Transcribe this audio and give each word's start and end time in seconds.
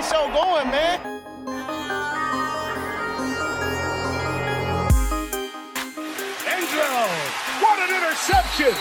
the 0.00 0.06
show 0.06 0.26
going, 0.32 0.70
man. 0.70 1.00
Angelo, 6.48 7.06
what 7.60 7.78
an 7.84 7.90
interception! 7.96 8.74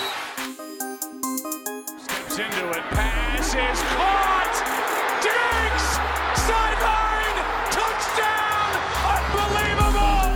Steps 2.00 2.40
into 2.40 2.70
it, 2.70 2.84
pass 2.92 3.54
is 3.54 3.82
caught! 3.96 4.55
Diggs! 5.26 5.87
Sideline! 6.47 7.38
Touchdown! 7.78 8.70
Unbelievable! 9.15 10.28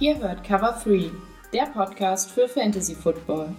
Ihr 0.00 0.18
hört 0.18 0.44
Cover 0.44 0.78
3, 0.84 1.10
der 1.52 1.66
Podcast 1.66 2.30
für 2.30 2.48
Fantasy 2.48 2.94
Football. 2.94 3.54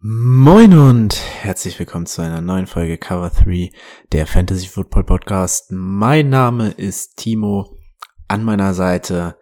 Moin 0.00 0.78
und 0.78 1.20
herzlich 1.42 1.78
willkommen 1.78 2.06
zu 2.06 2.20
einer 2.20 2.40
neuen 2.40 2.66
Folge 2.66 2.98
Cover 2.98 3.30
3 3.30 3.70
der 4.10 4.26
Fantasy 4.26 4.66
Football 4.66 5.04
Podcast. 5.04 5.70
Mein 5.70 6.30
Name 6.30 6.70
ist 6.70 7.16
Timo. 7.16 7.78
An 8.26 8.42
meiner 8.42 8.74
Seite, 8.74 9.36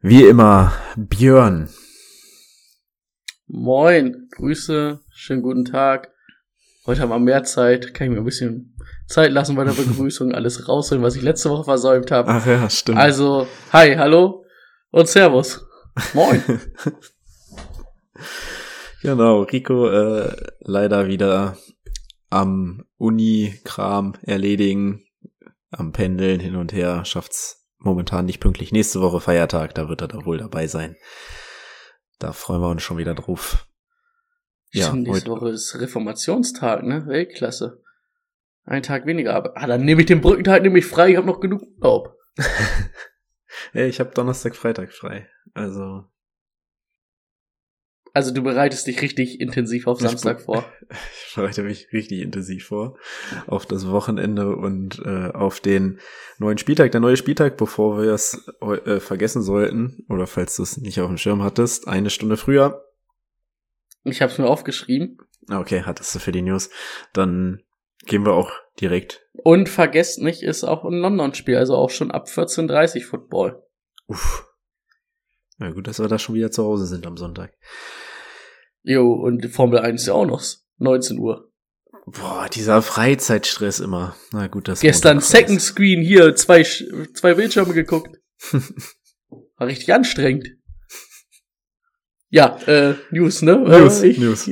wie 0.00 0.24
immer, 0.24 0.72
Björn. 0.96 1.70
Moin, 3.46 4.28
Grüße, 4.32 5.00
schönen 5.12 5.42
guten 5.42 5.64
Tag. 5.64 6.12
Heute 6.84 7.02
haben 7.02 7.10
wir 7.10 7.20
mehr 7.20 7.44
Zeit, 7.44 7.94
kann 7.94 8.08
ich 8.08 8.12
mir 8.12 8.18
ein 8.18 8.24
bisschen 8.24 8.76
Zeit 9.06 9.30
lassen 9.30 9.54
bei 9.54 9.64
der 9.64 9.72
Begrüßung, 9.72 10.32
alles 10.32 10.68
rausholen, 10.68 11.04
was 11.04 11.14
ich 11.14 11.22
letzte 11.22 11.50
Woche 11.50 11.64
versäumt 11.64 12.10
habe. 12.10 12.28
Ach 12.28 12.44
ja, 12.44 12.68
stimmt. 12.68 12.98
Also, 12.98 13.46
hi, 13.72 13.94
hallo 13.94 14.44
und 14.90 15.08
Servus. 15.08 15.64
Moin. 16.12 16.42
genau, 19.02 19.42
Rico 19.42 19.88
äh, 19.88 20.36
leider 20.60 21.06
wieder 21.06 21.56
am 22.30 22.84
Uni-Kram 22.96 24.14
erledigen, 24.22 25.04
am 25.70 25.92
Pendeln 25.92 26.40
hin 26.40 26.56
und 26.56 26.72
her, 26.72 27.04
schafft's 27.04 27.66
momentan 27.78 28.26
nicht 28.26 28.40
pünktlich. 28.40 28.72
Nächste 28.72 29.00
Woche 29.00 29.20
Feiertag, 29.20 29.74
da 29.74 29.88
wird 29.88 30.02
er 30.02 30.08
da 30.08 30.24
wohl 30.24 30.38
dabei 30.38 30.66
sein. 30.66 30.96
Da 32.18 32.32
freuen 32.32 32.60
wir 32.60 32.68
uns 32.68 32.82
schon 32.82 32.98
wieder 32.98 33.14
drauf. 33.14 33.66
Ja, 34.72 34.88
Stimmt, 34.88 35.08
nächste 35.08 35.30
Woche 35.30 35.50
ist 35.50 35.78
Reformationstag, 35.80 36.82
ne? 36.82 37.06
Weltklasse. 37.06 37.82
Ein 38.64 38.82
Tag 38.82 39.06
weniger, 39.06 39.34
aber 39.34 39.52
ah, 39.56 39.66
dann 39.66 39.84
nehme 39.84 40.02
ich 40.02 40.06
den 40.06 40.20
Brückentag 40.20 40.62
nämlich 40.62 40.84
frei, 40.84 41.10
ich 41.10 41.16
habe 41.16 41.26
noch 41.26 41.40
genug 41.40 41.62
Urlaub. 41.62 42.14
hey, 43.72 43.88
ich 43.88 43.98
habe 44.00 44.10
Donnerstag, 44.10 44.56
Freitag 44.56 44.92
frei. 44.92 45.26
Also 45.54 46.04
also 48.18 48.34
du 48.34 48.42
bereitest 48.42 48.84
dich 48.88 49.00
richtig 49.00 49.40
intensiv 49.40 49.86
auf 49.86 50.00
Samstag 50.00 50.40
vor. 50.40 50.64
Ich 51.28 51.34
bereite 51.34 51.62
mich 51.62 51.92
richtig 51.92 52.22
intensiv 52.22 52.66
vor 52.66 52.96
auf 53.46 53.64
das 53.64 53.86
Wochenende 53.88 54.56
und 54.56 55.00
äh, 55.04 55.30
auf 55.32 55.60
den 55.60 56.00
neuen 56.38 56.58
Spieltag. 56.58 56.90
Der 56.90 57.00
neue 57.00 57.16
Spieltag, 57.16 57.56
bevor 57.58 58.02
wir 58.02 58.12
es 58.12 58.48
äh, 58.60 58.98
vergessen 58.98 59.42
sollten, 59.42 60.04
oder 60.08 60.26
falls 60.26 60.56
du 60.56 60.64
es 60.64 60.78
nicht 60.78 60.98
auf 61.00 61.06
dem 61.06 61.18
Schirm 61.18 61.44
hattest, 61.44 61.86
eine 61.86 62.10
Stunde 62.10 62.38
früher. 62.38 62.86
Ich 64.02 64.20
habe 64.20 64.32
es 64.32 64.38
mir 64.38 64.48
aufgeschrieben. 64.48 65.18
Okay, 65.48 65.82
hattest 65.84 66.12
du 66.14 66.18
für 66.18 66.32
die 66.32 66.42
News. 66.42 66.70
Dann 67.12 67.62
gehen 68.06 68.24
wir 68.24 68.32
auch 68.32 68.50
direkt. 68.80 69.28
Und 69.34 69.68
vergesst 69.68 70.20
nicht, 70.20 70.42
ist 70.42 70.64
auch 70.64 70.84
ein 70.84 70.98
London-Spiel, 70.98 71.56
also 71.56 71.76
auch 71.76 71.90
schon 71.90 72.10
ab 72.10 72.26
14.30 72.26 73.04
Football. 73.04 73.62
Uff. 74.06 74.48
Na 75.58 75.70
gut, 75.70 75.86
dass 75.86 76.00
wir 76.00 76.08
da 76.08 76.18
schon 76.18 76.34
wieder 76.34 76.50
zu 76.50 76.64
Hause 76.64 76.86
sind 76.86 77.06
am 77.06 77.16
Sonntag. 77.16 77.52
Jo, 78.88 79.12
und 79.12 79.44
Formel 79.50 79.80
1 79.80 80.00
ist 80.00 80.06
ja 80.06 80.14
auch 80.14 80.24
noch 80.24 80.42
19 80.78 81.18
Uhr. 81.18 81.52
Boah, 82.06 82.48
dieser 82.50 82.80
Freizeitstress 82.80 83.80
immer. 83.80 84.16
Na 84.32 84.46
gut, 84.46 84.66
das 84.66 84.80
Gestern 84.80 85.20
Second 85.20 85.60
Screen 85.60 86.00
hier, 86.00 86.34
zwei, 86.36 86.62
zwei 86.62 87.34
Bildschirme 87.34 87.74
geguckt. 87.74 88.16
War 89.58 89.66
richtig 89.66 89.92
anstrengend. 89.92 90.48
Ja, 92.30 92.56
äh, 92.66 92.94
News, 93.10 93.42
ne? 93.42 93.58
News, 93.58 94.02
ich, 94.02 94.16
News. 94.16 94.46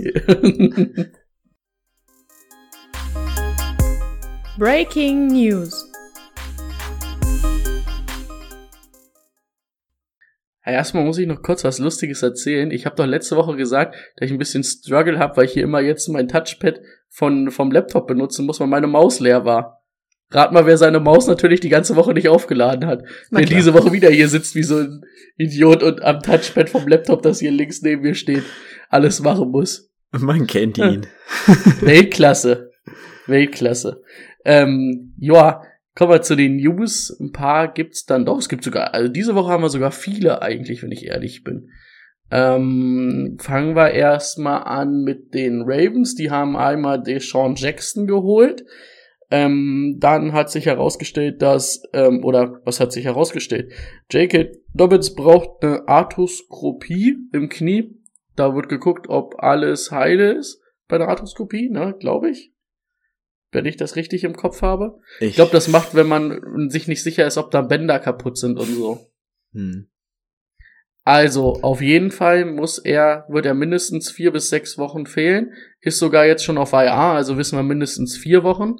Breaking 4.59 5.29
News. 5.29 5.86
Ja, 10.67 10.73
erstmal 10.73 11.05
muss 11.05 11.19
ich 11.19 11.29
noch 11.29 11.43
kurz 11.43 11.63
was 11.63 11.79
Lustiges 11.79 12.23
erzählen. 12.23 12.73
Ich 12.73 12.87
habe 12.87 12.97
doch 12.97 13.07
letzte 13.07 13.37
Woche 13.37 13.57
gesagt, 13.57 13.95
dass 14.17 14.27
ich 14.27 14.33
ein 14.33 14.39
bisschen 14.39 14.65
Struggle 14.65 15.19
habe, 15.19 15.37
weil 15.37 15.45
ich 15.45 15.53
hier 15.53 15.63
immer 15.63 15.81
jetzt 15.81 16.09
mein 16.09 16.27
Touchpad 16.27 16.81
von, 17.09 17.53
vom 17.53 17.71
Laptop 17.71 18.09
benutzen 18.09 18.47
muss, 18.47 18.59
weil 18.59 18.67
meine 18.67 18.89
Maus 18.89 19.21
leer 19.21 19.45
war. 19.45 19.85
Rat 20.33 20.53
mal, 20.53 20.67
wer 20.67 20.77
seine 20.77 20.99
Maus 20.99 21.29
natürlich 21.29 21.61
die 21.61 21.69
ganze 21.69 21.95
Woche 21.95 22.13
nicht 22.13 22.29
aufgeladen 22.29 22.89
hat. 22.89 23.05
Na 23.31 23.39
der 23.39 23.47
klar. 23.47 23.59
diese 23.59 23.75
Woche 23.75 23.93
wieder 23.93 24.11
hier 24.11 24.29
sitzt 24.29 24.57
wie 24.57 24.65
so 24.65 24.79
ein 24.79 25.03
Idiot 25.37 25.85
und 25.85 26.03
am 26.03 26.21
Touchpad 26.21 26.69
vom 26.69 26.89
Laptop, 26.89 27.23
das 27.23 27.39
hier 27.39 27.53
links 27.53 27.83
neben 27.83 28.03
mir 28.03 28.17
steht, 28.17 28.43
alles 28.89 29.21
machen 29.21 29.53
muss. 29.53 29.89
Man 30.11 30.49
kennt 30.49 30.79
ihn. 30.79 31.07
Weltklasse. 31.81 32.73
Weltklasse. 33.29 34.03
Ähm, 34.45 35.15
ja, 35.19 35.63
Kommen 35.97 36.13
wir 36.13 36.21
zu 36.21 36.37
den 36.37 36.57
News. 36.57 37.17
Ein 37.19 37.33
paar 37.33 37.73
gibt's 37.73 38.05
dann 38.05 38.27
doch. 38.27 38.39
Es 38.39 38.51
gibt 38.51 38.63
sogar, 38.63 38.93
also 38.93 39.11
diese 39.11 39.35
Woche 39.35 39.51
haben 39.51 39.63
wir 39.63 39.71
sogar 39.71 39.91
viele 39.91 40.43
eigentlich, 40.43 40.83
wenn 40.83 40.93
ich 40.93 41.07
ehrlich 41.07 41.43
bin. 41.43 41.71
Ähm, 42.31 43.39
fangen 43.41 43.75
wir 43.75 43.93
erstmal 43.93 44.65
an 44.65 45.05
mit 45.05 45.33
den 45.33 45.63
Ravens. 45.63 46.15
Die 46.15 46.31
haben 46.31 46.55
einmal 46.55 47.03
Deshaun 47.03 47.55
Jackson 47.55 48.07
geholt. 48.07 48.67
Ähm, 49.31 49.97
dann 49.99 50.35
hat 50.35 50.51
sich 50.51 50.67
herausgestellt, 50.67 51.41
dass, 51.41 51.83
ähm, 51.95 52.23
oder 52.25 52.61
was 52.65 52.79
hat 52.79 52.93
sich 52.93 53.07
herausgestellt? 53.07 53.73
J.K. 54.11 54.53
Dobbins 54.75 55.15
braucht 55.15 55.65
eine 55.65 55.89
Arthroskopie 55.89 57.17
im 57.33 57.49
Knie. 57.49 57.99
Da 58.37 58.55
wird 58.55 58.69
geguckt, 58.69 59.09
ob 59.09 59.43
alles 59.43 59.91
heile 59.91 60.33
ist 60.33 60.61
bei 60.89 60.99
der 60.99 61.09
Arthroskopie, 61.09 61.71
ne, 61.71 61.97
glaube 61.99 62.29
ich 62.29 62.53
wenn 63.53 63.67
ich 63.67 63.77
das 63.77 63.97
richtig 63.97 64.25
im 64.25 64.37
Kopf 64.37 64.63
habe. 64.63 64.99
Ich, 65.21 65.31
ich 65.31 65.35
glaube, 65.37 65.53
das 65.53 65.69
macht, 65.69 65.95
wenn 65.95 66.09
man 66.09 66.69
sich 66.71 66.89
nicht 66.89 67.03
sicher 67.03 67.27
ist, 67.27 67.39
ob 67.39 67.51
da 67.51 67.63
Bänder 67.63 67.99
kaputt 67.99 68.39
sind 68.39 68.59
und 68.59 68.67
so. 68.67 69.11
Hm. 69.53 69.89
Also, 71.05 71.61
auf 71.63 71.81
jeden 71.81 72.11
Fall 72.11 72.45
muss 72.45 72.79
er, 72.79 73.27
wird 73.29 73.47
er 73.47 73.55
mindestens 73.55 74.11
vier 74.11 74.33
bis 74.33 74.49
sechs 74.49 74.77
Wochen 74.77 75.07
fehlen. 75.07 75.53
Ist 75.81 75.99
sogar 75.99 76.27
jetzt 76.27 76.45
schon 76.45 76.59
auf 76.59 76.73
IA, 76.73 77.15
also 77.15 77.39
wissen 77.39 77.57
wir 77.57 77.63
mindestens 77.63 78.17
vier 78.17 78.43
Wochen. 78.43 78.77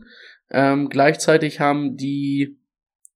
Ähm, 0.51 0.89
gleichzeitig 0.89 1.61
haben 1.61 1.97
die 1.97 2.59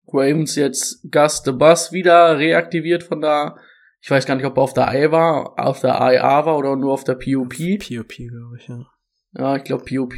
Ravens 0.07 0.55
jetzt 0.55 1.11
Gus 1.11 1.43
the 1.45 1.53
Bus 1.53 1.93
wieder 1.93 2.39
reaktiviert 2.39 3.03
von 3.03 3.21
da. 3.21 3.57
Ich 4.01 4.11
weiß 4.11 4.27
gar 4.27 4.37
nicht, 4.37 4.47
ob 4.47 4.57
er 4.57 4.63
auf 4.63 4.75
der 4.75 4.93
I 4.95 5.11
war, 5.11 5.59
auf 5.59 5.81
der 5.81 5.95
IA 5.95 6.47
war 6.47 6.57
oder 6.57 6.77
nur 6.77 6.93
auf 6.93 7.05
der 7.05 7.15
POP. 7.15 7.51
POP, 7.51 8.15
glaube 8.17 8.57
ich, 8.59 8.69
ja. 8.69 8.87
Ja, 9.33 9.57
ich 9.57 9.65
glaube 9.65 9.85
POP. 9.85 10.15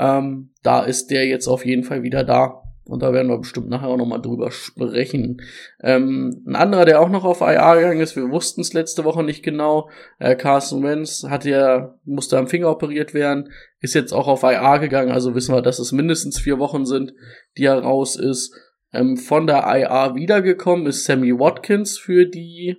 Ähm, 0.00 0.50
da 0.62 0.82
ist 0.82 1.10
der 1.10 1.26
jetzt 1.26 1.46
auf 1.46 1.66
jeden 1.66 1.84
Fall 1.84 2.02
wieder 2.02 2.24
da. 2.24 2.62
Und 2.84 3.02
da 3.02 3.12
werden 3.12 3.28
wir 3.28 3.38
bestimmt 3.38 3.68
nachher 3.68 3.88
auch 3.88 3.98
nochmal 3.98 4.20
drüber 4.20 4.50
sprechen. 4.50 5.42
Ähm, 5.80 6.42
ein 6.46 6.56
anderer, 6.56 6.86
der 6.86 7.00
auch 7.00 7.10
noch 7.10 7.24
auf 7.24 7.40
IA 7.42 7.76
gegangen 7.76 8.00
ist, 8.00 8.16
wir 8.16 8.30
wussten 8.30 8.62
es 8.62 8.72
letzte 8.72 9.04
Woche 9.04 9.22
nicht 9.22 9.44
genau. 9.44 9.90
Äh, 10.18 10.34
Carson 10.34 10.82
Wentz 10.82 11.24
hat 11.28 11.44
ja, 11.44 11.94
musste 12.04 12.38
am 12.38 12.48
Finger 12.48 12.70
operiert 12.70 13.14
werden, 13.14 13.52
ist 13.78 13.94
jetzt 13.94 14.12
auch 14.12 14.26
auf 14.26 14.42
IA 14.42 14.78
gegangen, 14.78 15.12
also 15.12 15.36
wissen 15.36 15.54
wir, 15.54 15.62
dass 15.62 15.78
es 15.78 15.92
mindestens 15.92 16.40
vier 16.40 16.58
Wochen 16.58 16.84
sind, 16.84 17.14
die 17.56 17.66
er 17.66 17.78
raus 17.78 18.16
ist. 18.16 18.56
Ähm, 18.92 19.16
von 19.16 19.46
der 19.46 19.64
IA 19.66 20.16
wiedergekommen 20.16 20.86
ist 20.86 21.04
Sammy 21.04 21.38
Watkins 21.38 21.96
für 21.96 22.26
die, 22.26 22.76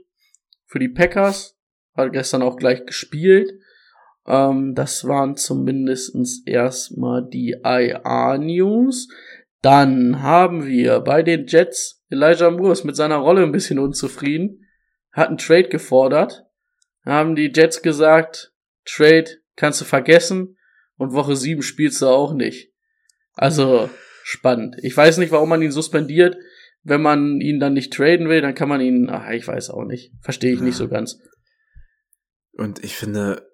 für 0.65 0.79
die 0.79 0.89
Packers. 0.89 1.57
Hat 1.95 2.11
gestern 2.11 2.41
auch 2.41 2.57
gleich 2.57 2.85
gespielt. 2.85 3.53
Ähm, 4.25 4.75
das 4.75 5.05
waren 5.05 5.35
zumindestens 5.35 6.43
erstmal 6.45 7.27
die 7.27 7.55
IA-News. 7.63 9.07
Dann 9.61 10.21
haben 10.21 10.65
wir 10.65 10.99
bei 11.01 11.23
den 11.23 11.45
Jets 11.47 12.01
Elijah 12.11 12.51
Moore 12.51 12.73
ist 12.73 12.83
mit 12.83 12.95
seiner 12.95 13.17
Rolle 13.17 13.41
ein 13.43 13.53
bisschen 13.53 13.79
unzufrieden, 13.79 14.67
hat 15.11 15.29
einen 15.29 15.37
Trade 15.37 15.69
gefordert. 15.69 16.45
Haben 17.05 17.35
die 17.35 17.51
Jets 17.53 17.81
gesagt, 17.81 18.53
Trade 18.85 19.37
kannst 19.55 19.81
du 19.81 19.85
vergessen 19.85 20.57
und 20.97 21.13
Woche 21.13 21.35
7 21.35 21.61
spielst 21.61 22.01
du 22.01 22.07
auch 22.07 22.33
nicht. 22.33 22.73
Also 23.33 23.89
spannend. 24.23 24.75
Ich 24.81 24.95
weiß 24.95 25.17
nicht, 25.17 25.31
warum 25.31 25.49
man 25.49 25.61
ihn 25.61 25.71
suspendiert. 25.71 26.35
Wenn 26.83 27.01
man 27.01 27.39
ihn 27.39 27.59
dann 27.59 27.73
nicht 27.73 27.93
traden 27.93 28.27
will, 28.27 28.41
dann 28.41 28.55
kann 28.55 28.69
man 28.69 28.81
ihn, 28.81 29.07
ach, 29.09 29.29
ich 29.29 29.47
weiß 29.47 29.69
auch 29.69 29.85
nicht. 29.85 30.11
Verstehe 30.21 30.53
ich 30.53 30.61
nicht 30.61 30.75
so 30.75 30.87
ganz. 30.87 31.19
Und 32.53 32.83
ich 32.83 32.95
finde, 32.95 33.47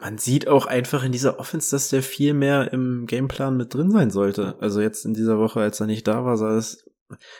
man 0.00 0.18
sieht 0.18 0.48
auch 0.48 0.66
einfach 0.66 1.04
in 1.04 1.12
dieser 1.12 1.38
Offense, 1.38 1.70
dass 1.70 1.90
der 1.90 2.02
viel 2.02 2.34
mehr 2.34 2.72
im 2.72 3.06
Gameplan 3.06 3.56
mit 3.56 3.74
drin 3.74 3.90
sein 3.90 4.10
sollte. 4.10 4.56
Also 4.60 4.80
jetzt 4.80 5.04
in 5.04 5.14
dieser 5.14 5.38
Woche, 5.38 5.60
als 5.60 5.80
er 5.80 5.86
nicht 5.86 6.06
da 6.06 6.24
war, 6.24 6.36
sah 6.36 6.56
es, 6.56 6.88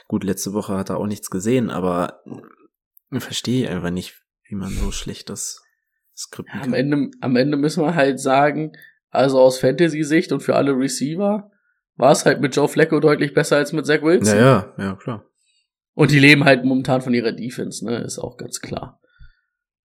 gut, 0.09 0.25
letzte 0.25 0.53
Woche 0.53 0.77
hat 0.77 0.91
er 0.91 0.99
auch 0.99 1.07
nichts 1.07 1.31
gesehen, 1.31 1.71
aber 1.71 2.23
ich 3.11 3.23
verstehe 3.23 3.69
einfach 3.69 3.91
nicht, 3.91 4.23
wie 4.49 4.55
man 4.55 4.71
so 4.71 4.93
schlecht 4.93 5.31
das 5.31 5.63
Skript 6.17 6.51
ja, 6.55 6.63
am 6.63 6.75
Ende, 6.75 7.11
am 7.21 7.37
Ende 7.37 7.57
müssen 7.57 7.83
wir 7.83 7.95
halt 7.95 8.21
sagen, 8.21 8.73
Also 9.13 9.41
aus 9.41 9.59
Fantasy-Sicht 9.59 10.33
und 10.33 10.41
für 10.41 10.57
alle 10.57 10.73
Receiver 10.73 11.51
war 11.97 12.13
es 12.13 12.25
halt 12.25 12.41
mit 12.41 12.57
Joe 12.57 12.67
Flacco 12.67 12.99
deutlich 12.99 13.35
besser 13.35 13.57
als 13.57 13.73
mit 13.73 13.87
Zach 13.87 14.03
Wilson. 14.03 14.39
Ja, 14.39 14.75
ja, 14.79 14.85
ja, 14.85 14.95
klar. 14.97 15.27
Und 15.95 16.11
die 16.11 16.19
leben 16.19 16.45
halt 16.45 16.65
momentan 16.65 17.03
von 17.03 17.13
ihrer 17.13 17.33
Defense, 17.33 17.85
ne, 17.85 17.99
ist 17.99 18.19
auch 18.19 18.39
ganz 18.39 18.61
klar. 18.61 19.01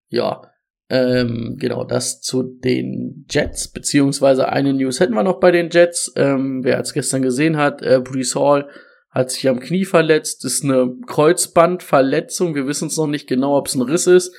Ja, 0.08 0.50
ähm, 0.90 1.58
genau, 1.60 1.84
das 1.84 2.22
zu 2.22 2.44
den 2.44 3.26
Jets, 3.30 3.68
beziehungsweise 3.70 4.50
eine 4.50 4.74
News 4.74 5.00
hätten 5.00 5.14
wir 5.14 5.24
noch 5.24 5.40
bei 5.40 5.52
den 5.52 5.70
Jets. 5.70 6.14
Ähm, 6.16 6.64
wer 6.64 6.80
es 6.80 6.94
gestern 6.94 7.22
gesehen 7.22 7.58
hat, 7.58 7.82
äh, 7.82 8.00
Brees 8.00 8.36
Hall 8.36 8.70
hat 9.10 9.32
sich 9.32 9.50
am 9.50 9.60
Knie 9.60 9.86
verletzt, 9.86 10.46
ist 10.46 10.64
eine 10.64 10.94
Kreuzbandverletzung. 11.08 12.56
Wir 12.56 12.68
wissen 12.68 12.88
es 12.88 12.98
noch 12.98 13.08
nicht 13.08 13.28
genau, 13.28 13.58
ob 13.58 13.68
es 13.68 13.76
ein 13.76 13.82
Riss 13.82 14.08
ist. 14.08 14.34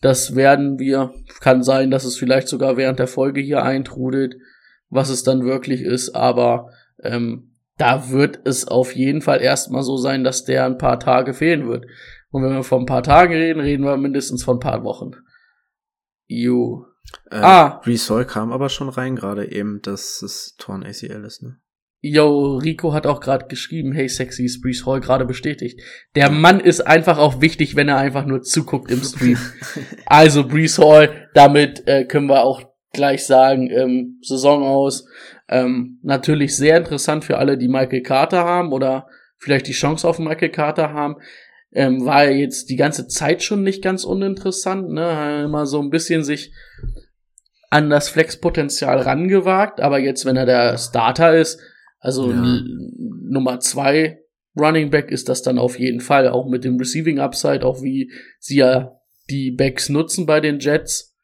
Das 0.00 0.36
werden 0.36 0.78
wir, 0.78 1.14
kann 1.40 1.62
sein, 1.62 1.90
dass 1.90 2.04
es 2.04 2.18
vielleicht 2.18 2.48
sogar 2.48 2.76
während 2.76 2.98
der 2.98 3.06
Folge 3.06 3.40
hier 3.40 3.62
eintrudelt, 3.62 4.36
was 4.90 5.08
es 5.08 5.22
dann 5.22 5.44
wirklich 5.44 5.80
ist, 5.80 6.14
aber 6.14 6.70
ähm, 7.02 7.54
da 7.78 8.10
wird 8.10 8.40
es 8.44 8.68
auf 8.68 8.94
jeden 8.94 9.22
Fall 9.22 9.40
erstmal 9.40 9.82
so 9.82 9.96
sein, 9.96 10.22
dass 10.22 10.44
der 10.44 10.66
ein 10.66 10.78
paar 10.78 11.00
Tage 11.00 11.32
fehlen 11.32 11.66
wird. 11.66 11.86
Und 12.30 12.42
wenn 12.42 12.52
wir 12.52 12.62
von 12.62 12.82
ein 12.82 12.86
paar 12.86 13.02
Tagen 13.02 13.32
reden, 13.32 13.60
reden 13.60 13.84
wir 13.84 13.96
mindestens 13.96 14.44
von 14.44 14.56
ein 14.56 14.60
paar 14.60 14.84
Wochen. 14.84 15.12
You. 16.26 16.84
Äh, 17.30 17.36
Ah. 17.36 17.80
Brees 17.84 18.08
Hall 18.10 18.24
kam 18.24 18.52
aber 18.52 18.68
schon 18.68 18.88
rein, 18.88 19.16
gerade 19.16 19.50
eben, 19.50 19.80
dass 19.82 20.22
es 20.22 20.56
Torn 20.58 20.82
ACL 20.82 21.24
ist, 21.24 21.42
ne? 21.42 21.58
Yo, 22.06 22.58
Rico 22.58 22.92
hat 22.92 23.06
auch 23.06 23.18
gerade 23.18 23.46
geschrieben, 23.46 23.92
hey 23.92 24.10
sexy, 24.10 24.44
ist 24.44 24.60
Brees 24.60 24.84
Hall 24.84 25.00
gerade 25.00 25.24
bestätigt. 25.24 25.80
Der 26.14 26.30
Mann 26.30 26.60
ist 26.60 26.82
einfach 26.82 27.16
auch 27.16 27.40
wichtig, 27.40 27.76
wenn 27.76 27.88
er 27.88 27.96
einfach 27.96 28.26
nur 28.26 28.42
zuguckt 28.42 28.90
im 28.90 29.02
Stream. 29.02 29.38
also 30.06 30.46
Brees 30.46 30.78
Hall, 30.78 31.30
damit 31.32 31.88
äh, 31.88 32.04
können 32.04 32.26
wir 32.28 32.42
auch 32.44 32.62
gleich 32.92 33.24
sagen, 33.24 33.70
ähm, 33.70 34.18
Saison 34.22 34.62
aus. 34.62 35.06
Ähm, 35.48 35.98
natürlich 36.02 36.54
sehr 36.56 36.76
interessant 36.76 37.24
für 37.24 37.38
alle, 37.38 37.56
die 37.56 37.68
Michael 37.68 38.02
Carter 38.02 38.44
haben 38.44 38.72
oder 38.74 39.06
vielleicht 39.38 39.66
die 39.66 39.72
Chance 39.72 40.06
auf 40.06 40.18
Michael 40.18 40.50
Carter 40.50 40.92
haben. 40.92 41.16
Ähm, 41.74 42.04
war 42.04 42.24
er 42.24 42.36
jetzt 42.36 42.70
die 42.70 42.76
ganze 42.76 43.08
Zeit 43.08 43.42
schon 43.42 43.62
nicht 43.62 43.82
ganz 43.82 44.04
uninteressant, 44.04 44.90
ne? 44.90 45.16
Hat 45.16 45.44
Immer 45.44 45.66
so 45.66 45.80
ein 45.80 45.90
bisschen 45.90 46.22
sich 46.22 46.52
an 47.70 47.90
das 47.90 48.08
Flexpotenzial 48.08 49.00
rangewagt, 49.00 49.80
aber 49.80 49.98
jetzt, 49.98 50.24
wenn 50.24 50.36
er 50.36 50.46
der 50.46 50.78
Starter 50.78 51.36
ist, 51.36 51.60
also 51.98 52.30
Ja. 52.30 52.62
Nummer 53.28 53.58
zwei 53.58 54.20
Running 54.56 54.90
Back 54.90 55.10
ist 55.10 55.28
das 55.28 55.42
dann 55.42 55.58
auf 55.58 55.78
jeden 55.80 55.98
Fall, 56.00 56.28
auch 56.28 56.48
mit 56.48 56.62
dem 56.62 56.76
Receiving 56.76 57.18
Upside, 57.18 57.66
auch 57.66 57.82
wie 57.82 58.12
sie 58.38 58.58
ja 58.58 58.92
die 59.28 59.50
Backs 59.50 59.88
nutzen 59.88 60.26
bei 60.26 60.40
den 60.40 60.60
Jets, 60.60 61.16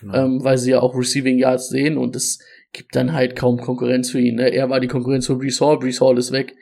Genau. 0.00 0.14
ähm, 0.14 0.44
weil 0.44 0.56
sie 0.56 0.70
ja 0.70 0.80
auch 0.80 0.96
Receiving 0.96 1.38
Yards 1.38 1.68
sehen 1.68 1.98
und 1.98 2.16
es 2.16 2.38
gibt 2.72 2.96
dann 2.96 3.12
halt 3.12 3.36
kaum 3.36 3.58
Konkurrenz 3.58 4.10
für 4.10 4.20
ihn. 4.20 4.36
Ne? 4.36 4.48
Er 4.50 4.70
war 4.70 4.80
die 4.80 4.86
Konkurrenz 4.88 5.26
für 5.26 5.36
Brees 5.36 5.60
Hall, 5.60 5.78
Brees 5.78 6.00
Hall 6.00 6.16
ist 6.16 6.32
weg. 6.32 6.54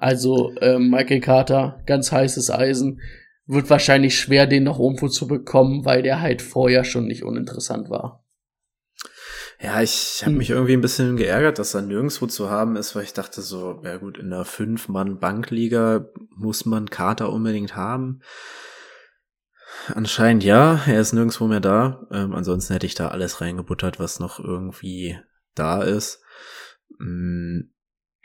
Also 0.00 0.54
ähm, 0.62 0.88
Michael 0.88 1.20
Carter, 1.20 1.82
ganz 1.84 2.10
heißes 2.10 2.50
Eisen, 2.50 3.02
wird 3.46 3.68
wahrscheinlich 3.68 4.18
schwer, 4.18 4.46
den 4.46 4.62
noch 4.64 4.80
irgendwo 4.80 5.08
zu 5.08 5.26
bekommen, 5.26 5.84
weil 5.84 6.02
der 6.02 6.22
halt 6.22 6.40
vorher 6.40 6.84
schon 6.84 7.06
nicht 7.06 7.22
uninteressant 7.22 7.90
war. 7.90 8.24
Ja, 9.60 9.82
ich 9.82 10.22
habe 10.22 10.30
Hm. 10.32 10.38
mich 10.38 10.48
irgendwie 10.48 10.72
ein 10.72 10.80
bisschen 10.80 11.18
geärgert, 11.18 11.58
dass 11.58 11.74
er 11.74 11.82
nirgendwo 11.82 12.26
zu 12.26 12.48
haben 12.48 12.76
ist, 12.76 12.96
weil 12.96 13.02
ich 13.02 13.12
dachte 13.12 13.42
so, 13.42 13.82
ja 13.84 13.98
gut, 13.98 14.16
in 14.16 14.30
der 14.30 14.46
Fünf-Mann-Bankliga 14.46 16.06
muss 16.34 16.64
man 16.64 16.88
Kater 16.88 17.30
unbedingt 17.30 17.76
haben. 17.76 18.22
Anscheinend 19.94 20.44
ja, 20.44 20.80
er 20.86 21.00
ist 21.02 21.12
nirgendwo 21.12 21.46
mehr 21.46 21.60
da. 21.60 22.06
Ähm, 22.10 22.34
ansonsten 22.34 22.72
hätte 22.72 22.86
ich 22.86 22.94
da 22.94 23.08
alles 23.08 23.42
reingebuttert, 23.42 23.98
was 23.98 24.18
noch 24.18 24.40
irgendwie 24.40 25.18
da 25.54 25.82
ist. 25.82 26.22
Mm, 26.98 27.70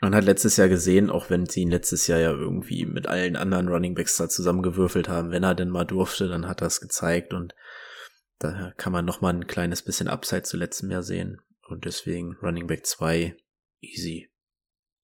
Man 0.00 0.14
hat 0.14 0.24
letztes 0.24 0.56
Jahr 0.56 0.68
gesehen, 0.68 1.10
auch 1.10 1.30
wenn 1.30 1.46
sie 1.46 1.62
ihn 1.62 1.70
letztes 1.70 2.06
Jahr 2.06 2.18
ja 2.18 2.30
irgendwie 2.30 2.84
mit 2.84 3.06
allen 3.06 3.36
anderen 3.36 3.68
Runningbacks 3.68 4.16
da 4.16 4.28
zusammengewürfelt 4.28 5.08
haben, 5.08 5.30
wenn 5.30 5.42
er 5.42 5.54
denn 5.54 5.70
mal 5.70 5.84
durfte, 5.84 6.28
dann 6.28 6.46
hat 6.46 6.60
er 6.60 6.66
es 6.66 6.80
gezeigt 6.80 7.32
und 7.32 7.54
da 8.38 8.72
kann 8.76 8.92
man 8.92 9.06
noch 9.06 9.22
mal 9.22 9.32
ein 9.32 9.46
kleines 9.46 9.82
bisschen 9.82 10.08
Upside 10.08 10.42
zu 10.42 10.58
letztem 10.58 10.90
Jahr 10.90 11.02
sehen. 11.02 11.40
Und 11.68 11.86
deswegen 11.86 12.36
Running 12.42 12.66
Back 12.66 12.86
2 12.86 13.34
easy. 13.80 14.28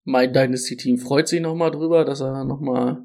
Mein 0.03 0.33
Dynasty 0.33 0.77
Team 0.77 0.97
freut 0.97 1.27
sich 1.27 1.41
nochmal 1.41 1.71
drüber, 1.71 2.05
dass 2.05 2.21
er 2.21 2.43
nochmal 2.45 3.03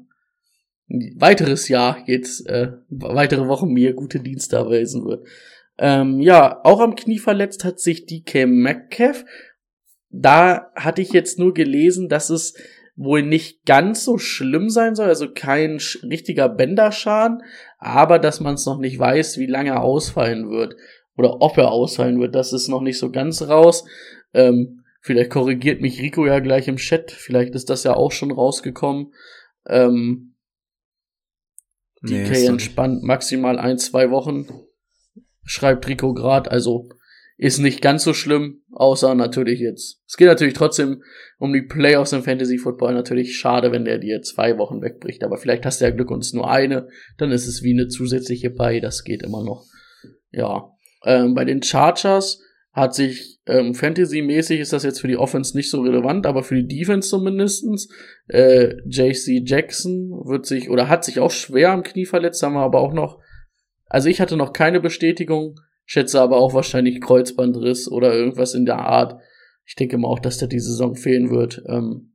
ein 0.89 1.15
weiteres 1.17 1.67
Jahr 1.69 2.03
jetzt, 2.07 2.47
äh, 2.47 2.73
weitere 2.89 3.47
Wochen 3.47 3.71
mir 3.71 3.93
gute 3.93 4.19
Dienste 4.19 4.57
erweisen 4.57 5.05
wird. 5.05 5.27
Ähm, 5.77 6.19
ja, 6.19 6.59
auch 6.63 6.81
am 6.81 6.95
Knie 6.95 7.19
verletzt 7.19 7.63
hat 7.63 7.79
sich 7.79 8.05
DK 8.05 8.45
Metcalf. 8.45 9.23
Da 10.09 10.71
hatte 10.75 11.01
ich 11.01 11.11
jetzt 11.11 11.39
nur 11.39 11.53
gelesen, 11.53 12.09
dass 12.09 12.29
es 12.29 12.55
wohl 12.95 13.21
nicht 13.21 13.65
ganz 13.65 14.03
so 14.03 14.17
schlimm 14.17 14.69
sein 14.69 14.93
soll, 14.95 15.07
also 15.07 15.31
kein 15.31 15.79
richtiger 16.03 16.49
Bänderschaden, 16.49 17.43
aber 17.77 18.19
dass 18.19 18.41
man 18.41 18.55
es 18.55 18.65
noch 18.65 18.77
nicht 18.77 18.99
weiß, 18.99 19.37
wie 19.37 19.45
lange 19.45 19.69
er 19.69 19.83
ausfallen 19.83 20.49
wird 20.49 20.75
oder 21.15 21.41
ob 21.41 21.57
er 21.57 21.71
ausfallen 21.71 22.19
wird, 22.19 22.35
das 22.35 22.51
ist 22.51 22.67
noch 22.67 22.81
nicht 22.81 22.99
so 22.99 23.09
ganz 23.11 23.41
raus. 23.43 23.85
Ähm, 24.33 24.83
vielleicht 25.01 25.29
korrigiert 25.29 25.79
mich 25.79 26.01
Rico 26.01 26.25
ja 26.25 26.39
gleich 26.39 26.67
im 26.67 26.75
Chat, 26.75 27.11
vielleicht 27.11 27.55
ist 27.55 27.69
das 27.69 27.83
ja 27.83 27.93
auch 27.93 28.11
schon 28.11 28.31
rausgekommen. 28.31 29.13
Ähm, 29.65 30.29
Nee, 32.01 32.23
DK 32.23 32.47
entspannt 32.47 33.03
maximal 33.03 33.59
ein, 33.59 33.77
zwei 33.77 34.09
Wochen, 34.09 34.47
schreibt 35.43 35.87
Rico 35.87 36.13
grad, 36.13 36.49
also 36.49 36.89
ist 37.37 37.59
nicht 37.59 37.81
ganz 37.81 38.03
so 38.03 38.13
schlimm, 38.13 38.58
außer 38.79 39.13
natürlich 39.13 39.59
jetzt. 39.59 40.01
Es 40.07 40.15
geht 40.15 40.27
natürlich 40.27 40.53
trotzdem 40.53 41.03
um 41.37 41.51
die 41.51 41.61
Playoffs 41.61 42.13
im 42.13 42.23
Fantasy 42.23 42.57
Football. 42.57 42.93
Natürlich 42.93 43.35
schade, 43.37 43.71
wenn 43.71 43.83
der 43.83 43.97
dir 43.97 44.21
zwei 44.21 44.57
Wochen 44.57 44.81
wegbricht, 44.81 45.23
aber 45.23 45.37
vielleicht 45.37 45.65
hast 45.65 45.81
du 45.81 45.85
ja 45.85 45.91
Glück 45.91 46.09
und 46.09 46.23
es 46.23 46.33
nur 46.33 46.49
eine, 46.49 46.87
dann 47.17 47.31
ist 47.31 47.45
es 47.45 47.61
wie 47.61 47.73
eine 47.73 47.89
zusätzliche 47.89 48.49
bei, 48.49 48.79
das 48.79 49.03
geht 49.03 49.21
immer 49.21 49.43
noch. 49.43 49.65
Ja. 50.31 50.71
Ähm, 51.03 51.33
bei 51.33 51.43
den 51.43 51.61
Chargers 51.61 52.41
hat 52.71 52.95
sich 52.95 53.39
ähm, 53.45 53.73
Fantasy-mäßig 53.73 54.61
ist 54.61 54.71
das 54.71 54.83
jetzt 54.83 55.01
für 55.01 55.07
die 55.07 55.17
Offense 55.17 55.57
nicht 55.57 55.69
so 55.69 55.81
relevant, 55.81 56.25
aber 56.25 56.43
für 56.43 56.55
die 56.55 56.67
Defense 56.67 57.09
zumindestens. 57.09 57.89
Äh, 58.27 58.75
JC 58.85 59.41
Jackson 59.45 60.11
wird 60.23 60.45
sich 60.45 60.69
oder 60.69 60.87
hat 60.87 61.03
sich 61.03 61.19
auch 61.19 61.31
schwer 61.31 61.71
am 61.71 61.83
Knie 61.83 62.05
verletzt, 62.05 62.41
haben 62.43 62.53
wir 62.53 62.61
aber 62.61 62.79
auch 62.79 62.93
noch. 62.93 63.19
Also 63.87 64.07
ich 64.07 64.21
hatte 64.21 64.37
noch 64.37 64.53
keine 64.53 64.79
Bestätigung, 64.79 65.55
schätze 65.89 66.21
aber 66.21 66.37
auch 66.37 66.53
wahrscheinlich 66.53 67.01
Kreuzbandriss 67.01 67.91
oder 67.91 68.13
irgendwas 68.13 68.53
in 68.53 68.67
der 68.67 68.77
Art. 68.77 69.19
Ich 69.65 69.73
denke 69.73 69.97
mal 69.97 70.07
auch, 70.07 70.19
dass 70.19 70.37
der 70.37 70.47
die 70.47 70.59
Saison 70.59 70.95
fehlen 70.95 71.31
wird. 71.31 71.63
Ähm, 71.67 72.13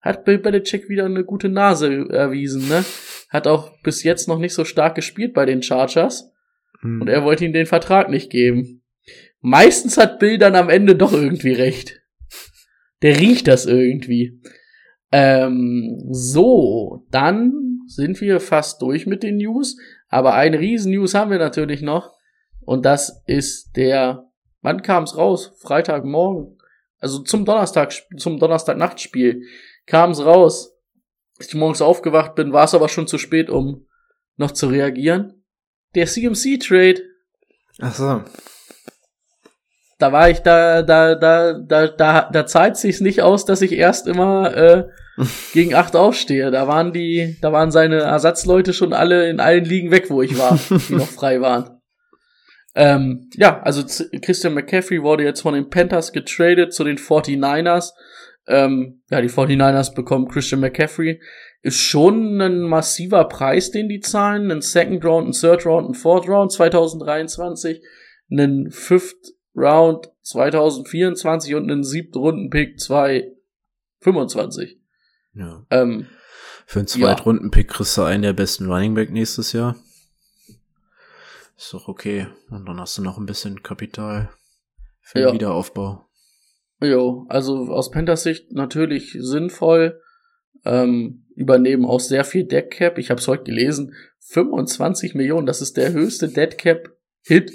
hat 0.00 0.24
Bill 0.24 0.38
Belichick 0.38 0.88
wieder 0.88 1.04
eine 1.04 1.22
gute 1.22 1.50
Nase 1.50 2.06
erwiesen, 2.08 2.68
ne? 2.68 2.82
Hat 3.28 3.46
auch 3.46 3.70
bis 3.82 4.02
jetzt 4.02 4.28
noch 4.28 4.38
nicht 4.38 4.54
so 4.54 4.64
stark 4.64 4.94
gespielt 4.94 5.34
bei 5.34 5.44
den 5.44 5.62
Chargers. 5.62 6.32
Hm. 6.80 7.02
Und 7.02 7.08
er 7.08 7.22
wollte 7.22 7.44
ihm 7.44 7.52
den 7.52 7.66
Vertrag 7.66 8.08
nicht 8.08 8.30
geben. 8.30 8.82
Meistens 9.40 9.98
hat 9.98 10.18
Bill 10.18 10.38
dann 10.38 10.56
am 10.56 10.70
Ende 10.70 10.96
doch 10.96 11.12
irgendwie 11.12 11.52
recht. 11.52 12.00
Der 13.02 13.20
riecht 13.20 13.46
das 13.46 13.66
irgendwie. 13.66 14.40
Ähm, 15.12 15.98
so, 16.10 17.06
dann 17.10 17.52
sind 17.86 18.22
wir 18.22 18.40
fast 18.40 18.80
durch 18.80 19.06
mit 19.06 19.22
den 19.22 19.36
News. 19.36 19.76
Aber 20.08 20.32
eine 20.32 20.58
riesen 20.58 20.92
News 20.92 21.12
haben 21.12 21.30
wir 21.30 21.38
natürlich 21.38 21.82
noch. 21.82 22.21
Und 22.64 22.84
das 22.84 23.22
ist 23.26 23.76
der, 23.76 24.30
wann 24.60 24.82
kam's 24.82 25.16
raus? 25.16 25.52
Freitagmorgen. 25.60 26.58
Also 26.98 27.18
zum 27.20 27.44
Donnerstag, 27.44 27.92
zum 28.16 28.38
Donnerstagnachtspiel 28.38 29.42
kam's 29.86 30.24
raus. 30.24 30.72
Als 31.38 31.48
ich 31.48 31.54
morgens 31.54 31.82
aufgewacht 31.82 32.34
bin, 32.34 32.52
war 32.52 32.64
es 32.64 32.74
aber 32.74 32.88
schon 32.88 33.06
zu 33.08 33.18
spät, 33.18 33.50
um 33.50 33.86
noch 34.36 34.52
zu 34.52 34.68
reagieren. 34.68 35.44
Der 35.94 36.06
CMC-Trade 36.06 37.02
Ach 37.80 37.94
so. 37.94 38.22
da 39.98 40.12
war 40.12 40.30
ich 40.30 40.40
da, 40.40 40.82
da, 40.82 41.14
da, 41.14 41.54
da, 41.54 41.88
da, 41.88 42.30
da 42.30 42.46
zahlt 42.46 42.76
sich's 42.76 43.00
nicht 43.00 43.22
aus, 43.22 43.44
dass 43.44 43.62
ich 43.62 43.72
erst 43.72 44.06
immer 44.06 44.56
äh, 44.56 44.84
gegen 45.52 45.74
acht 45.74 45.96
aufstehe. 45.96 46.50
Da 46.50 46.68
waren 46.68 46.92
die, 46.92 47.36
da 47.40 47.52
waren 47.52 47.72
seine 47.72 48.00
Ersatzleute 48.00 48.72
schon 48.72 48.92
alle 48.92 49.28
in 49.28 49.40
allen 49.40 49.64
Ligen 49.64 49.90
weg, 49.90 50.10
wo 50.10 50.22
ich 50.22 50.38
war, 50.38 50.58
die 50.88 50.94
noch 50.94 51.08
frei 51.08 51.40
waren. 51.40 51.81
Ähm, 52.74 53.28
ja, 53.34 53.60
also 53.62 53.84
Christian 54.20 54.54
McCaffrey 54.54 55.02
wurde 55.02 55.24
jetzt 55.24 55.42
von 55.42 55.54
den 55.54 55.68
Panthers 55.68 56.12
getradet 56.12 56.72
zu 56.72 56.84
den 56.84 56.96
49ers. 56.96 57.90
Ähm, 58.46 59.02
ja, 59.10 59.20
die 59.20 59.28
49ers 59.28 59.94
bekommen 59.94 60.28
Christian 60.28 60.60
McCaffrey. 60.60 61.20
Ist 61.60 61.80
schon 61.80 62.40
ein 62.40 62.60
massiver 62.60 63.24
Preis, 63.24 63.70
den 63.70 63.88
die 63.88 64.00
zahlen. 64.00 64.50
Ein 64.50 64.62
Second 64.62 65.04
Round, 65.04 65.28
ein 65.28 65.32
Third 65.32 65.64
Round, 65.66 65.90
ein 65.90 65.94
Fourth 65.94 66.28
Round 66.28 66.50
2023. 66.50 67.80
Einen 68.30 68.70
Fifth 68.70 69.34
Round 69.54 70.08
2024 70.22 71.54
und 71.54 71.70
einen 71.70 71.84
siebten 71.84 72.18
Runden-Pick 72.18 72.80
2025. 72.80 74.78
Ja. 75.34 75.64
Ähm, 75.70 76.06
Für 76.66 76.80
einen. 76.80 76.88
Zweitrunden-Pick 76.88 77.68
kriegst 77.68 77.96
du 77.96 78.02
einen 78.02 78.22
der 78.22 78.32
besten 78.32 78.66
Running 78.66 78.94
Back 78.94 79.10
nächstes 79.10 79.52
Jahr. 79.52 79.76
Ist 81.62 81.74
doch 81.74 81.86
okay. 81.86 82.26
Und 82.50 82.68
dann 82.68 82.80
hast 82.80 82.98
du 82.98 83.02
noch 83.02 83.18
ein 83.18 83.26
bisschen 83.26 83.62
Kapital 83.62 84.30
für 85.00 85.18
den 85.18 85.28
Ja. 85.28 85.32
Wiederaufbau. 85.32 86.08
Jo, 86.80 87.24
also 87.28 87.68
aus 87.68 87.92
Panthers 87.92 88.24
Sicht 88.24 88.50
natürlich 88.50 89.16
sinnvoll. 89.20 90.00
Ähm, 90.64 91.24
übernehmen 91.36 91.84
auch 91.84 92.00
sehr 92.00 92.24
viel 92.24 92.42
Deadcap. 92.44 92.98
Ich 92.98 93.10
habe 93.10 93.20
es 93.20 93.28
heute 93.28 93.44
gelesen. 93.44 93.94
25 94.18 95.14
Millionen, 95.14 95.46
das 95.46 95.62
ist 95.62 95.76
der 95.76 95.92
höchste 95.92 96.28
Deadcap-Hit 96.28 97.52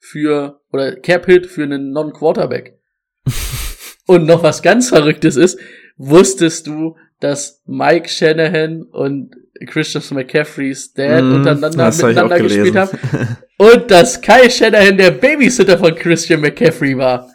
für, 0.00 0.60
oder 0.70 0.94
Cap-Hit 0.94 1.46
für 1.46 1.62
einen 1.62 1.92
Non-Quarterback. 1.92 2.78
und 4.06 4.26
noch 4.26 4.42
was 4.42 4.62
ganz 4.62 4.90
Verrücktes 4.90 5.36
ist, 5.36 5.58
wusstest 5.96 6.66
du, 6.66 6.96
dass 7.20 7.62
Mike 7.66 8.08
Shanahan 8.08 8.82
und 8.82 9.36
Christian 9.66 10.02
McCaffreys 10.10 10.92
Dad 10.92 11.24
Mm, 11.24 11.34
untereinander 11.36 11.84
hab 11.86 11.96
miteinander 11.96 12.38
gespielt 12.38 12.76
haben? 12.76 12.98
Und 13.58 13.90
dass 13.90 14.20
Kyle 14.20 14.50
Shanahan 14.50 14.98
der 14.98 15.12
Babysitter 15.12 15.78
von 15.78 15.94
Christian 15.94 16.42
McCaffrey 16.42 16.98
war. 16.98 17.30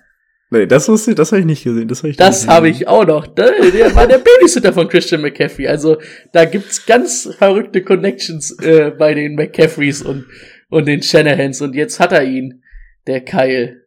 Nee, 0.51 0.67
das 0.67 0.87
wusste 0.87 1.11
ich, 1.11 1.17
das 1.17 1.31
habe 1.31 1.39
ich 1.39 1.45
nicht 1.45 1.63
gesehen. 1.63 1.87
Das 1.87 1.99
habe 1.99 2.09
ich 2.09 2.17
Das 2.17 2.45
gesehen. 2.45 2.65
ich 2.65 2.87
auch 2.87 3.07
noch. 3.07 3.25
Der, 3.25 3.53
der 3.71 3.95
war 3.95 4.05
der 4.05 4.19
Babysitter 4.19 4.71
von 4.73 4.87
Christian 4.87 5.21
McCaffrey. 5.21 5.67
Also 5.67 5.97
da 6.33 6.45
gibt's 6.45 6.85
ganz 6.85 7.27
verrückte 7.37 7.81
Connections 7.81 8.51
äh, 8.59 8.91
bei 8.91 9.13
den 9.15 9.35
McCaffreys 9.35 10.01
und, 10.01 10.25
und 10.69 10.87
den 10.87 11.01
Shanahans. 11.01 11.61
Und 11.61 11.73
jetzt 11.73 11.99
hat 11.99 12.11
er 12.11 12.23
ihn, 12.23 12.61
der 13.07 13.21
Kyle. 13.21 13.81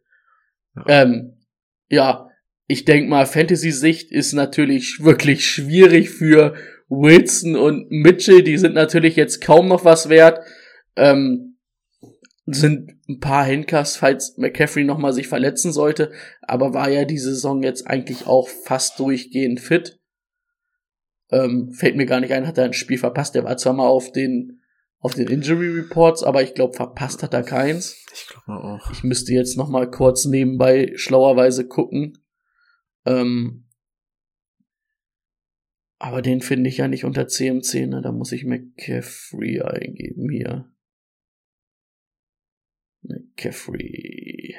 Ähm, 0.87 1.37
ja, 1.87 2.24
ich 2.67 2.85
denk 2.85 3.09
mal, 3.09 3.25
Fantasy-Sicht 3.25 4.11
ist 4.11 4.33
natürlich 4.33 4.99
wirklich 5.01 5.47
schwierig 5.47 6.09
für 6.09 6.55
Wilson 6.89 7.55
und 7.55 7.91
Mitchell. 7.91 8.43
Die 8.43 8.57
sind 8.57 8.73
natürlich 8.73 9.15
jetzt 9.15 9.41
kaum 9.41 9.67
noch 9.67 9.85
was 9.85 10.09
wert. 10.09 10.39
Ähm, 10.95 11.57
sind 12.47 12.91
ein 13.09 13.19
paar 13.19 13.45
Handcuffs, 13.45 13.97
falls 13.97 14.37
McCaffrey 14.37 14.83
nochmal 14.83 15.13
sich 15.13 15.27
verletzen 15.27 15.73
sollte, 15.73 16.11
aber 16.41 16.73
war 16.73 16.89
ja 16.89 17.05
die 17.05 17.17
Saison 17.17 17.63
jetzt 17.63 17.87
eigentlich 17.87 18.27
auch 18.27 18.47
fast 18.47 18.99
durchgehend 18.99 19.59
fit. 19.59 19.99
Ähm, 21.31 21.71
fällt 21.71 21.95
mir 21.95 22.05
gar 22.05 22.19
nicht 22.19 22.33
ein, 22.33 22.45
hat 22.45 22.59
er 22.59 22.65
ein 22.65 22.73
Spiel 22.73 22.99
verpasst. 22.99 23.33
Der 23.33 23.43
war 23.43 23.57
zwar 23.57 23.73
mal 23.73 23.87
auf 23.87 24.11
den, 24.11 24.61
auf 24.99 25.15
den 25.15 25.27
Injury 25.27 25.69
Reports, 25.69 26.21
aber 26.21 26.43
ich 26.43 26.53
glaube, 26.53 26.75
verpasst 26.75 27.23
hat 27.23 27.33
er 27.33 27.41
keins. 27.41 27.95
Ich 28.13 28.27
glaube 28.27 28.63
auch. 28.63 28.91
Ich 28.91 29.03
müsste 29.03 29.33
jetzt 29.33 29.57
noch 29.57 29.69
mal 29.69 29.89
kurz 29.89 30.25
nebenbei 30.25 30.91
schlauerweise 30.95 31.67
gucken. 31.67 32.13
Ähm, 33.05 33.65
aber 35.97 36.21
den 36.21 36.41
finde 36.41 36.69
ich 36.69 36.77
ja 36.77 36.87
nicht 36.87 37.05
unter 37.05 37.27
CMC, 37.27 37.87
ne? 37.87 38.01
Da 38.01 38.11
muss 38.11 38.31
ich 38.31 38.45
McCaffrey 38.45 39.61
eingeben 39.61 40.29
hier. 40.29 40.71
McCaffrey. 43.01 44.55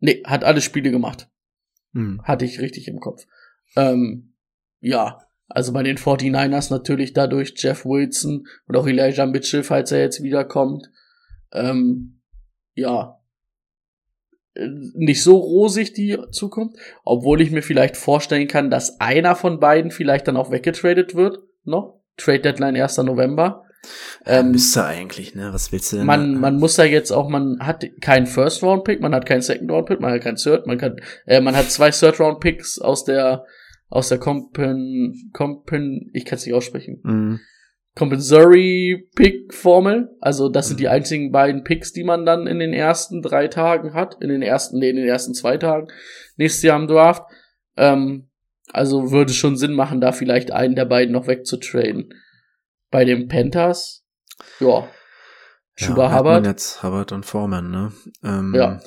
Nee, 0.00 0.22
hat 0.24 0.44
alle 0.44 0.60
Spiele 0.60 0.90
gemacht. 0.90 1.30
Hm. 1.92 2.22
Hatte 2.24 2.44
ich 2.44 2.60
richtig 2.60 2.88
im 2.88 3.00
Kopf. 3.00 3.26
Ähm, 3.76 4.34
ja, 4.80 5.18
also 5.48 5.72
bei 5.72 5.82
den 5.82 5.96
49ers 5.96 6.70
natürlich 6.70 7.12
dadurch 7.12 7.54
Jeff 7.56 7.84
Wilson 7.84 8.46
und 8.66 8.76
auch 8.76 8.86
Elijah 8.86 9.26
Mitchell, 9.26 9.62
falls 9.62 9.92
er 9.92 10.00
jetzt 10.00 10.22
wiederkommt. 10.22 10.90
Ähm, 11.52 12.20
ja, 12.74 13.20
nicht 14.56 15.22
so 15.22 15.36
rosig 15.36 15.92
die 15.94 16.16
Zukunft, 16.30 16.76
obwohl 17.04 17.40
ich 17.40 17.50
mir 17.50 17.62
vielleicht 17.62 17.96
vorstellen 17.96 18.46
kann, 18.48 18.70
dass 18.70 19.00
einer 19.00 19.34
von 19.34 19.58
beiden 19.60 19.90
vielleicht 19.90 20.28
dann 20.28 20.36
auch 20.36 20.50
weggetradet 20.50 21.14
wird, 21.14 21.40
noch. 21.64 22.00
Trade 22.16 22.40
Deadline 22.40 22.76
1. 22.76 22.98
November. 22.98 23.64
Ähm, 24.24 24.52
Müsste 24.52 24.84
eigentlich, 24.84 25.34
ne? 25.34 25.50
Was 25.52 25.72
willst 25.72 25.92
du 25.92 25.96
denn? 25.96 26.06
man, 26.06 26.38
man 26.40 26.58
muss 26.58 26.76
da 26.76 26.84
jetzt 26.84 27.10
auch, 27.10 27.28
man 27.28 27.58
hat 27.60 27.84
keinen 28.00 28.26
First 28.26 28.62
Round 28.62 28.84
Pick, 28.84 29.00
man 29.00 29.14
hat 29.14 29.26
keinen 29.26 29.42
Second 29.42 29.70
Round 29.70 29.86
Pick, 29.86 30.00
man 30.00 30.12
hat 30.12 30.22
keinen 30.22 30.36
Third, 30.36 30.66
man 30.66 30.78
kann, 30.78 30.96
äh, 31.26 31.40
man 31.40 31.56
hat 31.56 31.70
zwei 31.70 31.90
Third 31.90 32.20
Round 32.20 32.40
Picks 32.40 32.78
aus 32.78 33.04
der, 33.04 33.44
aus 33.90 34.08
der 34.08 34.18
Compen, 34.18 35.30
Compen, 35.32 36.10
ich 36.14 36.24
kann 36.24 36.38
es 36.38 36.46
nicht 36.46 36.54
aussprechen, 36.54 37.00
Mhm. 37.02 37.40
Compensatory 37.96 39.08
Pick 39.14 39.54
Formel. 39.54 40.16
Also 40.20 40.48
das 40.48 40.68
sind 40.68 40.80
die 40.80 40.88
einzigen 40.88 41.30
beiden 41.30 41.62
Picks, 41.62 41.92
die 41.92 42.04
man 42.04 42.26
dann 42.26 42.46
in 42.46 42.58
den 42.58 42.72
ersten 42.72 43.22
drei 43.22 43.48
Tagen 43.48 43.94
hat, 43.94 44.16
in 44.20 44.28
den 44.28 44.42
ersten, 44.42 44.78
nee, 44.78 44.90
in 44.90 44.96
den 44.96 45.06
ersten 45.06 45.34
zwei 45.34 45.56
Tagen 45.58 45.88
nächstes 46.36 46.62
Jahr 46.62 46.80
im 46.80 46.88
Draft. 46.88 47.22
Ähm, 47.76 48.28
also 48.72 49.12
würde 49.12 49.32
schon 49.32 49.56
Sinn 49.56 49.74
machen, 49.74 50.00
da 50.00 50.12
vielleicht 50.12 50.50
einen 50.50 50.74
der 50.74 50.86
beiden 50.86 51.12
noch 51.12 51.26
wegzutraden. 51.28 52.12
Bei 52.90 53.04
den 53.04 53.28
Panthers, 53.28 54.04
ja, 54.60 54.88
Chuba 55.76 56.10
ja, 56.10 56.18
Hubbard. 56.18 56.46
jetzt 56.46 56.82
Hubbard 56.82 57.12
und 57.12 57.26
Foreman, 57.26 57.70
ne? 57.70 57.92
Ähm, 58.22 58.54
Ja. 58.54 58.80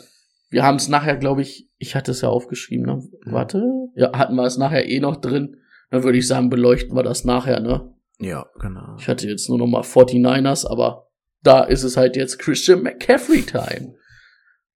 Wir 0.50 0.64
haben 0.64 0.78
es 0.78 0.88
nachher, 0.88 1.18
glaube 1.18 1.42
ich, 1.42 1.70
ich 1.78 1.96
hatte 1.96 2.12
es 2.12 2.22
ja 2.22 2.30
aufgeschrieben, 2.30 2.86
ne? 2.86 3.04
Warte. 3.26 3.62
Ja, 3.96 4.18
hatten 4.18 4.36
wir 4.36 4.46
es 4.46 4.58
nachher 4.58 4.88
eh 4.88 5.02
noch 5.02 5.18
drin. 5.18 5.58
Dann 5.90 6.04
würde 6.04 6.18
ich 6.18 6.28
sagen, 6.28 6.50
beleuchten 6.50 6.96
wir 6.96 7.04
das 7.04 7.26
nachher, 7.26 7.60
ne? 7.60 7.94
Ja, 8.20 8.48
genau. 8.60 8.96
Ich 9.00 9.08
hatte 9.08 9.28
jetzt 9.28 9.48
nur 9.50 9.60
noch 9.60 9.68
mal 9.68 9.84
49ers, 9.84 10.68
aber 10.68 11.08
da 11.44 11.64
ist 11.64 11.84
es 11.84 11.98
halt 11.98 12.16
jetzt 12.16 12.40
Christian 12.40 12.82
McCaffrey 12.82 13.44
Time. 13.44 13.96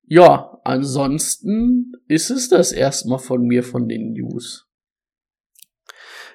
Ja, 0.03 0.59
ansonsten 0.63 1.93
ist 2.07 2.29
es 2.29 2.49
das 2.49 2.71
erstmal 2.71 3.19
von 3.19 3.43
mir 3.43 3.63
von 3.63 3.87
den 3.87 4.13
News. 4.13 4.67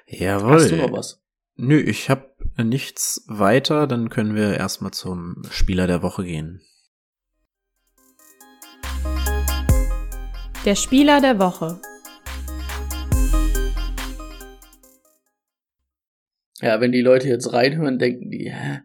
Jawohl. 0.07 0.53
Hast 0.53 0.71
du 0.71 0.77
noch 0.77 0.91
was? 0.91 1.21
Nö, 1.55 1.79
ich 1.79 2.09
habe 2.09 2.35
nichts 2.57 3.23
weiter. 3.27 3.87
Dann 3.87 4.09
können 4.09 4.35
wir 4.35 4.55
erstmal 4.55 4.91
zum 4.91 5.43
Spieler 5.49 5.87
der 5.87 6.01
Woche 6.01 6.23
gehen. 6.23 6.61
Der 10.65 10.75
Spieler 10.75 11.21
der 11.21 11.39
Woche. 11.39 11.79
Ja, 16.59 16.81
wenn 16.81 16.91
die 16.91 17.01
Leute 17.01 17.27
jetzt 17.27 17.53
reinhören, 17.53 17.99
denken 17.99 18.31
die, 18.31 18.51
hä? 18.51 18.81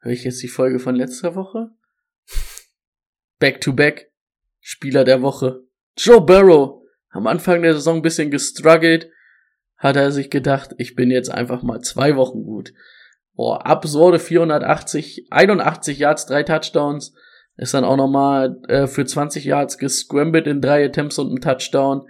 Höre 0.00 0.12
ich 0.12 0.24
jetzt 0.24 0.42
die 0.42 0.48
Folge 0.48 0.78
von 0.78 0.94
letzter 0.94 1.34
Woche? 1.34 1.70
Back 3.38 3.60
to 3.60 3.72
back. 3.72 4.10
Spieler 4.60 5.04
der 5.04 5.20
Woche. 5.20 5.64
Joe 5.96 6.20
Burrow. 6.20 6.82
Am 7.10 7.26
Anfang 7.26 7.62
der 7.62 7.74
Saison 7.74 7.96
ein 7.96 8.02
bisschen 8.02 8.30
gestruggelt. 8.30 9.10
Hat 9.76 9.96
er 9.96 10.12
sich 10.12 10.30
gedacht, 10.30 10.74
ich 10.78 10.94
bin 10.94 11.10
jetzt 11.10 11.30
einfach 11.30 11.62
mal 11.62 11.80
zwei 11.80 12.16
Wochen 12.16 12.44
gut. 12.44 12.72
Boah, 13.34 13.66
absurde 13.66 14.18
480, 14.18 15.28
81 15.30 15.98
Yards, 15.98 16.26
drei 16.26 16.42
Touchdowns. 16.42 17.14
Ist 17.56 17.74
dann 17.74 17.84
auch 17.84 17.96
nochmal 17.96 18.58
äh, 18.68 18.86
für 18.86 19.04
20 19.04 19.44
Yards 19.44 19.78
gescrambled 19.78 20.46
in 20.46 20.60
drei 20.60 20.84
Attempts 20.84 21.18
und 21.18 21.28
einem 21.28 21.40
Touchdown. 21.40 22.06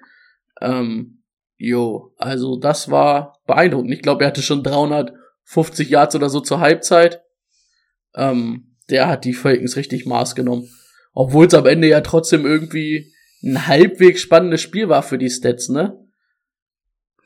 Ähm, 0.61 1.20
jo, 1.63 2.13
also 2.17 2.57
das 2.59 2.91
war 2.91 3.39
beeindruckend. 3.47 3.93
Ich 3.93 4.01
glaube, 4.03 4.25
er 4.25 4.29
hatte 4.29 4.41
schon 4.43 4.63
350 4.63 5.91
Yards 5.91 6.15
oder 6.17 6.31
so 6.31 6.41
zur 6.41 6.61
Halbzeit. 6.61 7.21
Ähm, 8.15 8.77
der 8.89 9.09
hat 9.09 9.25
die 9.25 9.35
Falcons 9.35 9.77
richtig 9.77 10.07
Maß 10.07 10.35
genommen. 10.35 10.69
Obwohl 11.13 11.47
es 11.47 11.55
am 11.55 11.67
Ende 11.67 11.87
ja 11.89 12.01
trotzdem 12.01 12.47
irgendwie 12.47 13.13
ein 13.45 13.67
halbwegs 13.67 14.23
spannendes 14.23 14.63
Spiel 14.63 14.89
war 14.89 15.03
für 15.03 15.19
die 15.19 15.29
Stats, 15.31 15.69
ne? 15.69 15.97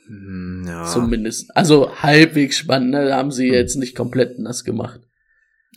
Hm, 0.07 0.65
Ja. 0.67 0.85
Zumindest. 0.85 1.57
Also 1.57 1.95
halbwegs 2.03 2.59
spannend, 2.59 2.91
ne? 2.91 3.07
Da 3.07 3.17
haben 3.17 3.31
sie 3.31 3.49
jetzt 3.49 3.77
nicht 3.77 3.95
komplett 3.97 4.39
nass 4.39 4.65
gemacht. 4.65 5.01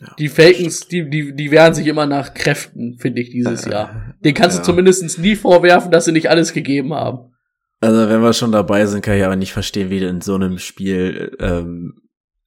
Ja, 0.00 0.14
Die 0.18 0.28
Falcons, 0.28 0.88
die, 0.88 1.08
die, 1.08 1.34
die 1.34 1.50
wehren 1.50 1.74
sich 1.74 1.86
immer 1.86 2.06
nach 2.06 2.34
Kräften, 2.34 2.98
finde 2.98 3.20
ich, 3.22 3.30
dieses 3.30 3.66
Äh, 3.66 3.70
Jahr. 3.70 4.14
Den 4.24 4.34
kannst 4.34 4.56
ja. 4.58 4.62
du 4.62 4.66
zumindest 4.66 5.18
nie 5.18 5.36
vorwerfen, 5.36 5.90
dass 5.90 6.04
sie 6.06 6.12
nicht 6.12 6.28
alles 6.30 6.52
gegeben 6.52 6.92
haben. 6.94 7.32
Also 7.80 8.08
wenn 8.08 8.20
wir 8.22 8.32
schon 8.32 8.52
dabei 8.52 8.86
sind, 8.86 9.02
kann 9.02 9.16
ich 9.16 9.24
aber 9.24 9.36
nicht 9.36 9.52
verstehen, 9.52 9.90
wie 9.90 10.00
du 10.00 10.08
in 10.08 10.20
so 10.20 10.34
einem 10.34 10.58
Spiel 10.58 11.36
ähm, 11.40 12.02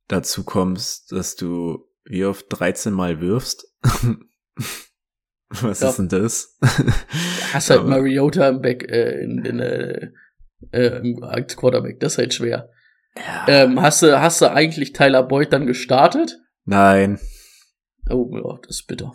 dazu 0.07 0.43
kommst, 0.43 1.11
dass 1.11 1.35
du 1.35 1.87
wie 2.03 2.25
oft 2.25 2.45
13 2.49 2.91
Mal 2.93 3.21
wirfst. 3.21 3.65
Was 5.49 5.81
Ja. 5.81 5.89
ist 5.89 5.97
denn 5.97 6.09
das? 6.09 6.57
Hast 7.53 7.69
halt 7.69 7.85
Mariota 7.85 8.47
im 8.49 8.61
Back, 8.61 8.89
äh, 8.89 9.21
in, 9.23 9.43
in 9.45 9.59
äh, 9.59 10.11
äh, 10.71 10.99
im 10.99 11.19
Quarterback, 11.19 11.99
das 11.99 12.13
ist 12.13 12.17
halt 12.19 12.33
schwer. 12.33 12.69
Ja. 13.17 13.45
Ähm, 13.47 13.81
hast 13.81 14.01
du, 14.01 14.19
hast 14.21 14.39
du 14.41 14.49
eigentlich 14.51 14.93
Tyler 14.93 15.23
Boyd 15.23 15.51
dann 15.51 15.65
gestartet? 15.67 16.39
Nein. 16.65 17.19
Oh, 18.09 18.29
ja, 18.33 18.59
das 18.65 18.77
ist 18.79 18.87
bitter. 18.87 19.13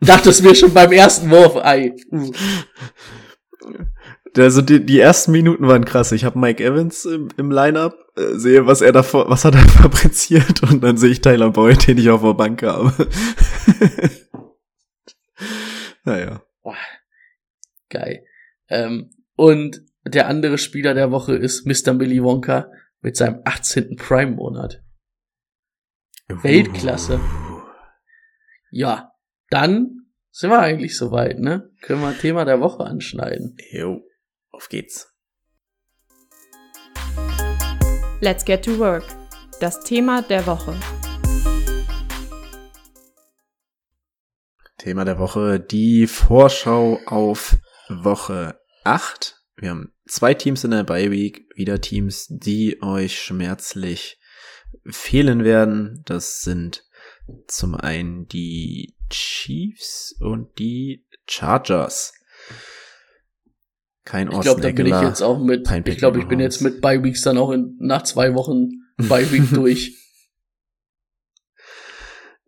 Dachtest 0.00 0.42
mir 0.42 0.54
schon 0.54 0.72
beim 0.72 0.92
ersten 0.92 1.30
Wurf, 1.30 1.56
ei. 1.56 1.94
Also 4.36 4.62
die, 4.62 4.84
die 4.84 5.00
ersten 5.00 5.32
Minuten 5.32 5.66
waren 5.66 5.84
krass. 5.84 6.12
Ich 6.12 6.24
habe 6.24 6.38
Mike 6.38 6.62
Evans 6.62 7.04
im, 7.04 7.28
im 7.36 7.50
Line-Up, 7.50 7.94
äh, 8.16 8.34
sehe, 8.36 8.66
was 8.66 8.80
er 8.80 8.92
davor, 8.92 9.28
was 9.28 9.44
er 9.44 9.50
da 9.50 9.58
fabriziert 9.82 10.62
und 10.62 10.82
dann 10.82 10.96
sehe 10.96 11.10
ich 11.10 11.20
Tyler 11.20 11.50
Boyd, 11.50 11.86
den 11.86 11.98
ich 11.98 12.10
auf 12.10 12.22
der 12.22 12.34
Bank 12.34 12.62
habe. 12.62 12.92
naja. 16.04 16.42
Boah, 16.62 16.76
geil. 17.88 18.24
Ähm, 18.68 19.10
und 19.34 19.82
der 20.06 20.28
andere 20.28 20.58
Spieler 20.58 20.94
der 20.94 21.10
Woche 21.10 21.34
ist 21.34 21.66
Mr. 21.66 21.92
Millie 21.92 22.22
Wonka 22.22 22.70
mit 23.00 23.16
seinem 23.16 23.40
18. 23.44 23.96
Prime-Monat. 23.96 24.82
Weltklasse. 26.28 27.20
Ja, 28.70 29.12
dann 29.48 30.06
sind 30.30 30.50
wir 30.50 30.60
eigentlich 30.60 30.96
soweit, 30.96 31.40
ne? 31.40 31.70
Können 31.80 32.02
wir 32.02 32.16
Thema 32.16 32.44
der 32.44 32.60
Woche 32.60 32.84
anschneiden. 32.84 33.56
Jo, 33.72 34.00
auf 34.60 34.68
geht's. 34.68 35.10
Let's 38.20 38.44
get 38.44 38.62
to 38.66 38.78
work. 38.78 39.04
Das 39.58 39.80
Thema 39.80 40.20
der 40.20 40.46
Woche. 40.46 40.78
Thema 44.76 45.06
der 45.06 45.18
Woche, 45.18 45.60
die 45.60 46.06
Vorschau 46.06 47.00
auf 47.06 47.56
Woche 47.88 48.60
8. 48.84 49.40
Wir 49.56 49.70
haben 49.70 49.94
zwei 50.06 50.34
Teams 50.34 50.62
in 50.64 50.72
der 50.72 50.84
Bye 50.84 51.10
Week, 51.10 51.46
wieder 51.54 51.80
Teams, 51.80 52.26
die 52.28 52.82
euch 52.82 53.18
schmerzlich 53.18 54.20
fehlen 54.84 55.42
werden. 55.42 56.02
Das 56.04 56.42
sind 56.42 56.84
zum 57.46 57.74
einen 57.74 58.26
die 58.28 58.94
Chiefs 59.08 60.14
und 60.20 60.58
die 60.58 61.06
Chargers. 61.26 62.12
Kein 64.10 64.28
Ich 64.32 64.40
glaube, 64.40 64.60
da 64.60 64.72
bin 64.72 64.86
ich 64.86 65.00
jetzt 65.02 65.22
auch 65.22 65.38
mit, 65.38 65.70
ich 65.86 65.98
glaube, 65.98 66.18
ich 66.18 66.26
bin 66.26 66.40
jetzt 66.40 66.60
mit 66.62 66.80
Bye 66.80 67.04
Weeks 67.04 67.22
dann 67.22 67.38
auch 67.38 67.52
in, 67.52 67.76
nach 67.78 68.02
zwei 68.02 68.34
Wochen 68.34 68.70
Bye 68.96 69.30
Week 69.30 69.48
durch. 69.52 69.96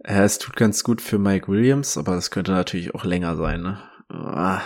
Ja, 0.05 0.25
es 0.25 0.39
tut 0.39 0.57
ganz 0.57 0.83
gut 0.83 1.01
für 1.01 1.21
Mike 1.21 1.47
Williams, 1.47 1.97
aber 1.97 2.17
das 2.17 2.33
könnte 2.33 2.51
natürlich 2.51 2.97
auch 2.97 3.05
länger 3.05 3.37
sein, 3.37 3.63
ne? 3.63 3.81
Ah, 4.09 4.61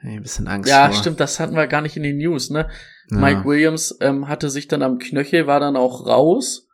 ein 0.00 0.22
bisschen 0.22 0.46
Angst 0.46 0.70
Ja, 0.70 0.86
vor. 0.86 0.94
stimmt, 0.94 1.18
das 1.18 1.40
hatten 1.40 1.56
wir 1.56 1.66
gar 1.66 1.80
nicht 1.80 1.96
in 1.96 2.04
den 2.04 2.18
News, 2.18 2.50
ne? 2.50 2.68
Ja. 3.10 3.18
Mike 3.18 3.44
Williams 3.44 3.98
ähm, 4.00 4.28
hatte 4.28 4.48
sich 4.48 4.68
dann 4.68 4.82
am 4.82 5.00
Knöchel, 5.00 5.48
war 5.48 5.58
dann 5.58 5.74
auch 5.74 6.06
raus, 6.06 6.68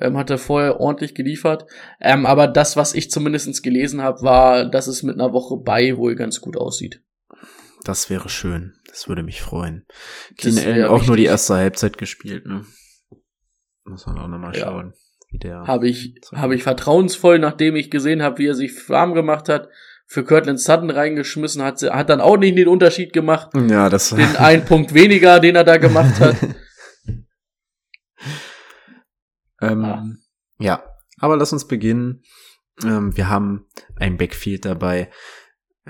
ähm, 0.00 0.16
hatte 0.16 0.38
vorher 0.38 0.80
ordentlich 0.80 1.14
geliefert. 1.14 1.66
Ähm, 2.00 2.24
aber 2.24 2.48
das, 2.48 2.74
was 2.74 2.94
ich 2.94 3.10
zumindest 3.10 3.62
gelesen 3.62 4.00
habe, 4.00 4.22
war, 4.22 4.64
dass 4.64 4.86
es 4.86 5.02
mit 5.02 5.16
einer 5.20 5.34
Woche 5.34 5.58
bei 5.58 5.98
wohl 5.98 6.14
ganz 6.14 6.40
gut 6.40 6.56
aussieht. 6.56 7.02
Das 7.84 8.10
wäre 8.10 8.28
schön. 8.28 8.74
Das 8.88 9.08
würde 9.08 9.22
mich 9.22 9.40
freuen. 9.40 9.86
Keenan 10.36 10.64
Allen 10.66 10.84
auch 10.86 11.06
nur 11.06 11.16
die 11.16 11.24
erste 11.26 11.54
Halbzeit 11.54 11.98
gespielt, 11.98 12.46
ne? 12.46 12.64
Muss 13.84 14.06
man 14.06 14.18
auch 14.18 14.28
nochmal 14.28 14.54
Ja. 14.56 14.64
schauen, 14.66 14.94
wie 15.30 15.38
der. 15.38 15.66
Habe 15.66 15.88
ich, 15.88 16.14
habe 16.34 16.54
ich 16.54 16.62
vertrauensvoll, 16.62 17.38
nachdem 17.38 17.76
ich 17.76 17.90
gesehen 17.90 18.22
habe, 18.22 18.38
wie 18.38 18.46
er 18.48 18.54
sich 18.54 18.88
warm 18.88 19.14
gemacht 19.14 19.48
hat, 19.48 19.68
für 20.06 20.24
Cortland 20.24 20.58
Sutton 20.60 20.90
reingeschmissen 20.90 21.62
hat, 21.62 21.82
hat 21.82 22.08
dann 22.10 22.20
auch 22.20 22.36
nicht 22.38 22.56
den 22.56 22.68
Unterschied 22.68 23.12
gemacht. 23.12 23.50
ja, 23.68 23.88
das 23.90 24.10
Den 24.10 24.36
einen 24.36 24.64
Punkt 24.66 24.94
weniger, 24.94 25.38
den 25.40 25.54
er 25.56 25.64
da 25.64 25.76
gemacht 25.76 26.18
hat. 26.20 26.36
ähm, 29.60 29.84
Ah. 29.84 30.04
Ja, 30.58 30.82
aber 31.18 31.36
lass 31.36 31.52
uns 31.52 31.66
beginnen. 31.68 32.22
Ähm, 32.82 33.16
wir 33.16 33.28
haben 33.28 33.66
ein 33.96 34.16
Backfield 34.16 34.64
dabei. 34.64 35.10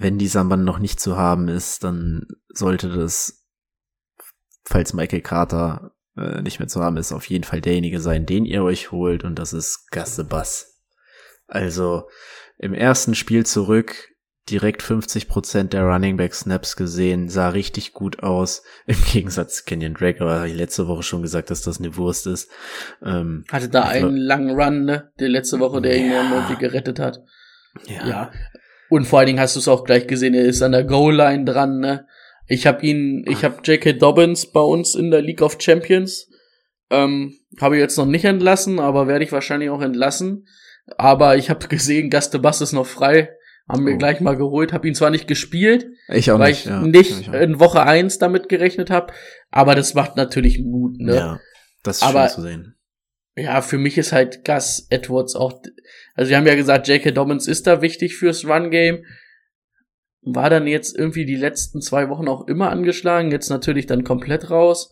Wenn 0.00 0.18
die 0.18 0.28
Samban 0.28 0.64
noch 0.64 0.78
nicht 0.78 1.00
zu 1.00 1.16
haben 1.16 1.48
ist, 1.48 1.82
dann 1.84 2.26
sollte 2.48 2.88
das, 2.88 3.44
falls 4.64 4.92
Michael 4.92 5.22
Carter 5.22 5.92
äh, 6.16 6.40
nicht 6.42 6.58
mehr 6.60 6.68
zu 6.68 6.82
haben 6.82 6.96
ist, 6.96 7.12
auf 7.12 7.26
jeden 7.28 7.44
Fall 7.44 7.60
derjenige 7.60 8.00
sein, 8.00 8.24
den 8.26 8.44
ihr 8.44 8.62
euch 8.62 8.92
holt, 8.92 9.24
und 9.24 9.38
das 9.38 9.52
ist 9.52 9.90
Gasse 9.90 10.24
Bass. 10.24 10.80
Also 11.46 12.08
im 12.58 12.74
ersten 12.74 13.14
Spiel 13.14 13.44
zurück 13.46 14.08
direkt 14.50 14.82
50% 14.82 15.64
der 15.64 15.82
Running 15.84 16.16
Back 16.16 16.32
Snaps 16.34 16.76
gesehen, 16.76 17.28
sah 17.28 17.50
richtig 17.50 17.92
gut 17.92 18.22
aus. 18.22 18.62
Im 18.86 18.96
Gegensatz 19.12 19.56
zu 19.56 19.64
Kenyon 19.64 19.94
Drake, 19.94 20.20
aber 20.22 20.36
habe 20.36 20.48
ich 20.48 20.54
letzte 20.54 20.88
Woche 20.88 21.02
schon 21.02 21.20
gesagt, 21.22 21.50
dass 21.50 21.60
das 21.62 21.78
eine 21.80 21.96
Wurst 21.96 22.26
ist. 22.26 22.50
Ähm, 23.04 23.44
Hatte 23.50 23.68
da 23.68 23.82
glaub- 23.92 24.08
einen 24.08 24.16
langen 24.16 24.58
Run, 24.58 24.84
ne? 24.84 25.12
Der 25.20 25.28
letzte 25.28 25.58
Woche, 25.60 25.82
der 25.82 25.96
ihn 25.98 26.10
Ja. 26.10 26.22
ja 26.22 26.34
irgendwie 26.34 26.56
gerettet 26.56 26.98
hat. 26.98 27.18
Ja. 27.86 28.30
Und 28.90 29.04
vor 29.07 29.18
allen 29.18 29.26
Dingen 29.26 29.40
hast 29.40 29.54
du 29.57 29.61
es 29.61 29.68
auch 29.68 29.85
gleich 29.85 30.07
gesehen, 30.07 30.35
er 30.35 30.45
ist 30.45 30.62
an 30.62 30.73
der 30.73 30.85
Goal-Line 30.85 31.45
dran, 31.45 31.78
ne? 31.80 32.07
Ich 32.47 32.66
habe 32.66 32.85
ihn, 32.87 33.25
ich 33.28 33.45
habe 33.45 33.57
J.K. 33.62 33.92
Dobbins 33.94 34.46
bei 34.51 34.61
uns 34.61 34.94
in 34.94 35.11
der 35.11 35.20
League 35.20 35.42
of 35.42 35.57
Champions. 35.61 36.31
Ähm, 36.90 37.35
habe 37.61 37.77
ich 37.77 37.81
jetzt 37.83 37.98
noch 37.98 38.07
nicht 38.07 38.24
entlassen, 38.24 38.79
aber 38.81 39.07
werde 39.07 39.24
ich 39.24 39.33
wahrscheinlich 39.33 39.68
auch 39.68 39.83
entlassen. 39.83 40.46
Aber 40.96 41.37
ich 41.37 41.51
habe 41.51 41.68
gesehen, 41.68 42.09
Gaste 42.09 42.38
Bass 42.38 42.62
ist 42.62 42.72
noch 42.72 42.87
frei. 42.87 43.31
Haben 43.68 43.85
wir 43.85 43.94
Oh. 43.94 43.98
gleich 43.98 44.20
mal 44.22 44.37
geholt. 44.38 44.72
Habe 44.72 44.88
ihn 44.88 44.94
zwar 44.94 45.11
nicht 45.11 45.29
gespielt, 45.29 45.87
Ich 46.09 46.31
auch 46.31 46.38
weil 46.38 46.53
nicht. 46.53 46.61
ich 46.64 46.70
ja. 46.70 46.81
nicht 46.81 47.20
Ich 47.20 47.29
in 47.29 47.61
Woche 47.61 47.83
eins 47.83 48.16
damit 48.18 48.48
gerechnet 48.48 48.88
habe. 48.88 49.12
Aber 49.51 49.74
das 49.74 49.92
macht 49.92 50.16
natürlich 50.16 50.59
Mut, 50.64 50.98
ne? 50.98 51.14
Ja, 51.14 51.40
das 51.83 51.98
ist 51.98 52.03
Aber- 52.05 52.29
schön 52.29 52.35
zu 52.37 52.40
sehen. 52.40 52.74
ja, 53.37 53.61
für 53.61 53.77
mich 53.77 53.98
ist 53.98 54.12
halt 54.12 54.42
Gus 54.46 54.87
Edwards 54.88 55.37
auch, 55.37 55.61
also 56.18 56.31
wir 56.31 56.37
haben 56.37 56.48
ja 56.48 56.57
gesagt, 56.57 56.88
J.K. 56.88 57.12
Dobbins 57.12 57.46
ist 57.46 57.68
da 57.68 57.81
wichtig 57.81 58.16
fürs 58.16 58.44
Run-Game. 58.44 59.04
War 60.22 60.50
dann 60.50 60.66
jetzt 60.66 60.98
irgendwie 60.98 61.24
die 61.24 61.37
letzten 61.37 61.81
zwei 61.81 62.09
Wochen 62.09 62.26
auch 62.26 62.48
immer 62.48 62.70
angeschlagen, 62.70 63.31
jetzt 63.31 63.50
natürlich 63.50 63.87
dann 63.87 64.02
komplett 64.02 64.50
raus. 64.50 64.90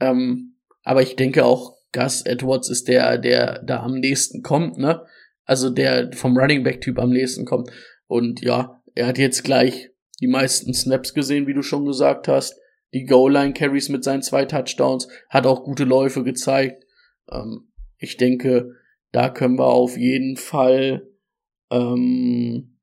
Ähm, 0.00 0.56
aber 0.82 1.00
ich 1.00 1.14
denke 1.14 1.44
auch, 1.44 1.76
Gus 1.92 2.22
Edwards 2.22 2.68
ist 2.68 2.88
der, 2.88 3.18
der 3.18 3.62
da 3.62 3.84
am 3.84 4.00
nächsten 4.00 4.42
kommt, 4.42 4.76
ne? 4.76 5.06
Also 5.44 5.70
der 5.70 6.10
vom 6.12 6.36
Running 6.36 6.64
Back 6.64 6.80
Typ 6.80 6.98
am 6.98 7.10
nächsten 7.10 7.44
kommt. 7.44 7.70
Und 8.08 8.40
ja, 8.40 8.82
er 8.96 9.06
hat 9.06 9.16
jetzt 9.18 9.44
gleich 9.44 9.90
die 10.20 10.26
meisten 10.26 10.74
Snaps 10.74 11.14
gesehen, 11.14 11.46
wie 11.46 11.54
du 11.54 11.62
schon 11.62 11.84
gesagt 11.84 12.26
hast. 12.26 12.58
Die 12.94 13.04
Goal-Line 13.04 13.52
Carries 13.52 13.90
mit 13.90 14.02
seinen 14.02 14.22
zwei 14.22 14.44
Touchdowns, 14.44 15.06
hat 15.28 15.46
auch 15.46 15.62
gute 15.62 15.84
Läufe 15.84 16.24
gezeigt. 16.24 16.82
Ähm, 17.30 17.70
ich 17.96 18.16
denke, 18.16 18.72
da 19.14 19.28
können 19.28 19.56
wir 19.60 19.66
auf 19.66 19.96
jeden 19.96 20.36
Fall, 20.36 21.08
ähm, 21.70 22.80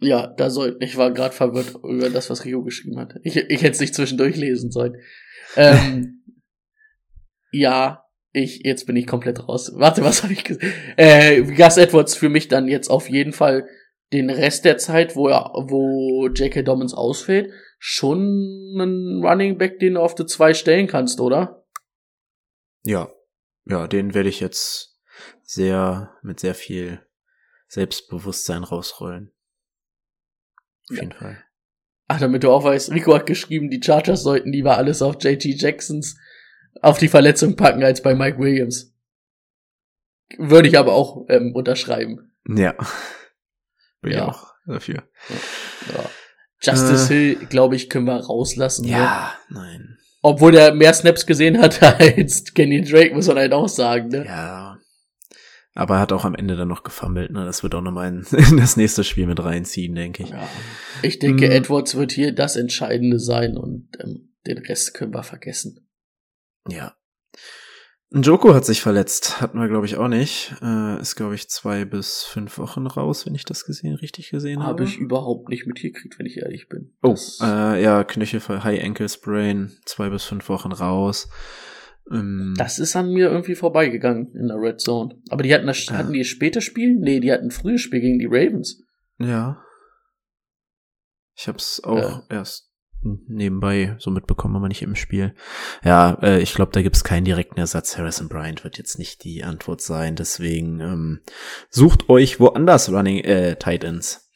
ja, 0.00 0.26
da 0.26 0.50
soll, 0.50 0.78
ich 0.80 0.96
war 0.96 1.12
gerade 1.12 1.32
verwirrt 1.32 1.76
über 1.84 2.10
das, 2.10 2.28
was 2.28 2.44
Rio 2.44 2.64
geschrieben 2.64 2.98
hat. 2.98 3.14
Ich, 3.22 3.36
ich 3.36 3.62
hätte 3.62 3.70
es 3.70 3.80
nicht 3.80 3.94
zwischendurch 3.94 4.34
lesen 4.34 4.72
sollen. 4.72 4.96
Ähm, 5.54 6.24
ja, 7.52 8.04
ich, 8.32 8.64
jetzt 8.64 8.84
bin 8.86 8.96
ich 8.96 9.06
komplett 9.06 9.48
raus. 9.48 9.70
Warte, 9.76 10.02
was 10.02 10.24
habe 10.24 10.32
ich 10.32 10.42
gesagt? 10.42 10.66
Äh, 10.96 11.42
Gus 11.42 11.76
Edwards 11.76 12.16
für 12.16 12.30
mich 12.30 12.48
dann 12.48 12.66
jetzt 12.66 12.88
auf 12.88 13.08
jeden 13.08 13.32
Fall 13.32 13.68
den 14.12 14.28
Rest 14.28 14.64
der 14.64 14.76
Zeit, 14.76 15.14
wo 15.14 15.28
er, 15.28 15.52
wo 15.54 16.26
J.K. 16.26 16.62
Dobbins 16.62 16.94
ausfällt, 16.94 17.52
schon 17.78 18.18
einen 18.74 19.24
Running 19.24 19.56
Back, 19.56 19.78
den 19.78 19.94
du 19.94 20.00
auf 20.00 20.16
die 20.16 20.26
zwei 20.26 20.52
stellen 20.52 20.88
kannst, 20.88 21.20
oder? 21.20 21.64
Ja, 22.82 23.08
ja, 23.64 23.86
den 23.86 24.14
werde 24.14 24.28
ich 24.28 24.40
jetzt 24.40 24.98
sehr, 25.42 26.14
mit 26.22 26.40
sehr 26.40 26.54
viel 26.54 27.04
Selbstbewusstsein 27.68 28.64
rausrollen. 28.64 29.32
Auf 30.90 30.96
Ja. 30.96 31.02
jeden 31.02 31.12
Fall. 31.12 31.42
Ach, 32.08 32.20
damit 32.20 32.44
du 32.44 32.50
auch 32.50 32.64
weißt, 32.64 32.90
Rico 32.90 33.14
hat 33.14 33.26
geschrieben, 33.26 33.70
die 33.70 33.80
Chargers 33.82 34.22
sollten 34.22 34.52
lieber 34.52 34.76
alles 34.76 35.00
auf 35.00 35.16
JT 35.22 35.44
Jacksons 35.60 36.16
auf 36.82 36.98
die 36.98 37.08
Verletzung 37.08 37.56
packen 37.56 37.82
als 37.82 38.02
bei 38.02 38.14
Mike 38.14 38.38
Williams. 38.38 38.92
Würde 40.38 40.68
ich 40.68 40.78
aber 40.78 40.92
auch 40.92 41.26
ähm, 41.28 41.54
unterschreiben. 41.54 42.32
Ja. 42.48 42.72
Bin 44.00 44.12
Ja. 44.12 44.18
ich 44.18 44.22
auch 44.22 44.54
dafür. 44.66 45.08
Ja. 45.92 46.10
Justice 46.60 47.08
Hill, 47.08 47.36
glaube 47.46 47.76
ich, 47.76 47.88
können 47.90 48.06
wir 48.06 48.16
rauslassen. 48.16 48.84
Ne? 48.86 48.92
Ja, 48.92 49.34
nein. 49.48 49.98
Obwohl 50.22 50.52
der 50.52 50.72
mehr 50.72 50.94
Snaps 50.94 51.26
gesehen 51.26 51.60
hat 51.60 51.82
als 52.00 52.54
Kenny 52.54 52.82
Drake, 52.82 53.14
muss 53.14 53.26
man 53.26 53.38
halt 53.38 53.52
auch 53.52 53.68
sagen. 53.68 54.08
Ne? 54.08 54.24
Ja. 54.24 54.78
Aber 55.74 55.94
er 55.96 56.00
hat 56.00 56.12
auch 56.12 56.24
am 56.24 56.34
Ende 56.34 56.54
dann 56.54 56.68
noch 56.68 56.82
gefummelt, 56.82 57.30
ne? 57.32 57.44
Das 57.46 57.62
wird 57.62 57.74
auch 57.74 57.80
nochmal 57.80 58.08
in, 58.08 58.26
in 58.50 58.56
das 58.58 58.76
nächste 58.76 59.04
Spiel 59.04 59.26
mit 59.26 59.42
reinziehen, 59.42 59.94
denke 59.94 60.22
ich. 60.24 60.30
Ja. 60.30 60.48
Ich 61.02 61.18
denke, 61.18 61.48
Mm. 61.48 61.52
Edwards 61.52 61.94
wird 61.96 62.12
hier 62.12 62.32
das 62.32 62.56
Entscheidende 62.56 63.18
sein 63.18 63.56
und 63.56 63.88
ähm, 64.00 64.34
den 64.46 64.58
Rest 64.58 64.94
können 64.94 65.14
wir 65.14 65.22
vergessen. 65.22 65.88
Ja. 66.68 66.94
Joko 68.14 68.54
hat 68.54 68.64
sich 68.64 68.82
verletzt, 68.82 69.40
hatten 69.40 69.58
wir 69.58 69.68
glaube 69.68 69.86
ich 69.86 69.96
auch 69.96 70.08
nicht. 70.08 70.54
Äh, 70.60 71.00
ist 71.00 71.16
glaube 71.16 71.34
ich 71.34 71.48
zwei 71.48 71.84
bis 71.84 72.22
fünf 72.24 72.58
Wochen 72.58 72.86
raus, 72.86 73.24
wenn 73.26 73.34
ich 73.34 73.44
das 73.44 73.64
gesehen 73.64 73.94
richtig 73.94 74.30
gesehen 74.30 74.60
habe. 74.60 74.70
Habe 74.70 74.84
ich 74.84 74.98
überhaupt 74.98 75.48
nicht 75.48 75.66
mitgekriegt, 75.66 76.18
wenn 76.18 76.26
ich 76.26 76.36
ehrlich 76.38 76.68
bin. 76.68 76.92
Oh, 77.02 77.14
äh, 77.40 77.82
ja, 77.82 78.04
Knöchel 78.04 78.40
High 78.64 78.82
Ankle 78.84 79.08
Sprain, 79.08 79.72
zwei 79.86 80.10
bis 80.10 80.24
fünf 80.24 80.48
Wochen 80.48 80.72
raus. 80.72 81.28
Ähm, 82.10 82.54
Das 82.58 82.78
ist 82.78 82.96
an 82.96 83.12
mir 83.12 83.30
irgendwie 83.30 83.54
vorbeigegangen 83.54 84.34
in 84.34 84.48
der 84.48 84.58
Red 84.58 84.80
Zone. 84.80 85.16
Aber 85.30 85.42
die 85.42 85.54
hatten 85.54 85.66
das, 85.66 85.86
Ja. 85.86 85.94
hatten 85.98 86.12
die 86.12 86.24
spätes 86.24 86.64
Spiel? 86.64 86.96
Nee, 86.98 87.20
die 87.20 87.32
hatten 87.32 87.46
ein 87.46 87.50
frühes 87.50 87.80
Spiel 87.80 88.00
gegen 88.00 88.18
die 88.18 88.26
Ravens. 88.26 88.82
ja. 89.18 89.62
Ich 91.34 91.48
hab's 91.48 91.82
auch 91.82 92.24
erst 92.28 92.71
nebenbei 93.02 93.96
so 93.98 94.10
mitbekommen, 94.10 94.56
aber 94.56 94.68
nicht 94.68 94.82
im 94.82 94.94
Spiel. 94.94 95.34
Ja, 95.84 96.18
äh, 96.22 96.40
ich 96.40 96.54
glaube, 96.54 96.72
da 96.72 96.82
gibt's 96.82 97.04
keinen 97.04 97.24
direkten 97.24 97.58
Ersatz. 97.58 97.98
Harrison 97.98 98.28
Bryant 98.28 98.64
wird 98.64 98.78
jetzt 98.78 98.98
nicht 98.98 99.24
die 99.24 99.44
Antwort 99.44 99.80
sein. 99.80 100.16
Deswegen 100.16 100.80
ähm, 100.80 101.20
sucht 101.68 102.08
euch 102.08 102.40
woanders 102.40 102.90
Running 102.90 103.18
äh, 103.24 103.56
Tight 103.56 103.84
Ends. 103.84 104.30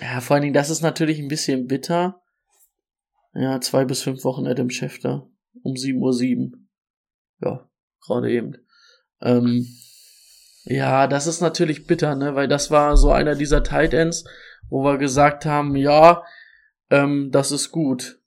Ja, 0.00 0.20
vor 0.20 0.34
allen 0.34 0.42
Dingen, 0.42 0.54
das 0.54 0.70
ist 0.70 0.82
natürlich 0.82 1.18
ein 1.18 1.28
bisschen 1.28 1.66
bitter. 1.66 2.20
Ja, 3.34 3.60
zwei 3.60 3.84
bis 3.84 4.02
fünf 4.02 4.24
Wochen 4.24 4.46
Adam 4.46 4.70
Schefter. 4.70 5.28
Um 5.62 5.74
7.07 5.74 6.52
Uhr. 6.52 6.58
Ja, 7.40 7.70
gerade 8.06 8.30
eben. 8.30 8.56
Ähm, 9.20 9.66
Ja, 10.64 11.06
das 11.06 11.26
ist 11.26 11.40
natürlich 11.40 11.86
bitter, 11.86 12.14
ne, 12.14 12.34
weil 12.34 12.46
das 12.46 12.70
war 12.70 12.96
so 12.96 13.10
einer 13.10 13.34
dieser 13.34 13.62
Tight 13.62 13.94
Ends, 13.94 14.24
wo 14.68 14.84
wir 14.84 14.98
gesagt 14.98 15.46
haben, 15.46 15.74
ja, 15.74 16.22
ähm, 16.90 17.30
das 17.30 17.50
ist 17.52 17.70
gut. 17.70 18.20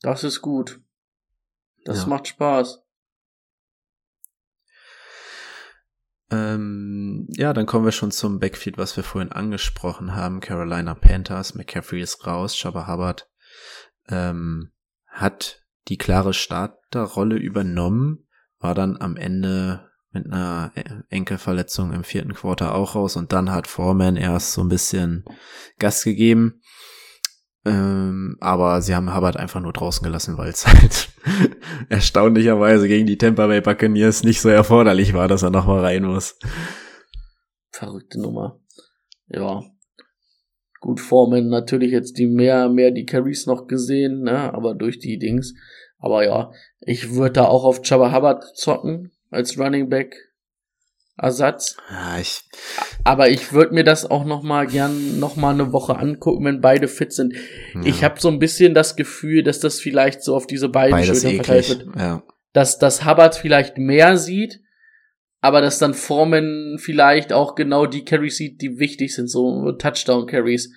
Das 0.00 0.24
ist 0.24 0.40
gut. 0.40 0.80
Das 1.84 2.02
Ja. 2.02 2.06
macht 2.06 2.28
Spaß. 2.28 2.82
Ähm, 6.30 7.26
ja, 7.30 7.52
dann 7.52 7.66
kommen 7.66 7.84
wir 7.84 7.92
schon 7.92 8.10
zum 8.10 8.38
Backfield, 8.38 8.78
was 8.78 8.96
wir 8.96 9.04
vorhin 9.04 9.32
angesprochen 9.32 10.14
haben. 10.14 10.40
Carolina 10.40 10.94
Panthers, 10.94 11.54
McCaffrey 11.54 12.00
ist 12.00 12.26
raus, 12.26 12.56
Chaba 12.56 12.86
Hubbard 12.88 13.28
ähm, 14.08 14.72
hat 15.06 15.62
die 15.88 15.98
klare 15.98 16.32
Starterrolle 16.32 17.36
übernommen, 17.36 18.26
war 18.58 18.74
dann 18.74 18.96
am 18.96 19.16
Ende 19.16 19.90
mit 20.10 20.26
einer 20.26 20.72
Enkelverletzung 21.10 21.92
im 21.92 22.04
vierten 22.04 22.34
Quarter 22.34 22.74
auch 22.74 22.94
raus 22.94 23.16
und 23.16 23.32
dann 23.32 23.50
hat 23.50 23.66
Foreman 23.66 24.16
erst 24.16 24.52
so 24.52 24.62
ein 24.62 24.68
bisschen 24.68 25.24
Gas 25.78 26.04
gegeben. 26.04 26.61
Ähm, 27.64 28.36
aber 28.40 28.82
sie 28.82 28.94
haben 28.94 29.14
Hubbard 29.14 29.36
einfach 29.36 29.60
nur 29.60 29.72
draußen 29.72 30.04
gelassen, 30.04 30.36
weil 30.36 30.50
es 30.50 30.66
halt 30.66 31.10
erstaunlicherweise 31.88 32.88
gegen 32.88 33.06
die 33.06 33.18
Tampa 33.18 33.46
Bay 33.46 33.60
Buccaneers 33.60 34.24
nicht 34.24 34.40
so 34.40 34.48
erforderlich 34.48 35.14
war, 35.14 35.28
dass 35.28 35.42
er 35.42 35.50
nochmal 35.50 35.80
rein 35.80 36.04
muss. 36.04 36.38
Verrückte 37.70 38.20
Nummer. 38.20 38.60
Ja. 39.28 39.62
Gut, 40.80 40.98
Foreman 40.98 41.48
natürlich 41.48 41.92
jetzt 41.92 42.18
die 42.18 42.26
mehr, 42.26 42.68
mehr 42.68 42.90
die 42.90 43.06
Carries 43.06 43.46
noch 43.46 43.68
gesehen, 43.68 44.22
ne, 44.22 44.52
aber 44.52 44.74
durch 44.74 44.98
die 44.98 45.18
Dings. 45.18 45.54
Aber 45.98 46.24
ja, 46.24 46.50
ich 46.80 47.14
würde 47.14 47.34
da 47.34 47.44
auch 47.44 47.64
auf 47.64 47.82
Chaba 47.82 48.12
Hubbard 48.12 48.44
zocken 48.56 49.12
als 49.30 49.56
Running 49.56 49.88
Back 49.88 50.16
Ersatz. 51.18 51.76
Ja, 51.90 52.18
ich, 52.18 52.42
Aber 53.04 53.28
ich 53.28 53.52
würde 53.52 53.74
mir 53.74 53.84
das 53.84 54.10
auch 54.10 54.24
noch 54.24 54.42
mal 54.42 54.66
gern 54.66 55.18
noch 55.18 55.36
mal 55.36 55.52
eine 55.52 55.72
Woche 55.72 55.98
angucken, 55.98 56.44
wenn 56.44 56.60
beide 56.60 56.88
fit 56.88 57.12
sind. 57.12 57.34
Ich 57.84 58.02
habe 58.02 58.18
so 58.18 58.28
ein 58.28 58.38
bisschen 58.38 58.72
das 58.74 58.96
Gefühl, 58.96 59.42
dass 59.42 59.60
das 59.60 59.78
vielleicht 59.78 60.22
so 60.22 60.34
auf 60.34 60.46
diese 60.46 60.68
beiden 60.68 60.92
beides 60.92 61.20
Schultern 61.20 61.44
verteilt 61.44 61.68
wird. 61.68 61.96
Ja. 61.96 62.22
Dass 62.54 62.78
das 62.78 63.04
Hubbard 63.04 63.34
vielleicht 63.34 63.76
mehr 63.76 64.16
sieht, 64.16 64.60
aber 65.40 65.60
dass 65.60 65.78
dann 65.78 65.92
Foreman 65.92 66.78
vielleicht 66.78 67.32
auch 67.32 67.54
genau 67.56 67.86
die 67.86 68.04
Carries 68.04 68.36
sieht, 68.36 68.62
die 68.62 68.78
wichtig 68.78 69.14
sind, 69.14 69.28
so 69.28 69.72
Touchdown-Carries. 69.72 70.72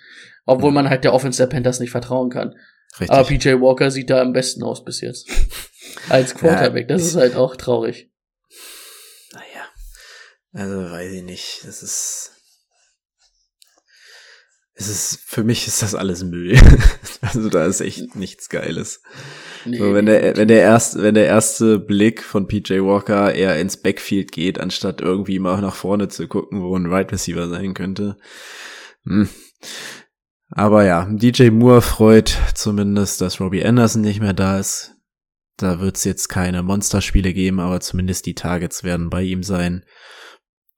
Obwohl 0.45 0.71
man 0.71 0.89
halt 0.89 1.03
der 1.03 1.13
Offense 1.13 1.41
der 1.41 1.47
Panthers 1.47 1.79
nicht 1.79 1.91
vertrauen 1.91 2.29
kann. 2.29 2.55
Richtig. 2.99 3.09
Aber 3.09 3.27
PJ 3.27 3.49
Walker 3.61 3.89
sieht 3.89 4.09
da 4.09 4.21
am 4.21 4.33
besten 4.33 4.63
aus 4.63 4.83
bis 4.83 5.01
jetzt. 5.01 5.29
Als 6.09 6.35
Quarterback. 6.35 6.87
Das 6.87 7.03
ist 7.03 7.15
halt 7.15 7.35
auch 7.35 7.55
traurig. 7.55 8.11
Also 10.55 10.89
weiß 10.89 11.11
ich 11.11 11.23
nicht. 11.23 11.61
Das 11.65 11.83
ist. 11.83 12.31
Es 14.77 14.89
ist, 14.89 15.19
für 15.25 15.43
mich 15.43 15.67
ist 15.67 15.81
das 15.81 15.95
alles 15.95 16.23
Müll. 16.23 16.57
also 17.21 17.49
da 17.49 17.65
ist 17.65 17.79
echt 17.79 18.15
nichts 18.15 18.49
Geiles. 18.49 19.01
Nee, 19.65 19.77
So, 19.77 19.93
wenn 19.93 20.05
der, 20.05 20.35
wenn 20.35 20.49
der 20.49 20.61
erste, 20.61 21.01
wenn 21.01 21.15
der 21.15 21.27
erste 21.27 21.79
Blick 21.79 22.21
von 22.23 22.47
PJ 22.47 22.81
Walker 22.81 23.33
eher 23.33 23.59
ins 23.59 23.77
Backfield 23.77 24.33
geht, 24.33 24.59
anstatt 24.59 24.99
irgendwie 24.99 25.39
mal 25.39 25.61
nach 25.61 25.75
vorne 25.75 26.09
zu 26.09 26.27
gucken, 26.27 26.61
wo 26.61 26.75
ein 26.75 26.87
Right 26.87 27.11
Receiver 27.11 27.47
sein 27.47 27.73
könnte. 27.73 28.17
Hm. 29.05 29.29
Aber 30.49 30.83
ja, 30.85 31.07
DJ 31.09 31.51
Moore 31.51 31.81
freut 31.81 32.37
zumindest, 32.53 33.21
dass 33.21 33.39
Robbie 33.39 33.65
Anderson 33.65 34.01
nicht 34.01 34.19
mehr 34.19 34.33
da 34.33 34.59
ist. 34.59 34.95
Da 35.57 35.79
wird's 35.79 36.03
jetzt 36.03 36.27
keine 36.27 36.63
Monsterspiele 36.63 37.33
geben, 37.33 37.61
aber 37.61 37.79
zumindest 37.79 38.25
die 38.25 38.35
Targets 38.35 38.83
werden 38.83 39.09
bei 39.09 39.23
ihm 39.23 39.41
sein. 39.41 39.85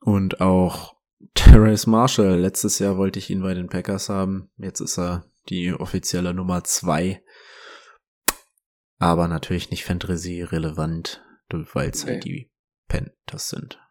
Und 0.07 0.39
auch 0.39 0.95
Terrace 1.33 1.85
Marshall. 1.85 2.39
Letztes 2.39 2.79
Jahr 2.79 2.97
wollte 2.97 3.19
ich 3.19 3.29
ihn 3.29 3.41
bei 3.41 3.53
den 3.53 3.67
Packers 3.67 4.07
haben. 4.07 4.49
Jetzt 4.55 4.79
ist 4.79 4.97
er 4.97 5.25
die 5.49 5.73
offizielle 5.73 6.33
Nummer 6.33 6.63
zwei. 6.63 7.21
Aber 8.99 9.27
natürlich 9.27 9.69
nicht 9.69 9.83
Fantasy 9.83 10.43
relevant, 10.43 11.21
weil 11.49 11.89
es 11.89 12.05
halt 12.05 12.23
Nee. 12.23 12.31
die 12.31 12.51
Panthers 12.87 13.49
sind. 13.49 13.81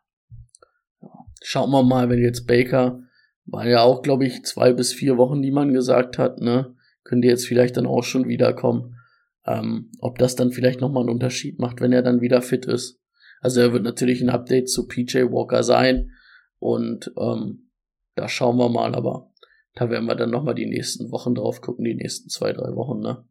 Schauen 1.43 1.71
wir 1.71 1.83
mal, 1.83 2.09
wenn 2.09 2.23
jetzt 2.23 2.47
Baker, 2.47 3.03
war 3.45 3.67
ja 3.67 3.83
auch, 3.83 4.01
glaube 4.01 4.25
ich, 4.25 4.43
zwei 4.47 4.73
bis 4.73 4.95
vier 4.95 5.19
Wochen, 5.19 5.43
die 5.43 5.53
man 5.53 5.75
gesagt 5.75 6.17
hat, 6.17 6.39
ne? 6.41 6.75
Könnte 7.05 7.29
jetzt 7.29 7.47
vielleicht 7.47 7.77
dann 7.77 7.87
auch 7.87 8.05
schon 8.05 8.27
wiederkommen. 8.27 8.97
Ähm, 9.45 9.93
ob 10.01 10.17
das 10.17 10.35
dann 10.35 10.51
vielleicht 10.51 10.81
nochmal 10.81 11.03
einen 11.03 11.11
Unterschied 11.11 11.59
macht, 11.59 11.83
wenn 11.83 11.93
er 11.93 12.03
dann 12.03 12.23
wieder 12.23 12.41
fit 12.41 12.65
ist. 12.65 13.03
Also 13.47 13.61
er 13.61 13.73
wird 13.73 13.85
natürlich 13.85 14.21
ein 14.23 14.29
Update 14.29 14.69
zu 14.69 14.89
PJ 14.89 15.19
Walker 15.31 15.63
sein. 15.63 16.11
Und 16.59 17.13
ähm, 17.17 17.71
da 18.17 18.29
schauen 18.29 18.57
wir 18.57 18.69
mal, 18.69 18.97
aber 18.97 19.31
da 19.75 19.89
werden 19.89 20.07
wir 20.07 20.17
dann 20.17 20.31
nochmal 20.33 20.57
die 20.57 20.67
nächsten 20.67 21.13
Wochen 21.13 21.37
drauf 21.37 21.61
gucken, 21.61 21.85
die 21.85 21.95
nächsten 21.95 22.29
zwei, 22.29 22.53
drei 22.53 22.75
Wochen, 22.75 22.99
ne? 22.99 23.25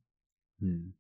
Hm. 0.60 0.96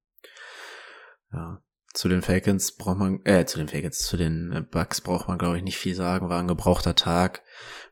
Ja. 1.31 1.61
Zu 1.93 2.09
den 2.09 2.23
Falcons 2.23 2.75
braucht 2.75 2.97
man, 2.97 3.21
äh, 3.23 3.45
zu 3.45 3.57
den 3.57 3.69
Falcons, 3.69 3.99
zu 3.99 4.17
den 4.17 4.51
äh, 4.51 4.61
Bucks 4.69 4.99
braucht 4.99 5.29
man, 5.29 5.37
glaube 5.37 5.55
ich, 5.55 5.63
nicht 5.63 5.77
viel 5.77 5.95
sagen. 5.95 6.27
War 6.27 6.41
ein 6.41 6.49
gebrauchter 6.49 6.95
Tag. 6.95 7.41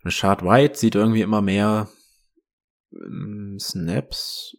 Richard 0.04 0.44
White 0.44 0.78
sieht 0.78 0.96
irgendwie 0.96 1.22
immer 1.22 1.42
mehr 1.42 1.88
ähm, 2.92 3.56
Snaps. 3.62 4.58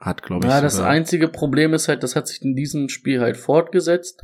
Hat, 0.00 0.24
glaube 0.24 0.44
ich, 0.44 0.52
Ja, 0.52 0.60
das 0.60 0.80
einzige 0.80 1.28
Problem 1.28 1.72
ist 1.72 1.86
halt, 1.86 2.02
das 2.02 2.16
hat 2.16 2.26
sich 2.26 2.42
in 2.42 2.56
diesem 2.56 2.88
Spiel 2.88 3.20
halt 3.20 3.36
fortgesetzt. 3.36 4.20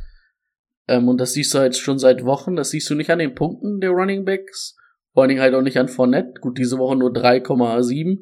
Ähm, 0.87 1.07
und 1.07 1.19
das 1.19 1.33
siehst 1.33 1.53
du 1.53 1.59
halt 1.59 1.75
schon 1.75 1.99
seit 1.99 2.25
Wochen. 2.25 2.55
Das 2.55 2.71
siehst 2.71 2.89
du 2.89 2.95
nicht 2.95 3.09
an 3.09 3.19
den 3.19 3.35
Punkten 3.35 3.79
der 3.79 3.91
Running 3.91 4.25
Backs. 4.25 4.75
Vor 5.13 5.23
allen 5.23 5.29
Dingen 5.29 5.41
halt 5.41 5.53
auch 5.53 5.61
nicht 5.61 5.77
an 5.77 5.87
Fournette. 5.87 6.39
Gut, 6.41 6.57
diese 6.57 6.77
Woche 6.77 6.95
nur 6.95 7.11
3,7. 7.11 8.19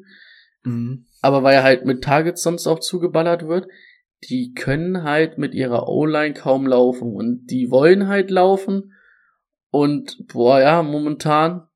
Mhm. 0.64 1.06
Aber 1.20 1.42
weil 1.42 1.54
er 1.54 1.62
halt 1.62 1.84
mit 1.84 2.04
Targets 2.04 2.42
sonst 2.42 2.66
auch 2.66 2.80
zugeballert 2.80 3.46
wird, 3.48 3.66
die 4.28 4.52
können 4.52 5.02
halt 5.02 5.38
mit 5.38 5.54
ihrer 5.54 5.88
O-Line 5.88 6.34
kaum 6.34 6.66
laufen. 6.66 7.14
Und 7.14 7.46
die 7.46 7.70
wollen 7.70 8.08
halt 8.08 8.30
laufen. 8.30 8.92
Und, 9.70 10.26
boah, 10.28 10.60
ja, 10.60 10.82
momentan 10.82 11.66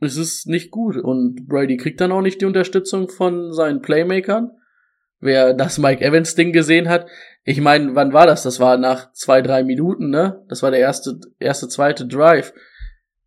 ist 0.00 0.16
es 0.16 0.46
nicht 0.46 0.70
gut. 0.70 0.96
Und 0.96 1.48
Brady 1.48 1.76
kriegt 1.76 2.00
dann 2.00 2.12
auch 2.12 2.20
nicht 2.20 2.40
die 2.40 2.46
Unterstützung 2.46 3.08
von 3.08 3.52
seinen 3.52 3.80
Playmakern. 3.80 4.50
Wer 5.20 5.54
das 5.54 5.78
Mike 5.78 6.04
Evans 6.04 6.34
Ding 6.34 6.52
gesehen 6.52 6.88
hat, 6.88 7.06
ich 7.44 7.60
meine, 7.60 7.94
wann 7.94 8.12
war 8.12 8.26
das? 8.26 8.42
Das 8.42 8.58
war 8.58 8.76
nach 8.78 9.12
zwei, 9.12 9.42
drei 9.42 9.62
Minuten, 9.64 10.10
ne? 10.10 10.42
Das 10.48 10.62
war 10.62 10.70
der 10.70 10.80
erste, 10.80 11.20
erste, 11.38 11.68
zweite 11.68 12.06
Drive. 12.06 12.54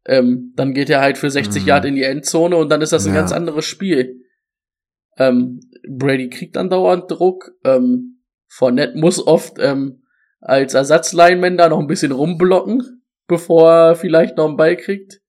Ähm, 0.05 0.53
dann 0.55 0.73
geht 0.73 0.89
er 0.89 1.01
halt 1.01 1.17
für 1.17 1.29
60 1.29 1.63
Mhm. 1.63 1.67
Yard 1.67 1.85
in 1.85 1.95
die 1.95 2.03
Endzone 2.03 2.55
und 2.55 2.69
dann 2.69 2.81
ist 2.81 2.93
das 2.93 3.05
ein 3.05 3.13
Ja. 3.13 3.19
ganz 3.19 3.31
anderes 3.31 3.65
Spiel. 3.65 4.23
Ähm, 5.17 5.59
Brady 5.87 6.29
kriegt 6.29 6.55
dann 6.55 6.69
dauernd 6.69 7.09
Druck. 7.11 7.51
Ähm, 7.63 8.21
Fournette 8.47 8.97
muss 8.97 9.25
oft 9.25 9.57
ähm, 9.59 10.03
als 10.39 10.73
Ersatzlineman 10.73 11.57
da 11.57 11.69
noch 11.69 11.79
ein 11.79 11.87
bisschen 11.87 12.11
rumblocken, 12.11 13.03
bevor 13.27 13.71
er 13.71 13.95
vielleicht 13.95 14.37
noch 14.37 14.47
einen 14.47 14.57
Ball 14.57 14.77
kriegt. 14.77 15.21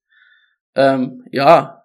Ähm, 0.75 1.25
ja, 1.33 1.83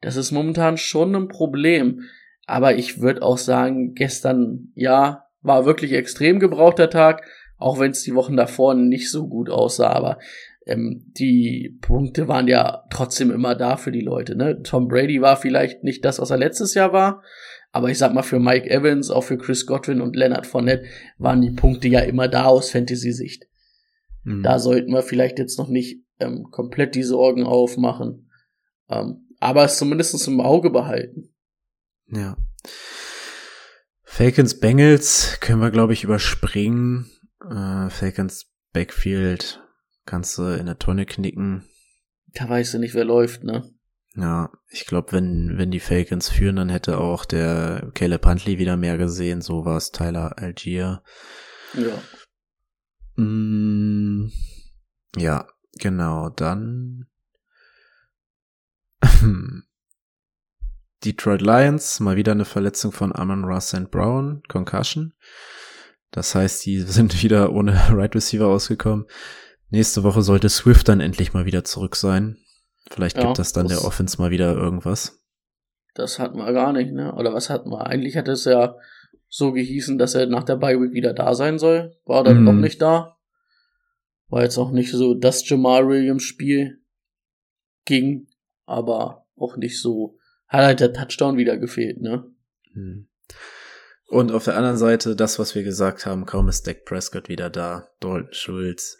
das 0.00 0.16
ist 0.16 0.30
momentan 0.32 0.76
schon 0.76 1.14
ein 1.16 1.28
Problem. 1.28 2.02
Aber 2.46 2.74
ich 2.76 3.00
würde 3.00 3.22
auch 3.22 3.38
sagen, 3.38 3.94
gestern, 3.94 4.70
ja, 4.74 5.25
war 5.46 5.64
wirklich 5.64 5.92
extrem 5.92 6.40
gebrauchter 6.40 6.90
Tag, 6.90 7.24
auch 7.58 7.78
wenn 7.78 7.92
es 7.92 8.02
die 8.02 8.14
Wochen 8.14 8.36
davor 8.36 8.74
nicht 8.74 9.10
so 9.10 9.28
gut 9.28 9.48
aussah. 9.48 9.90
Aber 9.90 10.18
ähm, 10.66 11.04
die 11.16 11.78
Punkte 11.80 12.28
waren 12.28 12.48
ja 12.48 12.84
trotzdem 12.90 13.30
immer 13.30 13.54
da 13.54 13.76
für 13.76 13.92
die 13.92 14.00
Leute. 14.00 14.36
Ne? 14.36 14.62
Tom 14.62 14.88
Brady 14.88 15.20
war 15.22 15.36
vielleicht 15.36 15.84
nicht 15.84 16.04
das, 16.04 16.18
was 16.18 16.30
er 16.30 16.38
letztes 16.38 16.74
Jahr 16.74 16.92
war. 16.92 17.22
Aber 17.72 17.90
ich 17.90 17.98
sag 17.98 18.14
mal, 18.14 18.22
für 18.22 18.40
Mike 18.40 18.70
Evans, 18.70 19.10
auch 19.10 19.22
für 19.22 19.38
Chris 19.38 19.66
Godwin 19.66 20.00
und 20.00 20.16
Leonard 20.16 20.46
Fournette 20.46 20.84
waren 21.18 21.42
die 21.42 21.50
Punkte 21.50 21.88
ja 21.88 22.00
immer 22.00 22.26
da 22.26 22.46
aus 22.46 22.70
Fantasy-Sicht. 22.70 23.46
Mhm. 24.24 24.42
Da 24.42 24.58
sollten 24.58 24.92
wir 24.92 25.02
vielleicht 25.02 25.38
jetzt 25.38 25.58
noch 25.58 25.68
nicht 25.68 26.02
ähm, 26.18 26.48
komplett 26.50 26.94
die 26.94 27.02
Sorgen 27.02 27.44
aufmachen. 27.44 28.30
Ähm, 28.88 29.28
aber 29.40 29.64
es 29.64 29.78
zumindest 29.78 30.26
im 30.26 30.40
Auge 30.40 30.70
behalten. 30.70 31.34
Ja. 32.08 32.36
Falcons 34.08 34.60
Bengals 34.60 35.38
können 35.40 35.60
wir, 35.60 35.70
glaube 35.70 35.92
ich, 35.92 36.04
überspringen. 36.04 37.10
Äh, 37.42 37.90
Falcons 37.90 38.46
Backfield 38.72 39.60
kannst 40.06 40.38
du 40.38 40.44
in 40.44 40.66
der 40.66 40.78
Tonne 40.78 41.04
knicken. 41.04 41.68
Da 42.32 42.48
weißt 42.48 42.74
du 42.74 42.78
nicht, 42.78 42.94
wer 42.94 43.04
läuft, 43.04 43.44
ne? 43.44 43.68
Ja, 44.14 44.50
ich 44.70 44.86
glaube, 44.86 45.12
wenn, 45.12 45.58
wenn 45.58 45.70
die 45.70 45.80
Falcons 45.80 46.30
führen, 46.30 46.56
dann 46.56 46.68
hätte 46.70 46.98
auch 46.98 47.26
der 47.26 47.90
Caleb 47.94 48.24
Huntley 48.24 48.58
wieder 48.58 48.76
mehr 48.78 48.96
gesehen. 48.96 49.42
So 49.42 49.66
war 49.66 49.76
es 49.76 49.90
Tyler 49.90 50.38
Algier. 50.38 51.02
Ja. 51.74 53.22
Mm, 53.22 54.30
ja, 55.16 55.46
genau, 55.78 56.30
dann 56.30 57.06
Detroit 61.06 61.40
Lions, 61.40 62.00
mal 62.00 62.16
wieder 62.16 62.32
eine 62.32 62.44
Verletzung 62.44 62.90
von 62.92 63.14
Amon 63.14 63.44
Ross 63.44 63.68
St. 63.68 63.90
Brown, 63.90 64.42
Concussion. 64.48 65.14
Das 66.10 66.34
heißt, 66.34 66.64
die 66.66 66.80
sind 66.80 67.22
wieder 67.22 67.52
ohne 67.52 67.72
Right 67.90 68.14
Receiver 68.14 68.46
ausgekommen. 68.48 69.06
Nächste 69.70 70.02
Woche 70.02 70.22
sollte 70.22 70.48
Swift 70.48 70.88
dann 70.88 71.00
endlich 71.00 71.32
mal 71.32 71.46
wieder 71.46 71.64
zurück 71.64 71.96
sein. 71.96 72.36
Vielleicht 72.90 73.16
Ja, 73.16 73.24
gibt 73.24 73.38
das 73.38 73.52
dann 73.52 73.68
das- 73.68 73.78
der 73.78 73.86
Offense 73.86 74.20
mal 74.20 74.30
wieder 74.30 74.54
irgendwas. 74.54 75.22
Das 75.94 76.18
hatten 76.18 76.36
wir 76.38 76.52
gar 76.52 76.72
nicht, 76.72 76.92
ne? 76.92 77.14
Oder 77.14 77.32
was 77.32 77.48
hatten 77.48 77.70
wir? 77.70 77.86
Eigentlich 77.86 78.16
hat 78.18 78.28
es 78.28 78.44
ja 78.44 78.76
so 79.28 79.52
gehießen, 79.52 79.96
dass 79.96 80.14
er 80.14 80.26
nach 80.26 80.44
der 80.44 80.56
Bye 80.56 80.78
Week 80.80 80.92
wieder 80.92 81.14
da 81.14 81.34
sein 81.34 81.58
soll. 81.58 81.96
War 82.04 82.22
dann 82.22 82.38
Mhm. 82.40 82.44
noch 82.44 82.52
nicht 82.52 82.82
da. 82.82 83.16
War 84.28 84.42
jetzt 84.42 84.58
auch 84.58 84.72
nicht 84.72 84.90
so 84.92 85.14
das 85.14 85.48
Jamal 85.48 85.88
Williams 85.88 86.22
Spiel 86.24 86.82
ging, 87.86 88.28
aber 88.66 89.26
auch 89.36 89.56
nicht 89.56 89.80
so. 89.80 90.18
Hat 90.48 90.64
halt 90.64 90.80
der 90.80 90.92
Touchdown 90.92 91.36
wieder 91.36 91.56
gefehlt, 91.56 92.00
ne? 92.00 92.24
Hm. 92.72 93.08
Und 94.08 94.30
auf 94.30 94.44
der 94.44 94.56
anderen 94.56 94.76
Seite, 94.76 95.16
das, 95.16 95.38
was 95.38 95.54
wir 95.54 95.64
gesagt 95.64 96.06
haben, 96.06 96.26
kaum 96.26 96.48
ist 96.48 96.66
Dak 96.66 96.84
Prescott 96.84 97.28
wieder 97.28 97.50
da. 97.50 97.88
Dalton 98.00 98.28
Schulz, 98.32 98.98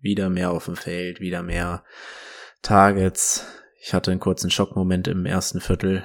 wieder 0.00 0.28
mehr 0.30 0.50
auf 0.50 0.64
dem 0.64 0.76
Feld, 0.76 1.20
wieder 1.20 1.42
mehr 1.42 1.84
Targets. 2.62 3.46
Ich 3.80 3.94
hatte 3.94 4.10
einen 4.10 4.20
kurzen 4.20 4.50
Schockmoment 4.50 5.06
im 5.08 5.26
ersten 5.26 5.60
Viertel, 5.60 6.04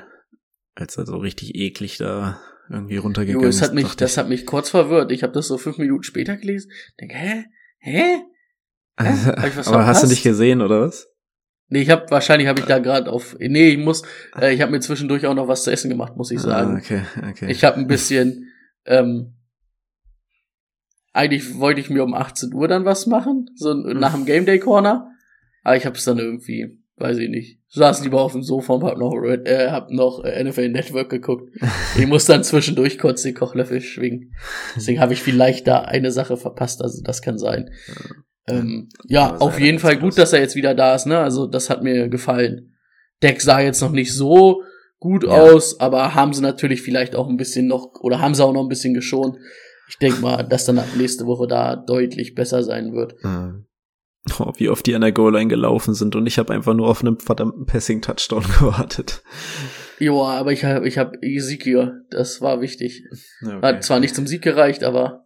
als 0.75 0.97
er 0.97 1.05
so 1.05 1.17
richtig 1.17 1.55
eklig 1.55 1.97
da 1.97 2.39
irgendwie 2.69 2.97
runtergegangen 2.97 3.43
Jo, 3.43 3.49
es 3.49 3.62
hat 3.62 3.69
ist. 3.69 3.75
mich, 3.75 3.95
das 3.95 4.17
hat 4.17 4.29
mich 4.29 4.45
kurz 4.45 4.69
verwirrt. 4.69 5.12
Ich 5.12 5.23
habe 5.23 5.34
das 5.34 5.47
so 5.47 5.58
fünf 5.58 5.77
Minuten 5.77 6.03
später 6.03 6.38
gelesen. 6.38 6.71
Denke, 6.99 7.15
hä? 7.15 7.45
Hä? 7.79 8.17
Was 8.97 9.27
Aber 9.27 9.38
hast 9.38 9.65
du 9.65 9.67
verpasst? 9.71 10.10
nicht 10.10 10.23
gesehen, 10.23 10.62
oder 10.62 10.81
was? 10.81 11.08
Nee, 11.67 11.82
ich 11.82 11.89
habe 11.89 12.06
wahrscheinlich 12.10 12.47
habe 12.47 12.60
ich 12.60 12.65
da 12.67 12.80
gerade 12.80 13.12
auf. 13.12 13.36
Nee, 13.39 13.69
ich 13.69 13.78
muss. 13.78 14.04
Äh, 14.39 14.54
ich 14.54 14.62
habe 14.62 14.71
mir 14.71 14.80
zwischendurch 14.82 15.25
auch 15.25 15.34
noch 15.34 15.47
was 15.47 15.63
zu 15.63 15.71
essen 15.71 15.89
gemacht, 15.89 16.15
muss 16.15 16.32
ich 16.32 16.39
sagen. 16.39 16.75
Ah, 16.75 16.78
okay, 16.78 17.01
okay. 17.30 17.51
Ich 17.51 17.63
habe 17.63 17.78
ein 17.78 17.88
bisschen. 17.88 18.49
Ähm, 18.86 19.34
eigentlich 21.12 21.58
wollte 21.60 21.80
ich 21.80 21.89
mir 21.89 22.04
um 22.04 22.13
18 22.13 22.54
Uhr 22.54 22.67
dann 22.67 22.84
was 22.84 23.08
machen, 23.08 23.49
so 23.56 23.73
nach 23.73 24.13
dem 24.13 24.25
Game 24.25 24.45
Day 24.45 24.60
Corner. 24.60 25.10
Aber 25.63 25.78
ich 25.78 25.86
habe 25.86 25.97
es 25.97 26.04
dann 26.04 26.19
irgendwie, 26.19 26.78
weiß 26.97 27.17
ich 27.17 27.30
nicht. 27.30 27.60
Saß 27.69 28.04
lieber 28.04 28.21
auf 28.21 28.34
dem 28.34 28.43
Sofa 28.43 28.73
und 28.73 28.84
hab 28.84 28.97
noch, 28.97 29.13
Red, 29.13 29.47
äh, 29.47 29.71
hab 29.71 29.89
noch 29.89 30.23
äh, 30.23 30.43
NFL 30.43 30.69
Network 30.69 31.10
geguckt. 31.10 31.49
Ich 31.97 32.06
muss 32.06 32.25
dann 32.25 32.43
zwischendurch 32.43 32.99
kurz 32.99 33.23
den 33.23 33.34
Kochlöffel 33.34 33.80
schwingen. 33.82 34.36
Deswegen 34.75 34.99
habe 34.99 35.13
ich 35.13 35.21
vielleicht 35.23 35.65
da 35.67 35.80
eine 35.80 36.12
Sache 36.12 36.36
verpasst, 36.36 36.82
also 36.82 37.01
das 37.01 37.21
kann 37.21 37.38
sein. 37.38 37.71
Ähm, 38.47 38.89
ja, 39.05 39.38
auf 39.38 39.60
jeden 39.60 39.79
Fall 39.79 39.97
gut, 39.97 40.17
dass 40.17 40.34
er 40.34 40.39
jetzt 40.39 40.55
wieder 40.55 40.75
da 40.75 40.95
ist, 40.95 41.05
ne? 41.08 41.17
Also 41.19 41.47
das 41.47 41.69
hat 41.69 41.81
mir 41.84 42.10
gefallen. 42.10 42.75
Deck 43.23 43.41
sah 43.41 43.60
jetzt 43.60 43.81
noch 43.81 43.91
nicht 43.91 44.13
so 44.13 44.62
gut 44.99 45.23
Ja. 45.23 45.29
aus, 45.31 45.79
aber 45.79 46.13
haben 46.15 46.34
sie 46.34 46.41
natürlich 46.41 46.81
vielleicht 46.81 47.15
auch 47.15 47.27
ein 47.27 47.38
bisschen 47.38 47.67
noch, 47.67 47.93
oder 48.01 48.19
haben 48.21 48.36
sie 48.36 48.43
auch 48.43 48.53
noch 48.53 48.62
ein 48.63 48.69
bisschen 48.69 48.93
geschont. 48.93 49.38
Ich 49.89 49.97
denke 49.97 50.21
mal, 50.21 50.43
dass 50.43 50.65
dann 50.65 50.79
ab 50.79 50.88
nächste 50.97 51.25
Woche 51.25 51.47
da 51.47 51.75
deutlich 51.75 52.36
besser 52.36 52.63
sein 52.63 52.93
wird. 52.93 53.15
Ähm, 53.23 53.65
Oh, 54.39 54.51
wie 54.58 54.69
oft 54.69 54.84
die 54.88 54.95
an 54.95 55.01
der 55.01 55.12
Goal-Line 55.12 55.49
gelaufen 55.49 55.93
sind 55.93 56.15
und 56.15 56.25
ich 56.25 56.39
habe 56.39 56.51
einfach 56.51 56.73
nur 56.73 56.88
auf 56.88 57.01
einen 57.03 57.19
verdammten 57.19 57.67
Passing-Touchdown 57.67 58.41
gewartet. 58.60 59.21
Joa, 59.99 60.38
aber 60.39 60.51
ich 60.51 60.65
habe 60.65 60.88
ich 60.88 60.97
hab 60.97 61.15
Ezekiel, 61.21 62.01
das 62.10 62.41
war 62.41 62.60
wichtig. 62.60 63.03
Ja, 63.41 63.62
Hat 63.62 63.84
zwar 63.84 63.99
nicht 63.99 64.15
zum 64.15 64.25
Sieg 64.25 64.41
gereicht, 64.41 64.84
aber 64.84 65.25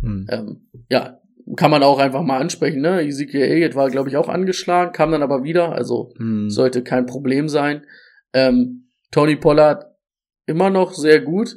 Hm. 0.00 0.26
ähm, 0.30 0.68
ja, 0.88 1.18
kann 1.54 1.70
man 1.70 1.82
auch 1.82 1.98
einfach 1.98 2.22
mal 2.22 2.40
ansprechen, 2.40 2.80
ne? 2.80 3.02
Ezekiel 3.02 3.42
Elliott 3.42 3.74
war, 3.76 3.88
glaube 3.90 4.08
ich, 4.08 4.16
auch 4.16 4.28
angeschlagen, 4.28 4.92
kam 4.92 5.12
dann 5.12 5.22
aber 5.22 5.44
wieder, 5.44 5.72
also 5.72 6.12
Hm. 6.16 6.50
sollte 6.50 6.82
kein 6.82 7.06
Problem 7.06 7.48
sein. 7.48 7.86
Ähm, 8.32 8.90
Tony 9.12 9.36
Pollard 9.36 9.84
immer 10.46 10.70
noch 10.70 10.92
sehr 10.92 11.20
gut, 11.20 11.56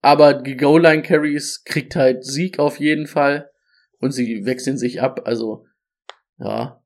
aber 0.00 0.34
die 0.34 0.56
Goal-Line-Carries 0.56 1.64
kriegt 1.64 1.96
halt 1.96 2.24
Sieg 2.24 2.58
auf 2.58 2.78
jeden 2.78 3.06
Fall 3.06 3.50
und 3.98 4.12
sie 4.12 4.44
wechseln 4.44 4.78
sich 4.78 5.02
ab, 5.02 5.22
also 5.24 5.66
ja, 6.38 6.82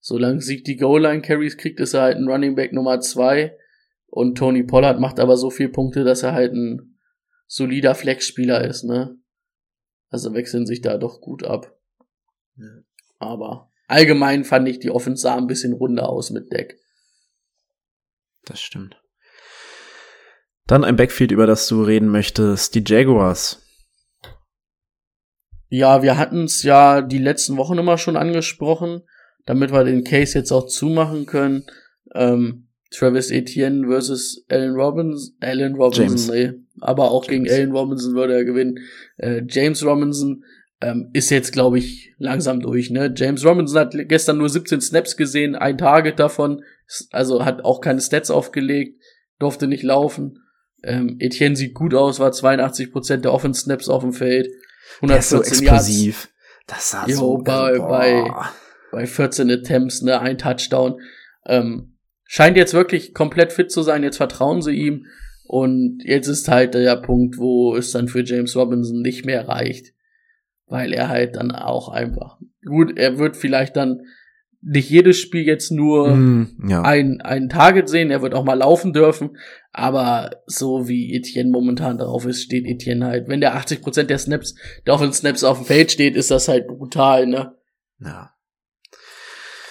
solange 0.00 0.40
Sieg 0.40 0.64
die 0.64 0.76
Goal-Line-Carries 0.76 1.56
kriegt, 1.56 1.80
ist 1.80 1.94
er 1.94 2.02
halt 2.02 2.16
ein 2.16 2.28
Running 2.28 2.54
Back 2.54 2.72
Nummer 2.72 3.00
zwei 3.00 3.56
und 4.06 4.38
Tony 4.38 4.62
Pollard 4.62 5.00
macht 5.00 5.20
aber 5.20 5.36
so 5.36 5.50
viel 5.50 5.68
Punkte, 5.68 6.04
dass 6.04 6.22
er 6.22 6.32
halt 6.32 6.52
ein 6.54 6.98
solider 7.46 7.94
Flex-Spieler 7.94 8.64
ist, 8.64 8.84
ne? 8.84 9.16
Also 10.10 10.34
wechseln 10.34 10.66
sich 10.66 10.80
da 10.80 10.96
doch 10.96 11.20
gut 11.20 11.44
ab. 11.44 11.76
Ja. 12.56 12.82
Aber 13.18 13.70
allgemein 13.86 14.44
fand 14.44 14.68
ich 14.68 14.78
die 14.78 14.90
Offense 14.90 15.22
sah 15.22 15.36
ein 15.36 15.46
bisschen 15.46 15.72
runder 15.72 16.08
aus 16.08 16.30
mit 16.30 16.52
Deck. 16.52 16.78
Das 18.44 18.60
stimmt. 18.60 19.00
Dann 20.66 20.84
ein 20.84 20.96
Backfield, 20.96 21.32
über 21.32 21.46
das 21.46 21.66
du 21.66 21.82
reden 21.82 22.08
möchtest, 22.08 22.74
die 22.74 22.84
Jaguars. 22.86 23.62
Ja, 25.70 26.02
wir 26.02 26.16
hatten 26.16 26.44
es 26.44 26.62
ja 26.62 27.02
die 27.02 27.18
letzten 27.18 27.56
Wochen 27.56 27.78
immer 27.78 27.98
schon 27.98 28.16
angesprochen, 28.16 29.02
damit 29.44 29.72
wir 29.72 29.84
den 29.84 30.04
Case 30.04 30.38
jetzt 30.38 30.52
auch 30.52 30.66
zumachen 30.66 31.26
können. 31.26 31.66
Ähm, 32.14 32.68
Travis 32.90 33.30
Etienne 33.30 33.86
versus 33.86 34.44
Allen 34.48 34.74
Robinson, 34.74 35.34
Allen 35.40 35.74
Robinson, 35.74 36.06
James. 36.06 36.28
nee, 36.28 36.52
aber 36.80 37.10
auch 37.10 37.26
gegen 37.26 37.44
James. 37.44 37.58
Allen 37.58 37.72
Robinson 37.72 38.14
würde 38.14 38.34
er 38.34 38.44
gewinnen. 38.44 38.78
Äh, 39.16 39.42
James 39.48 39.84
Robinson 39.84 40.44
ähm, 40.80 41.10
ist 41.12 41.30
jetzt, 41.30 41.52
glaube 41.52 41.78
ich, 41.78 42.14
langsam 42.18 42.60
durch. 42.60 42.90
Ne? 42.90 43.12
James 43.16 43.44
Robinson 43.44 43.78
hat 43.80 43.94
gestern 44.08 44.38
nur 44.38 44.48
17 44.48 44.80
Snaps 44.80 45.16
gesehen, 45.16 45.56
ein 45.56 45.76
Target 45.78 46.18
davon, 46.20 46.62
also 47.10 47.44
hat 47.44 47.64
auch 47.64 47.80
keine 47.80 48.00
Stats 48.00 48.30
aufgelegt, 48.30 49.00
durfte 49.38 49.66
nicht 49.66 49.82
laufen. 49.82 50.38
Ähm, 50.84 51.16
Etienne 51.18 51.56
sieht 51.56 51.74
gut 51.74 51.94
aus, 51.94 52.20
war 52.20 52.30
82% 52.30 53.16
der 53.18 53.32
Offense-Snaps 53.32 53.88
auf 53.88 54.02
dem 54.02 54.12
Feld. 54.12 54.48
Der 55.02 55.18
ist 55.18 55.30
so 55.30 55.36
114 55.38 55.66
Yards 55.66 55.80
explosiv. 55.88 56.28
Das 56.68 56.90
sah 56.90 57.06
Jo, 57.08 57.16
so 57.16 57.38
bei- 57.38 57.78
boah. 57.78 57.88
bei- 57.88 58.30
bei 58.92 59.06
14 59.06 59.50
Attempts, 59.50 60.02
ne, 60.02 60.20
ein 60.20 60.38
Touchdown. 60.38 61.00
Ähm, 61.46 61.96
scheint 62.24 62.56
jetzt 62.56 62.72
wirklich 62.74 63.12
komplett 63.14 63.52
fit 63.52 63.70
zu 63.72 63.82
sein, 63.82 64.02
jetzt 64.04 64.16
vertrauen 64.18 64.62
sie 64.62 64.72
ihm. 64.74 65.06
Und 65.48 66.02
jetzt 66.04 66.28
ist 66.28 66.46
halt 66.48 66.74
der 66.74 66.96
Punkt, 66.96 67.38
wo 67.38 67.74
es 67.74 67.90
dann 67.90 68.06
für 68.06 68.22
James 68.22 68.54
Robinson 68.54 69.00
nicht 69.00 69.24
mehr 69.24 69.48
reicht. 69.48 69.94
Weil 70.66 70.92
er 70.92 71.08
halt 71.08 71.36
dann 71.36 71.52
auch 71.52 71.88
einfach, 71.88 72.38
gut, 72.66 72.98
er 72.98 73.18
wird 73.18 73.34
vielleicht 73.34 73.74
dann 73.74 74.02
nicht 74.60 74.90
jedes 74.90 75.18
Spiel 75.18 75.46
jetzt 75.46 75.70
nur 75.70 76.10
Hm, 76.10 76.58
ja. 76.68 76.82
ein, 76.82 77.22
ein 77.22 77.48
Target 77.48 77.88
sehen, 77.88 78.10
er 78.10 78.20
wird 78.20 78.34
auch 78.34 78.44
mal 78.44 78.58
laufen 78.58 78.92
dürfen, 78.92 79.38
aber 79.72 80.42
so 80.44 80.86
wie 80.86 81.14
Etienne 81.14 81.50
momentan 81.50 81.96
drauf 81.96 82.26
ist, 82.26 82.42
steht 82.42 82.66
Etienne 82.66 83.06
halt, 83.06 83.28
wenn 83.28 83.40
der 83.40 83.56
80% 83.56 84.02
der 84.02 84.18
Snaps, 84.18 84.54
der 84.86 84.92
Offense 84.92 85.20
Snaps 85.20 85.44
auf 85.44 85.58
dem 85.58 85.66
Feld 85.66 85.92
steht, 85.92 86.14
ist 86.14 86.30
das 86.30 86.48
halt 86.48 86.66
brutal, 86.66 87.26
ne? 87.26 87.54
ja. 88.00 88.34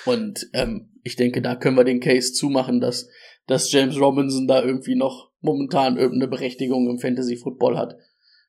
Und 0.05 0.47
ähm, 0.53 0.89
ich 1.03 1.17
denke, 1.17 1.41
da 1.41 1.55
können 1.55 1.77
wir 1.77 1.83
den 1.83 1.99
Case 1.99 2.33
zumachen, 2.33 2.79
dass, 2.79 3.09
dass 3.45 3.71
James 3.71 3.99
Robinson 3.99 4.47
da 4.47 4.63
irgendwie 4.63 4.95
noch 4.95 5.26
momentan 5.47 5.97
irgendeine 5.97 6.29
Berechtigung 6.29 6.87
im 6.89 6.99
Fantasy 6.99 7.37
Football 7.37 7.77
hat. 7.77 7.95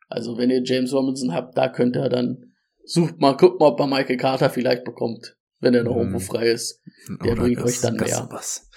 Also 0.08 0.36
wenn 0.38 0.50
ihr 0.50 0.62
James 0.64 0.92
Robinson 0.92 1.32
habt, 1.32 1.56
da 1.56 1.68
könnt 1.68 1.96
ihr 1.96 2.08
dann 2.08 2.52
sucht 2.84 3.18
mal, 3.20 3.36
guckt 3.36 3.60
mal, 3.60 3.68
ob 3.68 3.78
man 3.78 3.90
Michael 3.90 4.16
Carter 4.16 4.50
vielleicht 4.50 4.84
bekommt, 4.84 5.36
wenn 5.60 5.74
er 5.74 5.84
noch 5.84 5.92
Mhm. 5.94 5.98
irgendwo 6.00 6.18
frei 6.20 6.48
ist. 6.48 6.82
Der 7.24 7.32
Oder 7.32 7.42
bringt 7.42 7.56
Gas- 7.58 7.66
euch 7.66 7.80
dann 7.80 7.94
mehr. 7.96 8.04
Gassebus. 8.06 8.70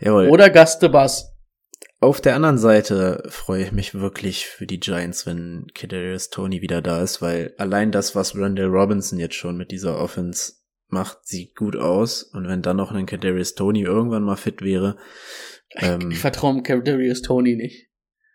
Jawohl. 0.00 0.28
Oder 0.28 0.50
Gastebass. 0.50 1.28
Auf 2.00 2.20
der 2.20 2.34
anderen 2.34 2.58
Seite 2.58 3.22
freue 3.28 3.62
ich 3.62 3.70
mich 3.72 3.94
wirklich 3.94 4.46
für 4.46 4.66
die 4.66 4.80
Giants, 4.80 5.24
wenn 5.24 5.68
Kadarius 5.72 6.30
Tony 6.30 6.60
wieder 6.60 6.82
da 6.82 7.00
ist, 7.00 7.22
weil 7.22 7.54
allein 7.58 7.92
das, 7.92 8.16
was 8.16 8.36
Randall 8.36 8.66
Robinson 8.66 9.20
jetzt 9.20 9.36
schon 9.36 9.56
mit 9.56 9.70
dieser 9.70 9.98
Offense 10.00 10.54
macht, 10.88 11.18
sieht 11.28 11.54
gut 11.54 11.76
aus. 11.76 12.24
Und 12.24 12.48
wenn 12.48 12.60
dann 12.60 12.76
noch 12.78 12.90
ein 12.90 13.06
Kadarius 13.06 13.54
Tony 13.54 13.82
irgendwann 13.82 14.24
mal 14.24 14.34
fit 14.36 14.62
wäre, 14.62 14.96
ähm, 15.76 16.10
Ich 16.10 16.18
vertraue 16.18 16.62
Darius 16.62 17.22
Tony 17.22 17.56
nicht. 17.56 17.88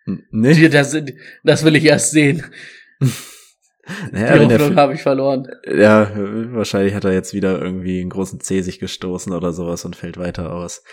n- 0.06 0.26
ne? 0.32 0.54
Die- 0.54 0.70
Das, 0.70 0.96
das 1.44 1.64
will 1.66 1.76
ich 1.76 1.86
erst 1.86 2.12
sehen. 2.12 2.44
Naja, 4.12 4.38
Die 4.46 4.54
Hoffnung 4.54 4.76
habe 4.76 4.96
ich 4.96 5.02
verloren. 5.02 5.48
ja, 5.66 6.12
wahrscheinlich 6.54 6.94
hat 6.94 7.06
er 7.06 7.14
jetzt 7.14 7.34
wieder 7.34 7.62
irgendwie 7.62 8.02
einen 8.02 8.10
großen 8.10 8.42
C 8.42 8.62
sich 8.62 8.80
gestoßen 8.80 9.32
oder 9.32 9.54
sowas 9.54 9.86
und 9.86 9.96
fällt 9.96 10.18
weiter 10.18 10.52
aus. 10.54 10.84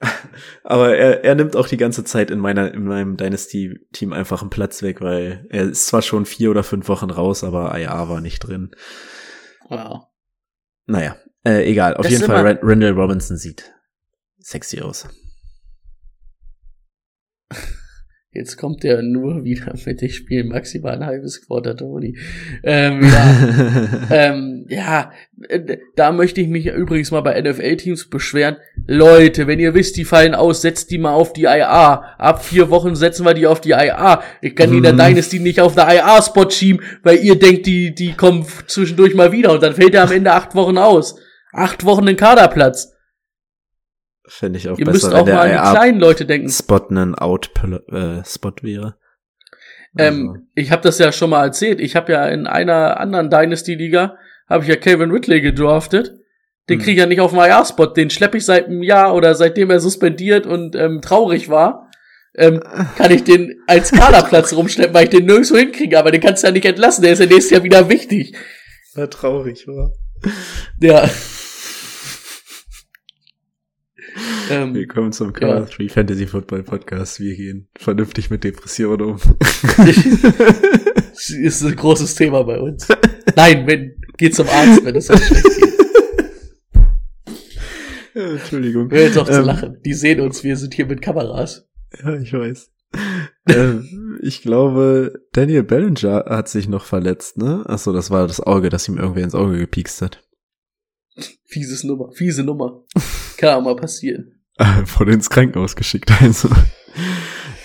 Aber 0.64 0.96
er, 0.96 1.22
er 1.24 1.36
nimmt 1.36 1.54
auch 1.54 1.68
die 1.68 1.76
ganze 1.76 2.02
Zeit 2.02 2.32
in 2.32 2.40
meiner, 2.40 2.74
in 2.74 2.82
meinem 2.84 3.16
Dynasty-Team 3.16 4.12
einfach 4.12 4.40
einen 4.42 4.50
Platz 4.50 4.82
weg, 4.82 5.00
weil 5.00 5.46
er 5.50 5.64
ist 5.64 5.86
zwar 5.86 6.02
schon 6.02 6.26
vier 6.26 6.50
oder 6.50 6.64
fünf 6.64 6.88
Wochen 6.88 7.10
raus, 7.10 7.44
aber 7.44 7.78
IA 7.78 8.08
war 8.08 8.20
nicht 8.20 8.40
drin. 8.40 8.72
Ja. 9.70 10.08
Naja, 10.86 11.16
äh, 11.44 11.62
egal. 11.70 11.94
Auf 11.96 12.02
Das 12.06 12.10
jeden 12.12 12.24
Fall, 12.24 12.58
Randall 12.62 12.92
Robinson 12.92 13.36
sieht 13.36 13.72
sexy 14.40 14.80
aus. 14.80 15.08
Jetzt 18.30 18.58
kommt 18.58 18.84
der 18.84 19.02
nur 19.02 19.42
wieder 19.42 19.72
mit, 19.86 20.02
ich 20.02 20.14
spiele 20.14 20.44
maximal 20.44 20.94
ein 20.94 21.06
halbes 21.06 21.44
Quarter, 21.46 21.74
Tony. 21.74 22.16
Ähm, 22.62 23.02
ja, 23.02 24.06
ähm, 24.10 24.66
ja, 24.68 25.12
äh, 25.48 25.78
da 25.96 26.12
möchte 26.12 26.40
ich 26.42 26.48
mich 26.48 26.66
übrigens 26.66 27.10
mal 27.10 27.22
bei 27.22 27.40
NFL-Teams 27.40 28.10
beschweren. 28.10 28.56
Leute, 28.86 29.46
wenn 29.46 29.58
ihr 29.58 29.72
wisst, 29.74 29.96
die 29.96 30.04
fallen 30.04 30.34
aus, 30.34 30.60
setzt 30.60 30.90
die 30.90 30.98
mal 30.98 31.14
auf 31.14 31.32
die 31.32 31.44
IA. 31.44 32.16
Ab 32.18 32.44
vier 32.44 32.68
Wochen 32.68 32.94
setzen 32.94 33.24
wir 33.24 33.34
die 33.34 33.46
auf 33.46 33.62
die 33.62 33.70
IA. 33.70 34.22
Ich 34.42 34.54
kann 34.54 34.70
die 34.70 34.76
in 34.76 34.82
der 34.82 34.92
Mhm. 34.92 34.98
Dynasty 34.98 35.40
nicht 35.40 35.60
auf 35.60 35.74
der 35.74 35.88
IA-Spot 35.88 36.50
schieben, 36.50 36.84
weil 37.02 37.18
ihr 37.18 37.38
denkt, 37.38 37.66
die, 37.66 37.94
die 37.94 38.12
kommen 38.12 38.46
zwischendurch 38.66 39.14
mal 39.14 39.32
wieder 39.32 39.52
und 39.52 39.62
dann 39.62 39.74
fällt 39.74 39.94
er 39.94 40.04
am 40.04 40.12
Ende 40.12 40.32
acht 40.32 40.54
Wochen 40.54 40.76
aus. 40.76 41.18
Acht 41.52 41.84
Wochen 41.84 42.04
den 42.04 42.16
Kaderplatz. 42.16 42.92
Fände 44.28 44.58
ich 44.58 44.68
auch 44.68 44.78
Ihr 44.78 44.84
besser, 44.84 44.92
müsst 45.08 45.10
wenn 45.10 45.20
auch 45.20 45.26
mal 45.26 45.40
an 45.42 45.48
der 45.50 45.62
die 45.64 45.70
kleinen 45.70 46.00
Leute 46.00 46.26
denken. 46.26 46.48
Spot 46.50 46.86
ein 46.90 47.14
Out-Spot 47.14 48.52
wäre. 48.62 48.94
Ähm, 49.96 50.28
Also, 50.28 50.42
ich 50.54 50.70
habe 50.70 50.82
das 50.82 50.98
ja 50.98 51.10
schon 51.12 51.30
mal 51.30 51.44
erzählt. 51.46 51.80
Ich 51.80 51.96
habe 51.96 52.12
ja 52.12 52.26
in 52.28 52.46
einer 52.46 53.00
anderen 53.00 53.30
Dynasty-Liga, 53.30 54.16
habe 54.48 54.62
ich 54.64 54.68
ja 54.68 54.76
Calvin 54.76 55.10
Ridley 55.10 55.40
gedraftet. 55.40 56.12
Den 56.68 56.78
Hm. 56.78 56.84
kriege 56.84 56.92
ich 56.92 56.98
ja 56.98 57.06
nicht 57.06 57.20
auf 57.20 57.30
dem 57.32 57.40
IR-Spot. 57.40 57.86
Den 57.86 58.10
schleppe 58.10 58.36
ich 58.36 58.44
seit 58.44 58.66
einem 58.66 58.82
Jahr 58.82 59.14
oder 59.14 59.34
seitdem 59.34 59.70
er 59.70 59.80
suspendiert 59.80 60.46
und 60.46 60.76
ähm, 60.76 61.00
traurig 61.00 61.48
war. 61.48 61.90
Ähm, 62.36 62.62
kann 62.98 63.10
ich 63.10 63.24
den 63.24 63.62
als 63.66 63.90
Kaderplatz 63.92 64.52
rumschleppen, 64.52 64.94
weil 64.94 65.04
ich 65.04 65.10
den 65.10 65.24
nirgendwo 65.24 65.56
hinkriege. 65.56 65.98
Aber 65.98 66.10
den 66.10 66.20
kannst 66.20 66.42
du 66.42 66.48
ja 66.48 66.52
nicht 66.52 66.66
entlassen. 66.66 67.02
Der 67.02 67.12
ist 67.14 67.20
ja 67.20 67.26
nächstes 67.26 67.50
Jahr 67.50 67.62
wieder 67.64 67.88
wichtig. 67.88 68.36
war 68.94 69.08
traurig, 69.08 69.66
war. 69.66 69.92
Ja. 70.80 71.08
Ähm, 74.50 74.74
Willkommen 74.74 75.12
zum 75.12 75.28
Ja. 75.28 75.32
Cover 75.32 75.66
3 75.66 75.88
Fantasy 75.88 76.26
Football 76.26 76.62
Podcast. 76.62 77.20
Wir 77.20 77.36
gehen 77.36 77.68
vernünftig 77.76 78.30
mit 78.30 78.44
Depressionen 78.44 79.02
um. 79.12 79.16
das 79.76 81.30
ist 81.30 81.64
ein 81.64 81.76
großes 81.76 82.14
Thema 82.14 82.42
bei 82.44 82.58
uns. 82.58 82.88
Nein, 83.36 83.66
wenn, 83.66 83.94
geh 84.16 84.30
zum 84.30 84.48
Arzt, 84.48 84.84
wenn 84.84 84.96
es 84.96 85.06
so 85.06 85.16
schlecht 85.16 85.44
geht. 85.44 85.68
Ja, 88.14 88.30
Entschuldigung. 88.32 88.90
Hör 88.90 89.02
jetzt 89.02 89.18
auf 89.18 89.28
zu 89.28 89.38
Ähm, 89.40 89.44
lachen. 89.44 89.76
Die 89.84 89.94
sehen 89.94 90.20
uns, 90.20 90.42
wir 90.42 90.56
sind 90.56 90.74
hier 90.74 90.86
mit 90.86 91.02
Kameras. 91.02 91.68
Ja, 92.02 92.14
ich 92.16 92.32
weiß. 92.32 92.70
ähm, 93.50 94.18
ich 94.22 94.42
glaube, 94.42 95.24
Daniel 95.32 95.62
Bellinger 95.62 96.24
hat 96.28 96.48
sich 96.48 96.68
noch 96.68 96.84
verletzt, 96.84 97.36
ne? 97.36 97.62
Achso, 97.66 97.92
das 97.92 98.10
war 98.10 98.26
das 98.26 98.40
Auge, 98.40 98.70
das 98.70 98.88
ihm 98.88 98.96
irgendwer 98.98 99.24
ins 99.24 99.34
Auge 99.34 99.58
gepiekst 99.58 100.02
hat. 100.02 100.24
Fieses 101.44 101.84
Nummer, 101.84 102.10
fiese 102.12 102.44
Nummer. 102.44 102.84
Kann 103.36 103.54
auch 103.54 103.62
mal 103.62 103.76
passieren. 103.76 104.37
Wurde 104.98 105.12
ins 105.12 105.30
Krankenhaus 105.30 105.76
geschickt, 105.76 106.10
also. 106.20 106.48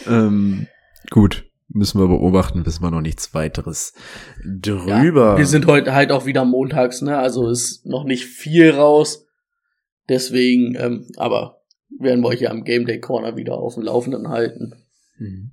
ähm, 0.07 0.67
gut. 1.09 1.45
Müssen 1.69 1.99
wir 1.99 2.07
beobachten, 2.07 2.65
wissen 2.67 2.83
wir 2.83 2.91
noch 2.91 3.01
nichts 3.01 3.33
weiteres 3.33 3.93
drüber. 4.45 5.37
Wir 5.37 5.47
sind 5.47 5.65
heute 5.65 5.93
halt 5.93 6.11
auch 6.11 6.27
wieder 6.27 6.45
montags, 6.45 7.01
ne? 7.01 7.17
Also 7.17 7.49
ist 7.49 7.85
noch 7.85 8.03
nicht 8.03 8.25
viel 8.25 8.69
raus. 8.69 9.25
Deswegen, 10.07 10.75
ähm, 10.75 11.07
aber 11.17 11.61
werden 11.99 12.21
wir 12.21 12.27
euch 12.27 12.41
ja 12.41 12.51
am 12.51 12.63
Game 12.63 12.85
Day 12.85 12.99
Corner 12.99 13.37
wieder 13.37 13.53
auf 13.55 13.73
dem 13.73 13.83
Laufenden 13.83 14.29
halten. 14.29 14.73
Mhm. 15.17 15.51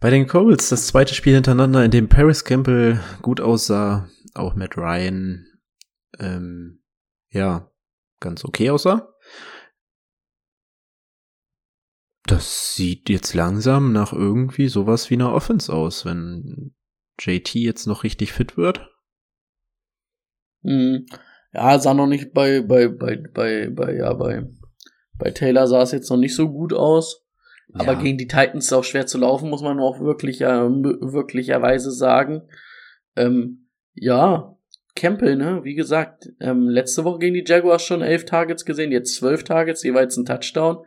Bei 0.00 0.10
den 0.10 0.26
Colts 0.26 0.68
das 0.68 0.86
zweite 0.86 1.14
Spiel 1.14 1.34
hintereinander, 1.34 1.84
in 1.84 1.90
dem 1.90 2.08
Paris 2.08 2.44
Campbell 2.44 3.00
gut 3.22 3.40
aussah, 3.40 4.08
auch 4.34 4.54
Matt 4.54 4.76
Ryan, 4.76 5.46
ähm, 6.20 6.82
ja, 7.30 7.70
ganz 8.20 8.44
okay 8.44 8.70
aussah. 8.70 9.13
Das 12.26 12.74
sieht 12.74 13.10
jetzt 13.10 13.34
langsam 13.34 13.92
nach 13.92 14.12
irgendwie 14.12 14.68
sowas 14.68 15.10
wie 15.10 15.14
einer 15.14 15.34
Offense 15.34 15.72
aus, 15.72 16.04
wenn 16.06 16.74
JT 17.20 17.54
jetzt 17.54 17.86
noch 17.86 18.02
richtig 18.02 18.32
fit 18.32 18.56
wird. 18.56 18.88
Mhm. 20.62 21.06
Ja, 21.52 21.78
sah 21.78 21.94
noch 21.94 22.06
nicht 22.06 22.32
bei, 22.32 22.62
bei, 22.62 22.88
bei, 22.88 23.16
bei, 23.16 23.68
bei, 23.68 23.96
ja, 23.96 24.12
bei, 24.14 24.46
bei 25.18 25.30
Taylor 25.30 25.66
sah 25.66 25.82
es 25.82 25.92
jetzt 25.92 26.10
noch 26.10 26.16
nicht 26.16 26.34
so 26.34 26.48
gut 26.50 26.72
aus. 26.72 27.24
Aber 27.74 27.92
Ja. 27.92 27.98
gegen 28.00 28.18
die 28.18 28.26
Titans 28.26 28.66
ist 28.66 28.72
auch 28.72 28.84
schwer 28.84 29.06
zu 29.06 29.18
laufen, 29.18 29.50
muss 29.50 29.62
man 29.62 29.78
auch 29.80 30.00
wirklich, 30.00 30.40
äh, 30.40 30.46
wirklicherweise 30.46 31.90
sagen. 31.92 32.42
Ähm, 33.16 33.68
ja, 33.94 34.56
Campbell, 34.96 35.36
ne, 35.36 35.60
wie 35.64 35.74
gesagt, 35.74 36.30
ähm, 36.40 36.68
letzte 36.68 37.04
Woche 37.04 37.18
gegen 37.18 37.34
die 37.34 37.44
Jaguars 37.46 37.82
schon 37.84 38.02
elf 38.02 38.24
Targets 38.24 38.64
gesehen, 38.64 38.92
jetzt 38.92 39.16
zwölf 39.16 39.44
Targets, 39.44 39.82
jeweils 39.82 40.16
ein 40.16 40.24
Touchdown. 40.24 40.84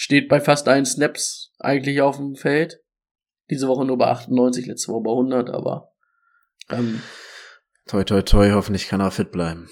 Steht 0.00 0.28
bei 0.28 0.38
fast 0.38 0.68
allen 0.68 0.86
Snaps 0.86 1.52
eigentlich 1.58 2.00
auf 2.02 2.18
dem 2.18 2.36
Feld. 2.36 2.78
Diese 3.50 3.66
Woche 3.66 3.84
nur 3.84 3.98
bei 3.98 4.06
98, 4.06 4.64
letzte 4.66 4.92
Woche 4.92 5.02
bei 5.02 5.10
100, 5.10 5.50
aber 5.50 5.90
ähm, 6.70 7.02
Toi, 7.88 8.04
toi, 8.04 8.22
toi, 8.22 8.52
hoffentlich 8.52 8.86
kann 8.86 9.00
er 9.00 9.10
fit 9.10 9.32
bleiben. 9.32 9.68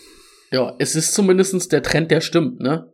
ja, 0.51 0.75
es 0.81 0.97
ist 0.97 1.15
zumindestens 1.15 1.69
der 1.69 1.85
Trend, 1.85 2.11
der 2.11 2.21
stimmt, 2.21 2.59
ne? 2.59 2.93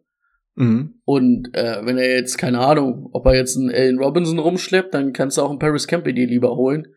Mhm. 0.56 1.00
Und 1.06 1.56
äh, 1.56 1.80
wenn 1.86 1.96
er 1.96 2.14
jetzt, 2.14 2.36
keine 2.36 2.58
Ahnung, 2.58 3.08
ob 3.14 3.24
er 3.24 3.34
jetzt 3.34 3.56
einen 3.56 3.70
Allen 3.70 3.98
Robinson 3.98 4.38
rumschleppt, 4.38 4.92
dann 4.92 5.14
kannst 5.14 5.38
du 5.38 5.42
auch 5.42 5.48
einen 5.48 5.58
Paris 5.58 5.86
Campbell 5.86 6.12
dir 6.12 6.26
lieber 6.26 6.54
holen. 6.54 6.94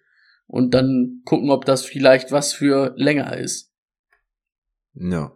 Und 0.47 0.73
dann 0.73 1.21
gucken, 1.23 1.49
ob 1.49 1.63
das 1.63 1.85
vielleicht 1.85 2.33
was 2.33 2.51
für 2.51 2.93
länger 2.97 3.37
ist. 3.37 3.71
Ja. 4.95 5.31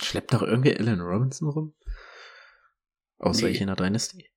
Schleppt 0.00 0.32
noch 0.32 0.42
irgendwie 0.42 0.76
Alan 0.78 1.00
Robinson 1.00 1.48
rum? 1.48 1.74
Außer 3.18 3.46
Nee. 3.46 3.52
ich 3.52 3.60
in 3.60 3.66
der 3.66 3.76
Dynasty. 3.76 4.30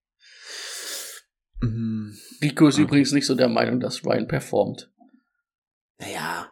Mhm. 1.61 2.17
Rico 2.41 2.67
ist 2.67 2.79
Ah. 2.79 2.81
übrigens 2.81 3.11
nicht 3.11 3.25
so 3.25 3.35
der 3.35 3.49
Meinung, 3.49 3.79
dass 3.79 4.03
Ryan 4.05 4.27
performt. 4.27 4.91
Naja. 5.99 6.51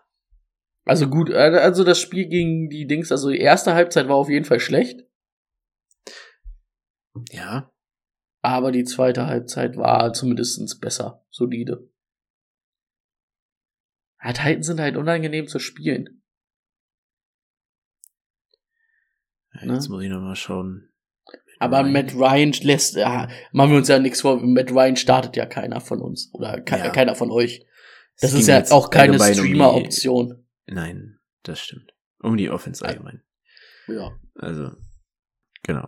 Also 0.85 1.07
gut, 1.09 1.29
äh, 1.29 1.33
also 1.35 1.83
das 1.83 1.99
Spiel 1.99 2.27
gegen 2.27 2.69
die 2.69 2.85
Dings, 2.87 3.11
also 3.11 3.29
die 3.29 3.39
erste 3.39 3.73
Halbzeit 3.73 4.07
war 4.07 4.15
auf 4.15 4.29
jeden 4.29 4.45
Fall 4.45 4.59
schlecht, 4.59 5.01
Ja. 7.31 7.71
aber 8.41 8.71
die 8.71 8.83
zweite 8.85 9.25
Halbzeit 9.27 9.77
war 9.77 10.13
zumindestens 10.13 10.79
besser, 10.79 11.25
solide. 11.29 11.91
Ja, 14.23 14.33
Titans 14.33 14.65
sind 14.67 14.79
halt 14.79 14.97
unangenehm 14.97 15.47
zu 15.47 15.59
spielen. 15.59 16.23
Jetzt 19.53 19.65
Ne? 19.65 19.73
muss 19.89 20.03
ich 20.03 20.09
noch 20.09 20.21
mal 20.21 20.35
schauen. 20.35 20.88
Aber 21.59 21.81
Ryan. 21.81 21.91
Matt 21.91 22.15
Ryan 22.15 22.51
lässt, 22.63 22.95
ja, 22.95 23.27
machen 23.51 23.71
wir 23.71 23.77
uns 23.77 23.89
ja 23.89 23.99
nichts 23.99 24.21
vor, 24.21 24.39
Matt 24.41 24.71
Ryan 24.71 24.95
startet 24.95 25.35
ja 25.35 25.45
keiner 25.45 25.81
von 25.81 26.01
uns 26.01 26.29
oder 26.33 26.61
ke 26.61 26.77
Ja. 26.77 26.89
keiner 26.89 27.15
von 27.15 27.31
euch. 27.31 27.65
Das 28.21 28.33
Es 28.33 28.39
ist 28.41 28.47
ja 28.47 28.63
auch 28.71 28.89
keine 28.89 29.13
allgemein 29.13 29.31
um 29.39 29.45
Streamer-Option. 29.45 30.45
Nein, 30.67 31.19
das 31.43 31.59
stimmt. 31.59 31.93
Um 32.19 32.37
die 32.37 32.49
Offense 32.49 32.83
allgemein. 32.85 33.21
Ja. 33.87 34.11
Also, 34.35 34.71
genau. 35.63 35.87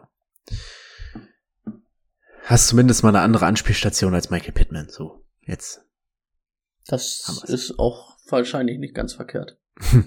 Hast 2.43 2.67
zumindest 2.67 3.03
mal 3.03 3.09
eine 3.09 3.21
andere 3.21 3.45
Anspielstation 3.45 4.13
als 4.13 4.29
Michael 4.29 4.53
Pittman. 4.53 4.89
So, 4.89 5.25
jetzt. 5.41 5.85
Das 6.87 7.43
ist 7.47 7.79
auch 7.79 8.17
wahrscheinlich 8.29 8.77
nicht 8.79 8.93
ganz 8.95 9.13
verkehrt. 9.13 9.57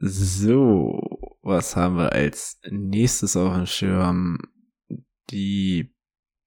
So, 0.00 1.17
was 1.48 1.76
haben 1.76 1.96
wir 1.96 2.12
als 2.12 2.60
nächstes 2.70 3.36
auf 3.36 3.54
dem 3.54 3.66
Schirm? 3.66 4.38
Die 5.30 5.94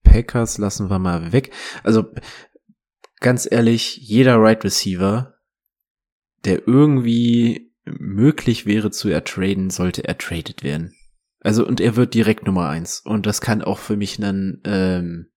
Packers 0.03 0.57
lassen 0.57 0.89
wir 0.89 0.99
mal 0.99 1.31
weg. 1.31 1.51
Also, 1.83 2.13
ganz 3.19 3.47
ehrlich, 3.49 3.97
jeder 3.97 4.37
Right 4.37 4.63
Receiver, 4.63 5.35
der 6.45 6.67
irgendwie 6.67 7.73
möglich 7.85 8.65
wäre 8.65 8.91
zu 8.91 9.09
ertraden, 9.09 9.69
sollte 9.69 10.03
ertradet 10.07 10.63
werden. 10.63 10.95
Also, 11.39 11.65
und 11.65 11.81
er 11.81 11.95
wird 11.95 12.13
direkt 12.13 12.45
Nummer 12.45 12.69
eins. 12.69 13.01
Und 13.01 13.25
das 13.25 13.41
kann 13.41 13.61
auch 13.61 13.79
für 13.79 13.97
mich 13.97 14.17
dann, 14.17 14.61
ähm, 14.65 15.31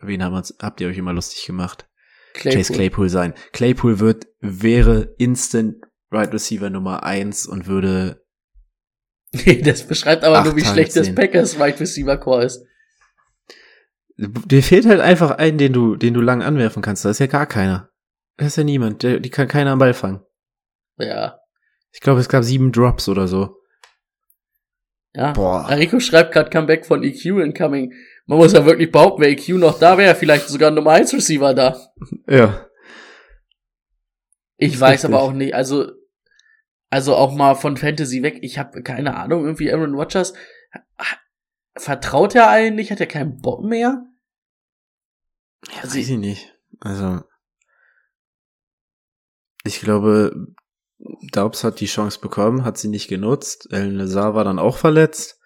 wen 0.00 0.22
haben 0.22 0.32
wir's, 0.34 0.56
habt 0.60 0.80
ihr 0.80 0.88
euch 0.88 0.98
immer 0.98 1.12
lustig 1.12 1.46
gemacht? 1.46 1.88
Chase 2.34 2.72
Claypool 2.72 3.08
sein. 3.08 3.34
Claypool 3.52 3.98
wird, 3.98 4.26
wäre 4.40 5.14
instant 5.18 5.76
Right 6.10 6.32
Receiver 6.32 6.70
Nummer 6.70 7.02
eins 7.02 7.46
und 7.46 7.66
würde, 7.66 8.26
Nee, 9.44 9.60
das 9.64 9.86
beschreibt 9.86 10.24
aber 10.24 10.44
nur, 10.44 10.56
wie 10.56 10.64
schlecht 10.64 10.96
das. 10.96 11.14
Packers 11.14 11.58
Wide 11.58 11.80
Receiver 11.80 12.16
Core 12.16 12.44
ist. 12.44 12.64
dir 14.16 14.62
fehlt 14.62 14.86
halt 14.86 15.00
einfach 15.00 15.32
einen, 15.32 15.58
den 15.58 15.72
du, 15.72 15.96
den 15.96 16.14
du 16.14 16.20
lang 16.20 16.42
anwerfen 16.42 16.82
kannst. 16.82 17.04
Da 17.04 17.10
ist 17.10 17.20
ja 17.20 17.26
gar 17.26 17.46
keiner. 17.46 17.90
Da 18.36 18.46
ist 18.46 18.56
ja 18.56 18.64
niemand. 18.64 19.02
Der, 19.02 19.20
die 19.20 19.30
kann 19.30 19.48
keiner 19.48 19.72
am 19.72 19.78
Ball 19.78 19.94
fangen. 19.94 20.20
Ja. 20.98 21.38
Ich 21.92 22.00
glaube, 22.00 22.20
es 22.20 22.28
gab 22.28 22.44
sieben 22.44 22.72
Drops 22.72 23.08
oder 23.08 23.26
so. 23.26 23.56
Ja. 25.14 25.32
Boah. 25.32 25.68
Rico 25.70 25.98
schreibt 25.98 26.32
gerade 26.32 26.50
Comeback 26.50 26.84
von 26.84 27.02
EQ 27.02 27.24
incoming. 27.42 27.92
Man 28.26 28.38
muss 28.38 28.52
ja 28.52 28.66
wirklich 28.66 28.92
behaupten, 28.92 29.22
wäre 29.22 29.32
EQ 29.32 29.50
noch 29.50 29.78
da, 29.78 29.96
wäre 29.96 30.14
vielleicht 30.14 30.48
sogar 30.48 30.70
ein 30.70 30.74
Nummer 30.74 30.92
1 30.92 31.14
Receiver 31.14 31.54
da. 31.54 31.80
Ja. 32.28 32.66
Ich 34.58 34.74
Ist 34.74 34.80
weiß 34.80 35.04
aber 35.04 35.22
auch 35.22 35.32
nicht, 35.32 35.54
also, 35.54 35.90
also 36.90 37.14
auch 37.14 37.34
mal 37.34 37.54
von 37.54 37.76
Fantasy 37.76 38.22
weg, 38.22 38.38
ich 38.42 38.58
habe 38.58 38.82
keine 38.82 39.16
Ahnung, 39.16 39.44
irgendwie 39.44 39.72
Aaron 39.72 39.94
Rodgers 39.94 40.34
vertraut 41.76 42.34
er 42.34 42.48
allen 42.48 42.74
nicht? 42.74 42.90
Hat 42.90 43.00
er 43.00 43.06
keinen 43.06 43.40
Bock 43.40 43.62
mehr? 43.62 44.04
Ja, 45.74 45.84
weiß 45.84 45.94
ich 45.96 46.08
nicht. 46.10 46.54
Also, 46.80 47.22
ich 49.64 49.80
glaube, 49.80 50.54
Daubs 51.32 51.64
hat 51.64 51.80
die 51.80 51.86
Chance 51.86 52.20
bekommen, 52.20 52.64
hat 52.64 52.78
sie 52.78 52.88
nicht 52.88 53.08
genutzt. 53.08 53.68
El 53.70 53.92
Nazar 53.92 54.34
war 54.34 54.44
dann 54.44 54.58
auch 54.58 54.76
verletzt. 54.76 55.40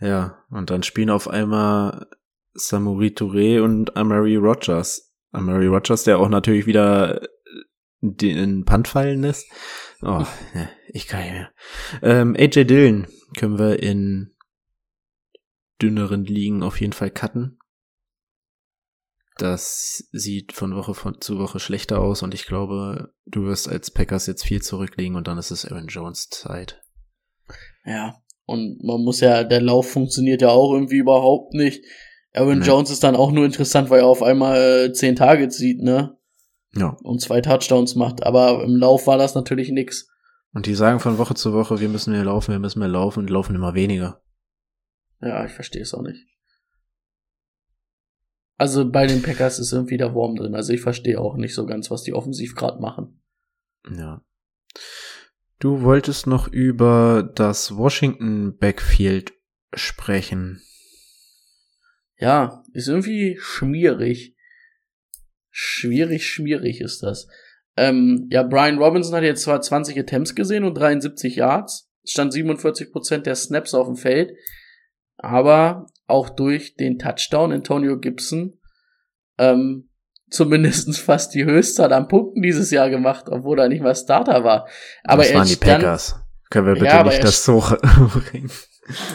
Ja, 0.00 0.44
und 0.50 0.70
dann 0.70 0.82
spielen 0.82 1.10
auf 1.10 1.28
einmal 1.28 2.08
Samuri 2.54 3.08
Touré 3.08 3.62
und 3.62 3.96
Amari 3.96 4.36
Rogers. 4.36 5.14
Amari 5.30 5.66
Rogers, 5.66 6.04
der 6.04 6.18
auch 6.18 6.28
natürlich 6.28 6.66
wieder 6.66 7.20
den 8.00 8.64
Punt 8.64 8.88
fallen 8.88 9.22
lässt. 9.22 9.50
Oh, 10.02 10.26
ja, 10.54 10.68
ich 10.88 11.06
kann 11.06 11.22
nicht 11.22 11.32
mehr. 11.32 11.52
Ähm, 12.02 12.36
AJ 12.36 12.64
Dillon 12.64 13.06
können 13.36 13.58
wir 13.58 13.82
in 13.82 14.34
dünneren 15.80 16.24
Ligen 16.24 16.62
auf 16.62 16.80
jeden 16.80 16.92
Fall 16.92 17.10
cutten. 17.10 17.58
Das 19.38 20.08
sieht 20.12 20.52
von 20.52 20.74
Woche 20.74 20.94
von, 20.94 21.20
zu 21.20 21.38
Woche 21.38 21.58
schlechter 21.58 22.00
aus 22.00 22.22
und 22.22 22.34
ich 22.34 22.46
glaube, 22.46 23.14
du 23.26 23.44
wirst 23.44 23.68
als 23.68 23.90
Packers 23.90 24.26
jetzt 24.26 24.44
viel 24.44 24.60
zurückliegen 24.60 25.16
und 25.16 25.26
dann 25.26 25.38
ist 25.38 25.50
es 25.50 25.64
Aaron 25.64 25.86
Jones 25.86 26.28
Zeit. 26.28 26.82
Ja, 27.84 28.22
und 28.44 28.82
man 28.82 29.02
muss 29.02 29.20
ja, 29.20 29.44
der 29.44 29.62
Lauf 29.62 29.90
funktioniert 29.90 30.42
ja 30.42 30.50
auch 30.50 30.74
irgendwie 30.74 30.98
überhaupt 30.98 31.54
nicht. 31.54 31.84
Aaron 32.34 32.58
nee. 32.58 32.66
Jones 32.66 32.90
ist 32.90 33.02
dann 33.02 33.16
auch 33.16 33.30
nur 33.30 33.44
interessant, 33.44 33.88
weil 33.90 34.00
er 34.00 34.06
auf 34.06 34.22
einmal 34.22 34.86
äh, 34.86 34.92
zehn 34.92 35.16
Targets 35.16 35.56
sieht, 35.56 35.80
ne? 35.80 36.16
Ja. 36.74 36.96
Und 37.02 37.20
zwei 37.20 37.40
Touchdowns 37.40 37.94
macht, 37.94 38.22
aber 38.22 38.62
im 38.64 38.76
Lauf 38.76 39.06
war 39.06 39.18
das 39.18 39.34
natürlich 39.34 39.70
nix. 39.70 40.08
Und 40.54 40.66
die 40.66 40.74
sagen 40.74 41.00
von 41.00 41.18
Woche 41.18 41.34
zu 41.34 41.52
Woche, 41.52 41.80
wir 41.80 41.88
müssen 41.88 42.12
mehr 42.12 42.24
laufen, 42.24 42.52
wir 42.52 42.58
müssen 42.58 42.78
mehr 42.78 42.88
laufen 42.88 43.20
und 43.20 43.30
laufen 43.30 43.54
immer 43.54 43.74
weniger. 43.74 44.22
Ja, 45.20 45.44
ich 45.44 45.52
verstehe 45.52 45.82
es 45.82 45.94
auch 45.94 46.02
nicht. 46.02 46.26
Also 48.56 48.90
bei 48.90 49.06
den 49.06 49.22
Packers 49.22 49.58
ist 49.58 49.72
irgendwie 49.72 49.96
der 49.96 50.14
Wurm 50.14 50.36
drin. 50.36 50.54
Also 50.54 50.72
ich 50.72 50.80
verstehe 50.80 51.20
auch 51.20 51.36
nicht 51.36 51.54
so 51.54 51.66
ganz, 51.66 51.90
was 51.90 52.02
die 52.02 52.14
offensiv 52.14 52.54
gerade 52.54 52.80
machen. 52.80 53.20
Ja. 53.90 54.22
Du 55.58 55.82
wolltest 55.82 56.26
noch 56.26 56.48
über 56.48 57.28
das 57.34 57.76
Washington 57.76 58.56
Backfield 58.56 59.32
sprechen. 59.74 60.60
Ja, 62.18 62.62
ist 62.72 62.88
irgendwie 62.88 63.38
schmierig. 63.40 64.36
Schwierig, 65.54 66.26
schmierig 66.26 66.80
ist 66.80 67.02
das. 67.02 67.28
Ähm, 67.76 68.26
ja, 68.30 68.42
Brian 68.42 68.78
Robinson 68.78 69.14
hat 69.14 69.22
jetzt 69.22 69.42
zwar 69.42 69.60
20 69.60 69.98
Attempts 69.98 70.34
gesehen 70.34 70.64
und 70.64 70.74
73 70.74 71.36
Yards, 71.36 71.90
stand 72.04 72.32
47% 72.32 73.18
der 73.18 73.36
Snaps 73.36 73.74
auf 73.74 73.86
dem 73.86 73.96
Feld, 73.96 74.32
aber 75.16 75.86
auch 76.06 76.30
durch 76.30 76.74
den 76.76 76.98
Touchdown 76.98 77.52
Antonio 77.52 77.98
Gibson 77.98 78.58
ähm, 79.38 79.90
zumindest 80.30 80.98
fast 80.98 81.34
die 81.34 81.44
Höchstzahl 81.44 81.92
an 81.92 82.08
Punkten 82.08 82.42
dieses 82.42 82.70
Jahr 82.70 82.90
gemacht, 82.90 83.26
obwohl 83.28 83.60
er 83.60 83.68
nicht 83.68 83.82
mal 83.82 83.94
Starter 83.94 84.44
war. 84.44 84.68
Aber 85.04 85.22
das 85.22 85.30
er 85.30 85.38
waren 85.38 85.46
die 85.46 85.54
stand, 85.54 85.82
Packers. 85.82 86.16
Können 86.50 86.66
wir 86.66 86.74
bitte 86.74 86.86
Ja, 86.86 87.02
nicht 87.02 87.22
das 87.22 87.44
so 87.44 87.60
bringen? 88.30 88.50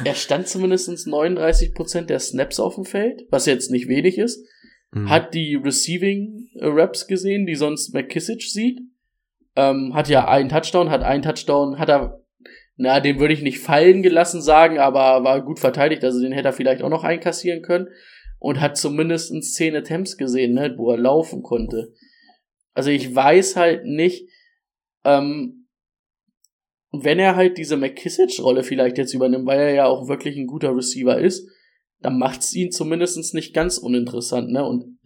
er 0.04 0.16
stand 0.16 0.48
zumindest 0.48 0.90
39% 0.90 2.02
der 2.06 2.20
Snaps 2.20 2.60
auf 2.60 2.76
dem 2.76 2.86
Feld, 2.86 3.24
was 3.30 3.46
jetzt 3.46 3.70
nicht 3.70 3.88
wenig 3.88 4.18
ist. 4.18 4.46
Mhm. 4.92 5.10
Hat 5.10 5.34
die 5.34 5.56
Receiving 5.56 6.50
Raps 6.56 7.08
gesehen, 7.08 7.46
die 7.46 7.56
sonst 7.56 7.94
McKissick 7.94 8.42
sieht. 8.42 8.80
Ähm, 9.56 9.94
hat 9.94 10.08
ja 10.10 10.28
einen 10.28 10.50
Touchdown, 10.50 10.90
hat 10.90 11.04
einen 11.04 11.24
Touchdown, 11.24 11.80
hat 11.80 11.90
er, 11.90 12.24
na, 12.76 13.00
den 13.00 13.20
würde 13.20 13.34
ich 13.34 13.42
nicht 13.42 13.60
fallen 13.60 14.04
gelassen 14.04 14.42
sagen, 14.42 14.78
aber 14.78 15.24
war 15.24 15.44
gut 15.44 15.60
verteidigt, 15.60 16.04
also 16.04 16.22
den 16.22 16.32
hätte 16.32 16.50
er 16.50 16.54
vielleicht 16.54 16.84
auch 16.84 16.90
noch 16.90 17.04
einkassieren 17.04 17.62
können. 17.62 17.88
Und 18.40 18.62
hat 18.62 18.78
zumindest 18.78 19.34
zehn 19.56 19.76
Attempts 19.76 20.16
gesehen, 20.16 20.54
ne, 20.54 20.76
wo 20.78 20.92
er 20.92 20.98
laufen 20.98 21.42
konnte. 21.42 21.94
Also 22.76 22.92
ich 22.92 23.16
weiß 23.16 23.56
halt 23.56 23.86
nicht, 23.86 24.30
ähm, 25.04 25.68
wenn 26.92 27.18
er 27.18 27.36
halt 27.36 27.58
diese 27.58 27.78
McKissick-Rolle 27.78 28.64
vielleicht 28.64 29.00
jetzt 29.00 29.16
übernimmt, 29.16 29.48
weil 29.48 29.60
er 29.60 29.74
ja 29.74 29.86
auch 29.86 30.08
wirklich 30.08 30.38
ein 30.38 30.46
guter 30.46 30.76
Receiver 30.76 31.18
ist, 31.18 31.50
dann 32.00 32.18
macht's 32.20 32.54
ihn 32.54 32.72
zumindest 32.72 33.34
nicht 33.34 33.54
ganz 33.54 33.78
uninteressant, 33.78 34.52
ne? 34.52 34.66
Und 34.66 35.00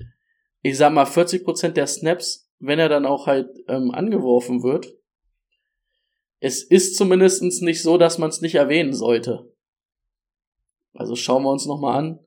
ich 0.61 0.77
sag 0.77 0.93
mal, 0.93 1.05
40% 1.05 1.69
der 1.69 1.87
Snaps, 1.87 2.49
wenn 2.59 2.79
er 2.79 2.89
dann 2.89 3.05
auch 3.05 3.27
halt 3.27 3.49
ähm, 3.67 3.91
angeworfen 3.91 4.61
wird, 4.63 4.93
es 6.39 6.63
ist 6.63 6.95
zumindest 6.95 7.41
nicht 7.61 7.81
so, 7.81 7.97
dass 7.97 8.17
man 8.17 8.29
es 8.29 8.41
nicht 8.41 8.55
erwähnen 8.55 8.93
sollte. 8.93 9.51
Also 10.93 11.15
schauen 11.15 11.43
wir 11.43 11.51
uns 11.51 11.65
nochmal 11.65 11.97
an. 11.99 12.19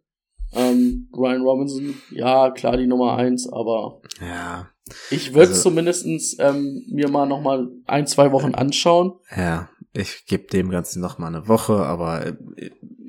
Ähm, 0.52 1.08
Brian 1.10 1.42
Robinson, 1.42 1.94
ja, 2.10 2.50
klar 2.52 2.76
die 2.76 2.86
Nummer 2.86 3.16
eins, 3.16 3.48
aber 3.52 4.00
Ja. 4.20 4.70
ich 5.10 5.34
würde 5.34 5.48
Also- 5.48 5.62
zumindest 5.70 6.06
ähm, 6.38 6.84
mir 6.88 7.08
mal 7.08 7.26
nochmal 7.26 7.68
ein, 7.86 8.06
zwei 8.06 8.30
Wochen 8.32 8.54
anschauen. 8.54 9.14
Ja, 9.36 9.68
ich 9.92 10.26
gebe 10.26 10.46
dem 10.46 10.70
Ganzen 10.70 11.00
noch 11.00 11.18
mal 11.18 11.26
eine 11.28 11.48
Woche, 11.48 11.74
aber 11.74 12.26
äh, 12.26 12.34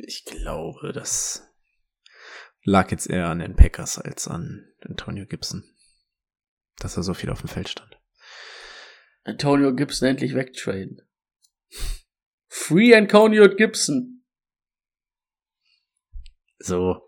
ich 0.08 0.26
glaube, 0.26 0.93
das 0.93 1.47
lag 2.64 2.91
jetzt 2.91 3.10
eher 3.10 3.28
an 3.28 3.39
den 3.39 3.56
Packers 3.56 3.97
als 3.99 4.28
an 4.28 4.66
Antonio 4.82 5.26
Gibson, 5.26 5.64
dass 6.78 6.97
er 6.97 7.03
so 7.03 7.14
viel 7.14 7.30
auf 7.30 7.41
dem 7.41 7.49
Feld 7.49 7.70
stand. 7.70 7.99
Antonio 9.24 9.74
Gibson 9.76 10.08
endlich 10.10 10.36
wegtraden. 10.36 11.01
Free 12.47 12.95
Antonio 12.95 13.53
Gibson. 13.53 14.24
So, 16.60 17.01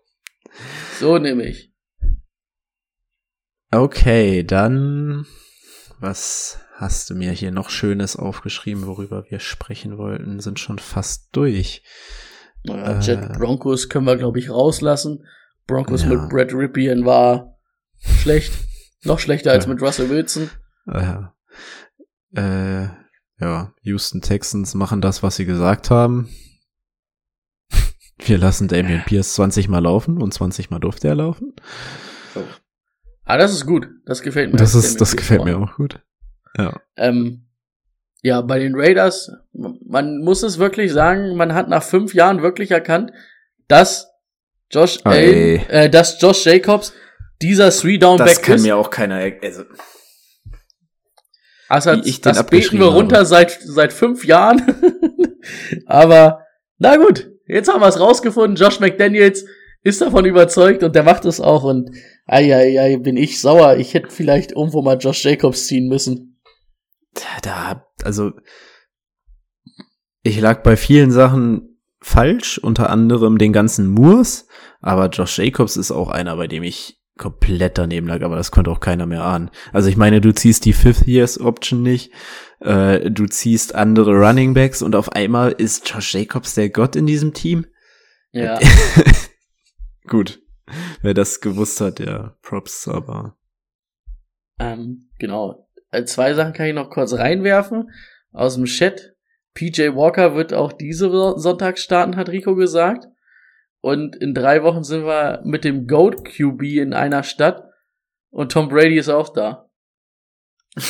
So 1.00 1.18
nehme 1.18 1.46
ich. 1.48 1.74
okay, 3.72 4.44
dann 4.44 5.26
was 6.00 6.60
hast 6.76 7.10
du 7.10 7.16
mir 7.16 7.32
hier 7.32 7.52
noch 7.52 7.70
Schönes 7.70 8.16
aufgeschrieben, 8.16 8.86
worüber 8.86 9.26
wir 9.30 9.40
sprechen 9.40 9.98
wollten? 9.98 10.40
Sind 10.40 10.60
schon 10.60 10.80
fast 10.80 11.30
durch. 11.36 11.84
Naja, 12.68 12.98
Äh. 12.98 13.02
Jet 13.02 13.34
Broncos 13.34 13.90
können 13.90 14.06
wir, 14.06 14.18
glaube 14.18 14.40
ich, 14.40 14.50
rauslassen. 14.50 15.26
Broncos 15.66 16.04
Ja. 16.04 16.10
mit 16.10 16.30
Brad 16.30 16.54
Ripien 16.54 17.06
war 17.06 17.58
schlecht. 18.00 18.54
Noch 19.04 19.20
schlechter 19.20 19.52
als 19.52 19.68
mit 19.68 19.82
Russell 19.82 20.10
Wilson. 20.10 20.50
Ja. 20.88 21.34
Äh, 22.36 22.88
ja, 23.40 23.74
Houston 23.82 24.22
Texans 24.22 24.74
machen 24.76 25.02
das, 25.02 25.24
was 25.24 25.36
sie 25.36 25.46
gesagt 25.46 25.90
haben. 25.92 26.30
Wir 28.20 28.38
lassen 28.38 28.68
Damian 28.68 29.04
Pierce 29.06 29.34
20 29.36 29.70
Mal 29.70 29.80
laufen 29.80 30.22
und 30.22 30.34
20 30.34 30.70
Mal 30.72 30.80
durfte 30.80 31.08
er 31.08 31.16
laufen. 31.16 31.54
Ah, 33.26 33.38
das 33.38 33.52
ist 33.54 33.66
gut. 33.66 33.88
Das 34.06 34.22
gefällt 34.22 34.52
mir. 34.52 34.58
Das 34.58 34.72
Damien 34.72 34.86
ist, 34.88 35.02
das 35.02 35.12
Pierce 35.12 35.18
gefällt 35.18 35.44
mir 35.46 35.58
auch 35.58 35.76
gut. 35.76 36.02
Ja. 36.58 36.80
Ähm, 36.96 37.47
ja, 38.28 38.42
bei 38.42 38.60
den 38.60 38.74
Raiders, 38.76 39.32
man 39.54 40.20
muss 40.20 40.44
es 40.44 40.58
wirklich 40.60 40.92
sagen, 40.92 41.36
man 41.36 41.54
hat 41.54 41.68
nach 41.70 41.84
fünf 41.84 42.14
Jahren 42.14 42.42
wirklich 42.42 42.72
erkannt, 42.72 43.12
dass 43.68 44.08
Josh. 44.72 45.00
Allen, 45.04 45.68
äh, 45.70 45.90
dass 45.90 46.22
Josh 46.22 46.46
Jacobs 46.46 46.94
dieser 47.42 47.70
Three-Down-Back 47.72 48.28
Das 48.28 48.42
kann 48.42 48.56
ist. 48.56 48.64
mir 48.64 48.76
auch 48.78 48.90
keiner, 48.90 49.20
er- 49.22 49.42
also, 49.44 49.64
Also, 51.70 51.92
wie 51.94 52.10
ich 52.10 52.22
das 52.22 52.46
beten 52.46 52.80
wir 52.80 52.86
runter 52.88 53.18
habe. 53.18 53.26
seit, 53.26 53.58
seit 53.62 53.92
fünf 53.94 54.26
Jahren. 54.26 54.62
Aber, 55.86 56.46
na 56.78 56.96
gut, 56.98 57.30
jetzt 57.48 57.72
haben 57.72 57.82
wir 57.82 57.88
es 57.88 58.00
rausgefunden. 58.00 58.56
Josh 58.56 58.80
McDaniels 58.80 59.46
ist 59.84 60.02
davon 60.02 60.26
überzeugt 60.26 60.84
und 60.84 60.96
der 60.96 61.04
macht 61.04 61.26
es 61.26 61.40
auch. 61.42 61.64
Und, 61.64 61.92
ei, 62.26 62.54
ei, 62.56 62.80
ei, 62.82 62.98
bin 62.98 63.16
ich 63.18 63.40
sauer. 63.42 63.78
Ich 63.78 63.94
hätte 63.94 64.10
vielleicht 64.10 64.52
irgendwo 64.54 64.82
mal 64.82 64.98
Josh 64.98 65.24
Jacobs 65.24 65.68
ziehen 65.68 65.88
müssen. 65.88 66.27
Da, 67.42 67.88
also, 68.04 68.34
ich 70.24 70.40
lag 70.40 70.64
bei 70.64 70.76
vielen 70.78 71.12
Sachen 71.12 71.80
falsch, 72.02 72.58
unter 72.58 72.90
anderem 72.90 73.38
den 73.38 73.54
ganzen 73.54 73.88
Moors, 73.88 74.48
aber 74.82 75.10
Josh 75.10 75.40
Jacobs 75.40 75.78
ist 75.78 75.92
auch 75.92 76.10
einer, 76.10 76.36
bei 76.36 76.48
dem 76.48 76.64
ich 76.64 77.02
komplett 77.18 77.78
daneben 77.78 78.08
lag, 78.08 78.22
aber 78.22 78.36
das 78.36 78.52
konnte 78.52 78.72
auch 78.72 78.80
keiner 78.80 79.06
mehr 79.06 79.24
ahnen. 79.24 79.50
Also 79.74 79.90
ich 79.90 79.98
meine, 79.98 80.22
du 80.22 80.34
ziehst 80.34 80.66
die 80.66 80.74
Fifth 80.74 81.08
Years 81.08 81.40
Option 81.40 81.82
nicht, 81.82 82.12
äh, 82.60 83.10
du 83.10 83.26
ziehst 83.26 83.76
andere 83.76 84.12
Running 84.12 84.54
Backs 84.54 84.82
und 84.82 84.96
auf 84.96 85.12
einmal 85.12 85.52
ist 85.52 85.90
Josh 85.90 86.14
Jacobs 86.14 86.54
der 86.54 86.70
Gott 86.70 86.96
in 86.96 87.06
diesem 87.08 87.34
Team. 87.34 87.66
Ja. 88.32 88.60
Gut. 90.08 90.42
Wer 91.02 91.14
das 91.14 91.42
gewusst 91.42 91.82
hat, 91.82 92.00
ja, 92.00 92.36
Props, 92.42 92.88
aber 92.88 93.38
Ähm, 94.60 95.10
genau. 95.18 95.67
Äh, 95.92 96.06
Zwei 96.06 96.34
Sachen 96.34 96.54
kann 96.54 96.68
ich 96.68 96.74
noch 96.74 96.90
kurz 96.90 97.14
reinwerfen. 97.14 97.92
Aus 98.32 98.56
dem 98.56 98.66
Chat. 98.66 99.14
PJ 99.54 99.96
Walker 99.96 100.36
wird 100.36 100.54
auch 100.54 100.72
diese 100.72 101.10
Sonntag 101.38 101.80
starten, 101.80 102.16
hat 102.16 102.30
Rico 102.30 102.56
gesagt. 102.56 103.08
Und 103.82 104.16
in 104.16 104.34
drei 104.34 104.64
Wochen 104.64 104.84
sind 104.84 105.06
wir 105.06 105.42
mit 105.44 105.64
dem 105.64 105.88
Goat 105.88 106.26
QB 106.26 106.62
in 106.64 106.94
einer 106.94 107.24
Stadt. 107.24 107.64
Und 108.30 108.52
Tom 108.52 108.70
Brady 108.70 108.98
ist 108.98 109.10
auch 109.10 109.30
da. 109.30 109.70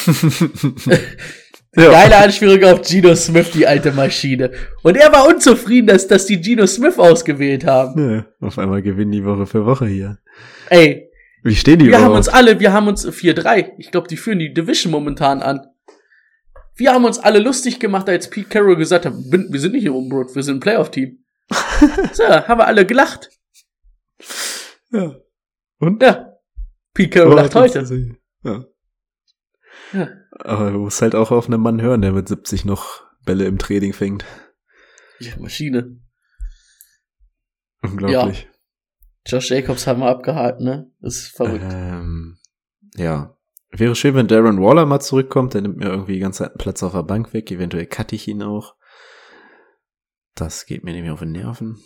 Ja. 1.78 1.92
Geile 1.92 2.18
Anspielung 2.18 2.64
auf 2.64 2.82
Geno 2.82 3.14
Smith, 3.14 3.52
die 3.52 3.68
alte 3.68 3.92
Maschine. 3.92 4.52
Und 4.82 4.98
er 4.98 5.14
war 5.14 5.28
unzufrieden, 5.28 5.86
dass, 5.86 6.08
dass 6.08 6.26
die 6.26 6.42
Geno 6.42 6.66
Smith 6.66 6.98
ausgewählt 6.98 7.68
haben. 7.68 8.16
Ja, 8.16 8.26
auf 8.40 8.58
einmal 8.58 8.82
gewinnen 8.82 9.12
die 9.12 9.24
Woche 9.24 9.46
für 9.46 9.64
Woche 9.64 9.86
hier. 9.86 10.18
Ey, 10.70 11.07
Wie 11.44 11.56
stehen 11.56 11.80
die 11.80 11.88
wir 11.88 11.96
haben 11.96 12.06
überhaupt? 12.06 12.18
uns 12.18 12.30
alle, 12.30 12.60
wir 12.60 12.74
haben 12.74 12.88
uns 12.88 13.08
4-3. 13.08 13.74
Ich 13.78 13.92
glaube, 13.92 14.08
die 14.08 14.18
führen 14.18 14.40
die 14.40 14.54
Division 14.54 14.92
momentan 14.92 15.42
an. 15.42 15.66
Wir 16.76 16.94
haben 16.94 17.06
uns 17.06 17.20
alle 17.20 17.40
lustig 17.40 17.80
gemacht, 17.80 18.08
als 18.10 18.30
Pete 18.30 18.50
Carroll 18.50 18.76
gesagt 18.76 19.06
hat, 19.06 19.14
wir 19.14 19.60
sind 19.60 19.72
nicht 19.72 19.86
im 19.86 19.96
Umbruch, 19.96 20.36
wir 20.36 20.44
sind 20.44 20.58
ein 20.58 20.60
Playoff-Team. 20.60 21.24
so, 22.14 22.24
haben 22.24 22.60
wir 22.60 22.68
alle 22.68 22.86
gelacht. 22.86 23.30
ja. 24.92 25.16
Und? 25.80 26.02
Ja. 26.02 26.34
Pete 26.94 27.10
Carroll 27.10 27.36
lacht 27.36 27.56
heute. 27.56 28.18
Ja. 28.44 28.66
Ja. 29.94 30.10
Aber 30.32 30.72
du 30.72 30.80
musst 30.80 31.02
halt 31.02 31.16
auch 31.16 31.32
auf 31.32 31.48
einen 31.48 31.62
Mann 31.62 31.82
hören, 31.82 32.02
der 32.02 32.12
mit 32.12 32.28
70 32.28 32.66
noch 32.66 33.04
Bälle 33.26 33.46
im 33.46 33.58
Training 33.58 33.94
fängt. 33.94 34.26
Ja, 35.20 35.32
Maschine. 35.40 36.00
Unglaublich. 37.82 38.48
Josh 39.28 39.52
Jacobs 39.52 39.86
haben 39.88 40.00
wir 40.00 40.08
abgehakt, 40.08 40.62
ne? 40.62 40.90
Das 41.02 41.18
ist 41.18 41.36
verrückt. 41.36 41.66
Ähm, 41.70 42.38
ja. 42.96 43.38
Wäre 43.72 43.96
schön, 43.96 44.16
wenn 44.16 44.28
Darren 44.28 44.62
Waller 44.62 44.86
mal 44.86 45.02
zurückkommt. 45.02 45.54
Der 45.54 45.62
nimmt 45.62 45.78
mir 45.78 45.90
irgendwie 45.90 46.14
die 46.14 46.20
ganze 46.20 46.40
Zeit 46.40 46.52
einen 46.52 46.60
Platz 46.60 46.82
auf 46.82 46.94
der 46.94 47.04
Bank 47.04 47.34
weg. 47.34 47.52
Eventuell 47.52 47.86
cutte 47.86 48.16
ich 48.16 48.28
ihn 48.28 48.42
auch. 48.42 48.76
Das 50.36 50.66
geht 50.66 50.84
mir 50.84 50.94
mehr 51.02 51.14
auf 51.14 51.20
den 51.20 51.34
Nerven. 51.34 51.84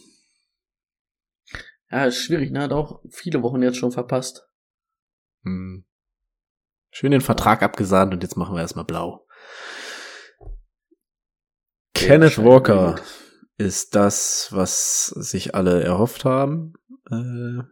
Ja, 1.90 2.06
ist 2.06 2.24
schwierig, 2.24 2.52
ne? 2.52 2.62
Hat 2.62 2.74
auch 2.74 3.02
viele 3.10 3.42
Wochen 3.42 3.64
jetzt 3.64 3.78
schon 3.78 3.92
verpasst. 3.92 4.48
Hm. 5.44 5.86
Schön 6.92 7.12
den 7.12 7.22
Vertrag 7.22 7.64
abgesahnt 7.64 8.14
und 8.14 8.22
jetzt 8.22 8.38
machen 8.38 8.56
wir 8.56 8.62
erstmal 8.62 8.86
blau. 8.86 9.26
Kenneth 11.94 12.38
Walker 12.38 13.00
ist 13.58 13.96
das, 13.96 14.50
was 14.52 15.08
sich 15.08 15.56
alle 15.56 15.84
erhofft 15.84 16.26
haben. 16.26 16.74
Äh, 17.12 17.64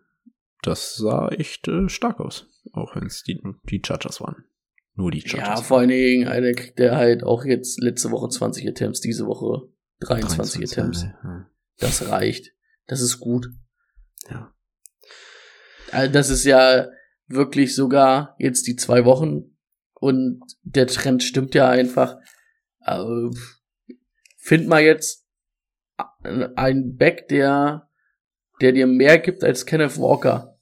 das 0.62 0.96
sah 0.96 1.30
echt 1.30 1.68
äh, 1.68 1.90
stark 1.90 2.20
aus. 2.20 2.48
Auch 2.74 2.96
wenn 2.96 3.06
es 3.06 3.24
die, 3.24 3.42
die 3.70 3.82
Chargers 3.86 4.22
waren. 4.22 4.46
Nur 4.94 5.12
die 5.12 5.22
Chargers. 5.22 5.60
Ja, 5.60 5.62
vor 5.62 5.80
allen 5.80 5.90
Dingen, 5.90 6.28
Alter, 6.28 6.52
kriegt 6.54 6.80
der 6.80 6.96
halt 6.98 7.24
auch 7.24 7.46
jetzt 7.46 7.82
letzte 7.82 8.12
Woche 8.12 8.30
20 8.30 8.68
Attempts, 8.68 9.00
diese 9.00 9.26
Woche 9.26 9.70
23, 10.02 10.64
Attempts. 10.64 11.04
Ja. 11.04 11.50
Das 11.78 12.10
reicht. 12.10 12.54
Das 12.88 13.02
ist 13.02 13.20
gut. 13.20 13.48
ja. 14.30 14.54
Also 15.92 16.12
das 16.12 16.30
ist 16.30 16.44
ja 16.44 16.88
wirklich 17.28 17.76
sogar 17.76 18.36
jetzt 18.38 18.68
die 18.68 18.76
zwei 18.76 19.06
Wochen 19.06 19.58
und 19.94 20.42
der 20.64 20.88
Trend 20.88 21.24
stimmt 21.24 21.56
ja 21.56 21.70
einfach. 21.70 22.18
Also, 22.80 23.32
find 24.38 24.68
mal 24.68 24.82
jetzt 24.82 25.28
einen 26.56 26.96
Back, 26.96 27.28
der, 27.28 27.89
der 28.62 28.72
dir 28.72 28.88
mehr 28.88 29.20
gibt 29.20 29.43
als 29.43 29.66
Kenneth 29.66 29.97
Walker. 29.97 30.57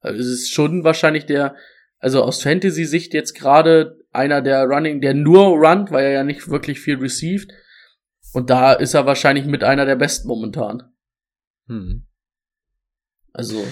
Also 0.00 0.20
es 0.20 0.26
ist 0.26 0.52
schon 0.52 0.84
wahrscheinlich 0.84 1.26
der, 1.26 1.56
also 1.98 2.22
aus 2.22 2.42
Fantasy-Sicht 2.42 3.14
jetzt 3.14 3.34
gerade 3.34 3.98
einer 4.12 4.42
der 4.42 4.64
Running, 4.64 5.00
der 5.00 5.14
nur 5.14 5.46
runnt, 5.46 5.90
weil 5.90 6.04
er 6.04 6.12
ja 6.12 6.24
nicht 6.24 6.48
wirklich 6.48 6.80
viel 6.80 6.98
received. 6.98 7.52
Und 8.32 8.50
da 8.50 8.72
ist 8.72 8.94
er 8.94 9.06
wahrscheinlich 9.06 9.46
mit 9.46 9.64
einer 9.64 9.86
der 9.86 9.96
besten 9.96 10.28
momentan. 10.28 10.82
Hm. 11.66 12.06
Also, 13.32 13.64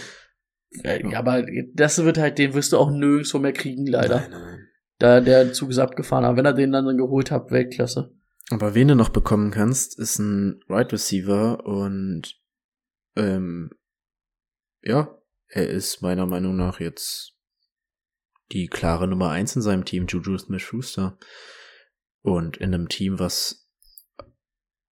äh, 0.82 1.06
ja, 1.08 1.18
aber 1.18 1.44
das 1.74 2.02
wird 2.02 2.18
halt, 2.18 2.38
den 2.38 2.54
wirst 2.54 2.72
du 2.72 2.78
auch 2.78 2.90
nirgendwo 2.90 3.38
mehr 3.38 3.52
kriegen, 3.52 3.86
leider. 3.86 4.20
Nein, 4.20 4.30
nein. 4.30 4.68
Da 4.98 5.20
der 5.20 5.52
Zug 5.52 5.70
ist 5.70 5.78
abgefahren. 5.78 6.24
Aber 6.24 6.36
wenn 6.36 6.46
er 6.46 6.54
den 6.54 6.72
dann 6.72 6.96
geholt 6.96 7.30
hat, 7.30 7.50
Weltklasse. 7.50 8.14
Aber 8.50 8.74
wen 8.74 8.88
du 8.88 8.94
noch 8.94 9.08
bekommen 9.08 9.50
kannst, 9.50 9.98
ist 9.98 10.18
ein 10.18 10.60
Right 10.68 10.92
Receiver 10.92 11.64
und 11.66 12.40
ähm, 13.16 13.70
ja, 14.82 15.16
er 15.48 15.68
ist 15.68 16.02
meiner 16.02 16.26
Meinung 16.26 16.56
nach 16.56 16.80
jetzt 16.80 17.32
die 18.52 18.66
klare 18.68 19.08
Nummer 19.08 19.30
eins 19.30 19.56
in 19.56 19.62
seinem 19.62 19.84
Team, 19.84 20.06
Juju 20.06 20.38
Smith-Schuster. 20.38 21.18
Und 22.22 22.56
in 22.56 22.74
einem 22.74 22.88
Team, 22.88 23.18
was 23.18 23.68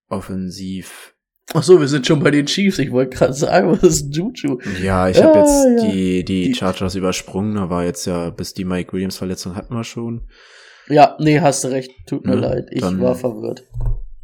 offensiv 0.09 1.11
Ach 1.53 1.63
so, 1.63 1.79
wir 1.79 1.89
sind 1.89 2.07
schon 2.07 2.23
bei 2.23 2.31
den 2.31 2.47
Chiefs. 2.47 2.79
Ich 2.79 2.91
wollte 2.91 3.19
gerade 3.19 3.35
sagen, 3.35 3.71
was 3.83 3.83
ist 3.83 4.17
Juju? 4.17 4.59
Ja, 4.83 5.09
ich 5.11 5.19
Ja, 5.19 5.25
habe 5.27 5.41
jetzt 5.41 5.67
ja. 5.85 5.91
die, 5.91 6.25
die 6.25 6.43
Die- 6.47 6.55
Chargers 6.55 6.95
übersprungen, 6.95 7.55
da 7.57 7.69
war 7.69 7.85
jetzt 7.85 8.07
ja, 8.07 8.31
bis 8.31 8.55
die 8.55 8.65
Mike 8.65 8.93
Williams 8.95 9.19
Verletzung 9.19 9.55
hatten 9.55 9.75
wir 9.75 9.85
schon. 9.85 10.27
Ja, 10.89 11.17
nee, 11.21 11.41
hast 11.41 11.63
du 11.65 11.69
recht. 11.69 11.91
Tut 12.07 12.25
mir 12.25 12.35
Ne, 12.37 12.41
leid. 12.41 12.69
Ich 12.71 12.81
dann- 12.81 13.01
war 13.01 13.15
verwirrt. 13.15 13.63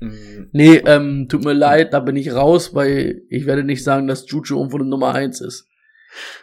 Nee, 0.01 0.76
ähm, 0.86 1.28
tut 1.28 1.44
mir 1.44 1.53
leid, 1.53 1.92
da 1.92 2.01
bin 2.01 2.16
ich 2.16 2.32
raus, 2.32 2.74
weil 2.74 3.22
ich 3.28 3.44
werde 3.46 3.64
nicht 3.64 3.84
sagen, 3.84 4.07
dass 4.07 4.28
Juju 4.30 4.57
irgendwo 4.57 4.78
eine 4.78 4.88
Nummer 4.88 5.14
eins 5.14 5.40
ist. 5.40 5.68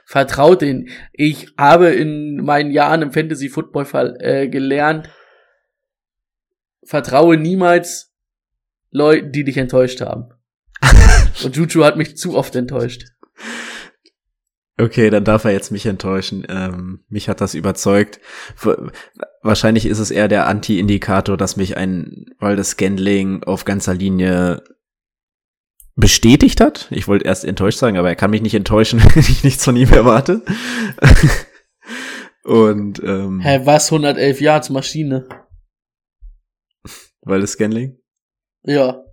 Vertraut 0.06 0.62
den. 0.62 0.90
Ich 1.12 1.54
habe 1.58 1.90
in 1.90 2.38
meinen 2.38 2.72
Jahren 2.72 3.02
im 3.02 3.12
Fantasy 3.12 3.50
Football 3.50 4.18
äh, 4.20 4.48
gelernt, 4.48 5.10
vertraue 6.84 7.38
niemals 7.38 8.14
Leuten, 8.92 9.32
die 9.32 9.44
dich 9.44 9.58
enttäuscht 9.58 10.02
haben. 10.02 10.30
Und 11.44 11.56
Juju 11.56 11.84
hat 11.84 11.98
mich 11.98 12.16
zu 12.16 12.36
oft 12.36 12.56
enttäuscht. 12.56 13.06
Okay, 14.80 15.10
dann 15.10 15.24
darf 15.24 15.44
er 15.44 15.52
jetzt 15.52 15.72
mich 15.72 15.88
enttäuschen. 15.88 16.46
Ähm, 16.50 17.04
mich 17.10 17.30
hat 17.30 17.42
das 17.42 17.56
überzeugt. 17.56 18.20
Wahrscheinlich 19.42 19.88
ist 19.88 19.98
es 19.98 20.12
eher 20.12 20.28
der 20.28 20.48
Anti-Indikator, 20.48 21.36
dass 21.36 21.58
mich 21.58 21.78
ein 21.78 22.26
Waldes 22.40 22.72
Scandling 22.72 23.44
auf 23.44 23.66
ganzer 23.66 23.96
Linie 23.96 24.62
bestätigt 25.96 26.62
hat. 26.62 26.88
Ich 26.92 27.08
wollte 27.08 27.26
erst 27.26 27.44
enttäuscht 27.44 27.80
sagen, 27.80 27.98
aber 27.98 28.10
er 28.10 28.16
kann 28.16 28.30
mich 28.30 28.44
nicht 28.44 28.54
enttäuschen, 28.54 29.00
wenn 29.16 29.24
ich 29.24 29.44
nichts 29.44 29.66
von 29.66 29.76
ihm 29.76 29.92
erwarte. 29.92 30.44
Und 32.44 33.02
ähm, 33.04 33.42
Hä, 33.42 33.62
was? 33.64 33.92
111 33.92 34.40
Yards 34.40 34.70
Maschine. 34.70 35.28
Waldes 37.22 37.54
Scandling? 37.54 37.98
Ja. 38.64 39.04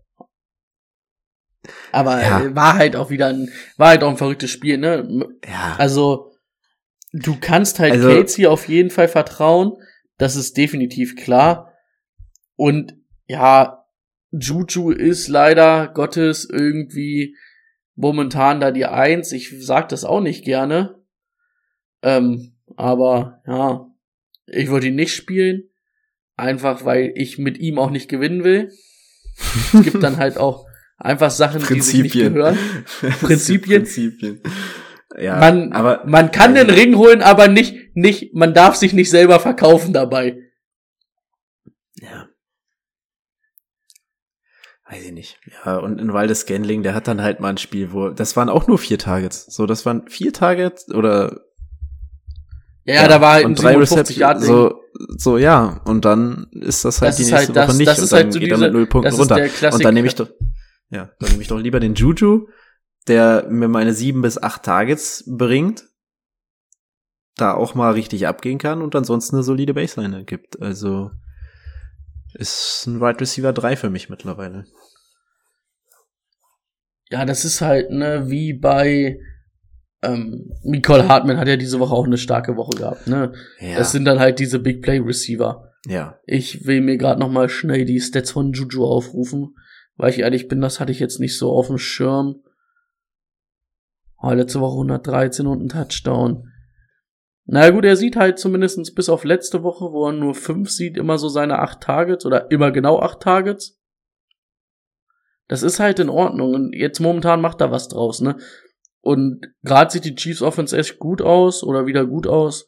Aber 1.95 2.21
Ja. 2.23 2.41
äh, 2.43 2.55
war 2.57 2.75
halt 2.75 2.97
auch 2.97 3.11
wieder 3.11 3.29
ein, 3.29 3.51
war 3.77 3.89
halt 3.89 4.03
auch 4.03 4.11
ein 4.11 4.17
verrücktes 4.17 4.51
Spiel, 4.51 4.79
ne? 4.79 5.09
Ja. 5.47 5.77
Also, 5.79 6.33
du 7.13 7.37
kannst 7.41 7.79
halt 7.79 7.93
Also- 7.93 8.09
Casey 8.09 8.47
auf 8.47 8.69
jeden 8.69 8.91
Fall 8.91 9.09
vertrauen. 9.09 9.73
Das 10.19 10.37
ist 10.37 10.57
definitiv 10.57 11.17
klar. 11.17 11.73
Und 12.57 12.97
ja, 13.27 13.85
Juju 14.33 14.91
ist 14.91 15.29
leider 15.29 15.89
Gottes 15.89 16.49
irgendwie 16.51 17.37
momentan 17.95 18.61
da 18.61 18.71
die 18.73 18.87
Eins. 18.87 19.31
Ich 19.33 19.55
sag 19.65 19.89
das 19.89 20.05
auch 20.05 20.21
nicht 20.21 20.45
gerne. 20.45 21.01
Ähm, 22.03 22.57
aber 22.77 23.41
ja, 23.47 23.87
ich 24.47 24.69
würde 24.69 24.89
ihn 24.89 24.97
nicht 24.97 25.15
spielen. 25.15 25.71
Einfach 26.37 26.85
weil 26.85 27.13
ich 27.15 27.39
mit 27.39 27.59
ihm 27.59 27.79
auch 27.79 27.91
nicht 27.91 28.09
gewinnen 28.09 28.43
will. 28.43 28.73
Es 29.73 29.83
gibt 29.85 30.03
dann 30.03 30.17
halt 30.17 30.37
auch 30.39 30.64
einfach 30.97 31.31
Sachen, 31.31 31.61
die 31.61 31.81
sich 31.81 32.03
nicht 32.03 32.13
Prinzipien. 32.13 32.35
gehören. 32.35 32.59
Prinzipien. 33.21 33.83
Prinzipien. 33.83 34.41
Ja, 35.19 35.39
man, 35.39 35.73
aber 35.73 36.03
man 36.07 36.31
kann 36.33 36.55
den 36.55 36.71
Ring 36.71 36.97
holen, 36.97 37.23
aber 37.23 37.47
nicht, 37.49 37.95
nicht, 37.95 38.35
man 38.35 38.53
darf 38.53 38.75
sich 38.75 38.93
nicht 38.93 39.11
selber 39.11 39.39
verkaufen 39.39 39.93
dabei. 39.93 40.39
Ja. 42.01 42.27
Weiß 44.91 45.05
ich 45.05 45.13
nicht. 45.13 45.39
Ja, 45.65 45.77
und 45.79 46.01
in 46.01 46.13
Waldes 46.13 46.41
Scanling, 46.41 46.83
der 46.83 46.95
hat 46.95 47.07
dann 47.09 47.23
halt 47.23 47.41
mal 47.41 47.51
ein 47.51 47.59
Spiel, 47.59 47.93
wo, 47.93 48.11
das 48.11 48.37
waren 48.37 48.49
auch 48.49 48.67
nur 48.67 48.79
vier 48.79 48.99
Targets. 48.99 49.47
So, 49.55 49.67
das 49.67 49.87
waren 49.87 50.09
vier 50.09 50.33
Targets 50.33 50.93
oder, 50.93 51.41
Ja, 52.85 52.95
ja 52.97 53.09
da 53.09 53.21
war 53.21 53.33
halt 53.35 53.45
ein 53.45 53.51
und 53.53 53.63
drei 53.63 53.73
57 53.73 54.17
Yard 54.19 54.37
Receptions, 54.43 54.71
so, 54.71 54.81
so, 55.17 55.39
ja. 55.39 55.81
Und 55.87 56.05
dann 56.05 56.49
ist 56.53 56.85
das 56.85 57.01
halt 57.01 57.11
Das 57.11 57.17
die 57.17 57.23
nächste 57.23 57.37
halt 57.39 57.57
das- 57.57 57.69
Woche 57.69 57.77
nicht. 57.79 57.89
das 57.89 57.99
und 57.99 58.05
ist 58.05 58.13
dann 58.13 58.23
halt 58.25 58.33
so 58.33 58.39
geht 58.41 58.51
er 58.51 58.57
diese- 58.57 58.67
mit 58.67 58.73
null 58.75 58.87
Punkten 58.87 59.15
runter. 59.15 59.49
Und 59.73 59.85
dann 59.85 59.95
nehme 59.95 60.07
ich 60.09 60.15
doch, 60.17 60.29
ja, 60.95 61.11
dann 61.19 61.31
nehme 61.31 61.43
ich 61.43 61.49
doch 61.49 61.59
lieber 61.59 61.81
den 61.81 61.95
Juju, 61.95 62.47
der 63.09 63.47
mir 63.51 63.69
meine 63.69 63.93
sieben 63.93 64.23
bis 64.23 64.41
acht 64.41 64.63
Targets 64.63 65.25
bringt, 65.27 65.85
da 67.37 67.53
auch 67.53 67.75
mal 67.75 67.93
richtig 67.93 68.29
abgehen 68.29 68.59
kann 68.59 68.81
und 68.81 68.95
ansonsten 68.95 69.37
eine 69.37 69.43
solide 69.43 69.75
Baseline 69.75 70.25
gibt. 70.25 70.63
Also, 70.63 71.11
ist 72.35 72.87
ein 72.87 73.01
Wide 73.01 73.21
Receiver 73.21 73.53
3 73.53 73.77
für 73.77 73.91
mich 73.91 74.09
mittlerweile. 74.09 74.67
Ja, 77.11 77.25
das 77.25 77.45
ist 77.45 77.61
halt, 77.61 77.91
ne, 77.91 78.31
wie 78.31 78.53
bei, 78.53 79.19
ähm, 80.03 80.53
Nicole 80.63 81.09
Hartman 81.09 81.39
hat 81.39 81.49
ja 81.49 81.57
diese 81.57 81.81
Woche 81.81 81.93
auch 81.93 82.07
eine 82.07 82.19
starke 82.19 82.57
Woche 82.57 82.79
gehabt, 82.79 83.09
ne. 83.09 83.33
Ja. 83.59 83.79
Das 83.79 83.91
sind 83.91 84.05
dann 84.05 84.21
halt 84.21 84.39
diese 84.39 84.61
Big 84.61 84.81
Play 84.81 85.01
Receiver. 85.01 85.73
ja. 85.87 86.21
Ich 86.25 86.67
will 86.67 86.81
mir 86.81 86.97
gerade 86.99 87.19
noch 87.19 87.31
mal 87.31 87.49
schnell 87.49 87.85
die 87.85 88.01
Stats 88.01 88.31
von 88.31 88.53
Juju 88.53 88.85
aufrufen, 88.85 89.57
weil 89.97 90.11
ich 90.11 90.19
ehrlich 90.21 90.49
bin, 90.49 90.61
das 90.61 90.81
hatte 90.81 90.93
ich 90.93 91.01
jetzt 91.01 91.21
nicht 91.21 91.39
so 91.39 91.53
auf 91.53 91.69
dem 91.69 91.79
Schirm. 91.79 92.43
Oh, 94.21 94.31
letzte 94.31 94.61
Woche 94.61 94.75
113 94.75 95.47
und 95.47 95.63
ein 95.65 95.69
Touchdown. 95.69 96.51
Na 97.47 97.69
gut, 97.71 97.85
er 97.85 97.97
sieht 97.97 98.17
halt 98.17 98.39
zumindestens 98.39 98.95
bis 98.95 99.09
auf 99.11 99.25
letzte 99.25 99.63
Woche, 99.63 99.93
wo 99.93 100.07
er 100.09 100.13
nur 100.13 100.35
fünf 100.35 100.71
sieht, 100.71 100.97
immer 100.97 101.19
so 101.19 101.29
seine 101.29 101.59
acht 101.59 101.83
Targets 101.83 102.25
oder 102.25 102.51
immer 102.51 102.71
genau 102.73 103.01
acht 103.01 103.21
Targets. 103.21 103.79
Das 105.47 105.63
ist 105.63 105.79
halt 105.79 105.99
in 105.99 106.09
Ordnung. 106.09 106.55
Und 106.55 106.73
jetzt 106.75 107.01
momentan 107.01 107.43
macht 107.43 107.61
er 107.61 107.71
was 107.71 107.89
draus, 107.89 108.23
ne? 108.23 108.39
Und 109.03 109.47
gerade 109.63 109.91
sieht 109.91 110.07
die 110.07 110.15
Chiefs 110.15 110.41
Offense 110.41 110.77
echt 110.79 110.99
gut 110.99 111.21
aus 111.21 111.63
oder 111.63 111.85
wieder 111.85 112.07
gut 112.07 112.27
aus. 112.27 112.67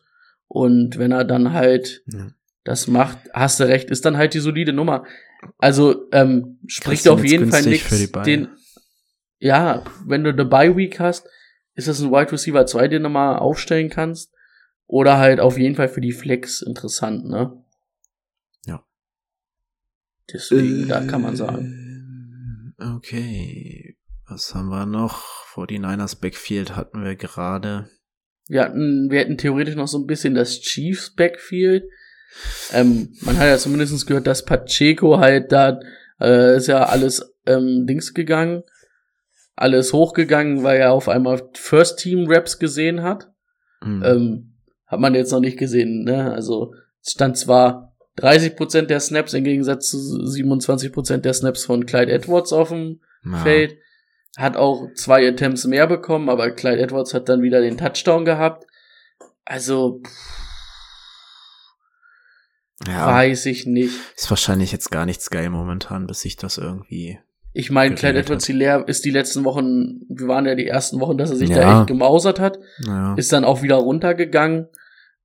Und 0.48 0.98
wenn 0.98 1.10
er 1.10 1.24
dann 1.24 1.54
halt 1.54 2.02
Ja. 2.06 2.28
das 2.64 2.86
macht, 2.86 3.16
hast 3.32 3.58
du 3.58 3.64
recht, 3.64 3.88
ist 3.88 4.04
dann 4.04 4.18
halt 4.18 4.34
die 4.34 4.40
solide 4.40 4.74
Nummer. 4.74 5.04
Also 5.58 6.10
ähm, 6.12 6.58
spricht 6.66 7.08
auf 7.08 7.24
jeden 7.24 7.50
Fall 7.50 7.62
nichts. 7.62 8.12
Den, 8.24 8.48
ja, 9.38 9.84
wenn 10.04 10.24
du 10.24 10.30
eine 10.30 10.44
Bye 10.44 10.76
Week 10.76 10.98
hast, 11.00 11.26
ist 11.74 11.88
das 11.88 12.00
ein 12.00 12.10
Wide 12.10 12.32
Receiver 12.32 12.66
2, 12.66 12.88
den 12.88 13.02
du 13.02 13.08
mal 13.08 13.36
aufstellen 13.38 13.90
kannst. 13.90 14.32
Oder 14.86 15.18
halt 15.18 15.40
auf 15.40 15.58
jeden 15.58 15.74
Fall 15.74 15.88
für 15.88 16.00
die 16.00 16.12
Flex 16.12 16.62
interessant, 16.62 17.28
ne? 17.28 17.64
Ja. 18.66 18.84
Deswegen, 20.32 20.88
da 20.88 21.04
kann 21.04 21.22
man 21.22 21.36
sagen. 21.36 21.64
Ähm, 21.64 21.86
Okay. 22.78 23.96
Was 24.28 24.54
haben 24.54 24.68
wir 24.68 24.86
noch? 24.86 25.46
49ers 25.54 26.20
Backfield 26.20 26.76
hatten 26.76 27.02
wir 27.02 27.16
gerade. 27.16 27.88
Wir 28.48 28.62
hatten, 28.62 29.10
wir 29.10 29.20
hätten 29.20 29.38
theoretisch 29.38 29.76
noch 29.76 29.88
so 29.88 29.98
ein 29.98 30.06
bisschen 30.06 30.34
das 30.34 30.60
Chiefs 30.60 31.14
Backfield. 31.14 31.84
Ähm, 32.72 33.14
man 33.22 33.38
hat 33.38 33.46
ja 33.46 33.58
zumindest 33.58 34.06
gehört, 34.06 34.26
dass 34.26 34.44
Pacheco 34.44 35.18
halt 35.18 35.52
da 35.52 35.80
äh, 36.20 36.56
ist 36.56 36.66
ja 36.66 36.84
alles 36.84 37.34
ähm, 37.46 37.86
Dings 37.86 38.14
gegangen, 38.14 38.62
alles 39.54 39.92
hochgegangen, 39.92 40.62
weil 40.62 40.78
er 40.78 40.92
auf 40.92 41.08
einmal 41.08 41.48
First 41.54 41.98
Team 41.98 42.26
Raps 42.28 42.58
gesehen 42.58 43.02
hat. 43.02 43.30
Hm. 43.82 44.02
Ähm, 44.04 44.52
hat 44.86 45.00
man 45.00 45.14
jetzt 45.14 45.32
noch 45.32 45.40
nicht 45.40 45.58
gesehen, 45.58 46.04
ne? 46.04 46.32
Also 46.32 46.72
es 47.02 47.12
stand 47.12 47.36
zwar 47.36 47.94
30% 48.18 48.82
der 48.82 49.00
Snaps 49.00 49.34
im 49.34 49.44
Gegensatz 49.44 49.88
zu 49.88 49.96
27% 49.98 51.18
der 51.18 51.34
Snaps 51.34 51.64
von 51.64 51.84
Clyde 51.86 52.12
Edwards 52.12 52.52
auf 52.52 52.68
dem 52.70 53.00
Ja. 53.24 53.38
Feld. 53.38 53.76
Hat 54.36 54.56
auch 54.56 54.92
zwei 54.94 55.26
Attempts 55.26 55.66
mehr 55.66 55.86
bekommen, 55.86 56.28
aber 56.28 56.50
Clyde 56.50 56.82
Edwards 56.82 57.14
hat 57.14 57.28
dann 57.28 57.42
wieder 57.42 57.60
den 57.60 57.78
Touchdown 57.78 58.24
gehabt. 58.24 58.66
Also 59.44 60.02
Ja, 62.86 63.06
weiß 63.06 63.46
ich 63.46 63.66
nicht. 63.66 63.94
ist 64.16 64.28
wahrscheinlich 64.30 64.72
jetzt 64.72 64.90
gar 64.90 65.06
nichts 65.06 65.30
geil 65.30 65.48
momentan, 65.50 66.06
bis 66.06 66.20
sich 66.20 66.36
das 66.36 66.58
irgendwie. 66.58 67.18
Ich 67.54 67.70
meine, 67.70 67.94
Clyde 67.94 68.18
Edwards 68.18 68.48
leer 68.48 68.84
ist 68.86 69.06
die 69.06 69.10
letzten 69.10 69.44
Wochen, 69.44 70.00
wir 70.10 70.28
waren 70.28 70.44
ja 70.44 70.54
die 70.54 70.66
ersten 70.66 71.00
Wochen, 71.00 71.16
dass 71.16 71.30
er 71.30 71.36
sich 71.36 71.48
da 71.48 71.62
Ja. 71.62 71.78
echt 71.80 71.86
gemausert 71.88 72.38
hat, 72.38 72.58
Naja. 72.80 73.14
ist 73.16 73.32
dann 73.32 73.44
auch 73.46 73.62
wieder 73.62 73.76
runtergegangen. 73.76 74.66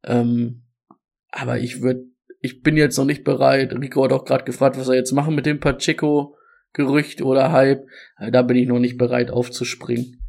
Ähm, 0.05 0.63
aber 1.29 1.59
ich 1.59 1.81
würde, 1.81 2.05
ich 2.39 2.61
bin 2.61 2.77
jetzt 2.77 2.97
noch 2.97 3.03
nicht 3.05 3.25
bereit. 3.25 3.73
Rico 3.73 4.01
hat 4.05 4.13
auch 4.13 4.23
gerade 4.23 4.45
gefragt, 4.45 4.77
was 4.79 4.87
er 4.87 4.95
jetzt 4.95 5.11
machen 5.11 5.35
mit 5.35 5.45
dem 5.45 5.59
Pacheco 5.59 6.37
Gerücht 6.73 7.21
oder 7.21 7.51
Hype. 7.51 7.85
Also 8.15 8.31
Da 8.31 8.43
bin 8.43 8.55
ich 8.55 8.67
noch 8.69 8.79
nicht 8.79 8.97
bereit 8.97 9.29
aufzuspringen. 9.29 10.23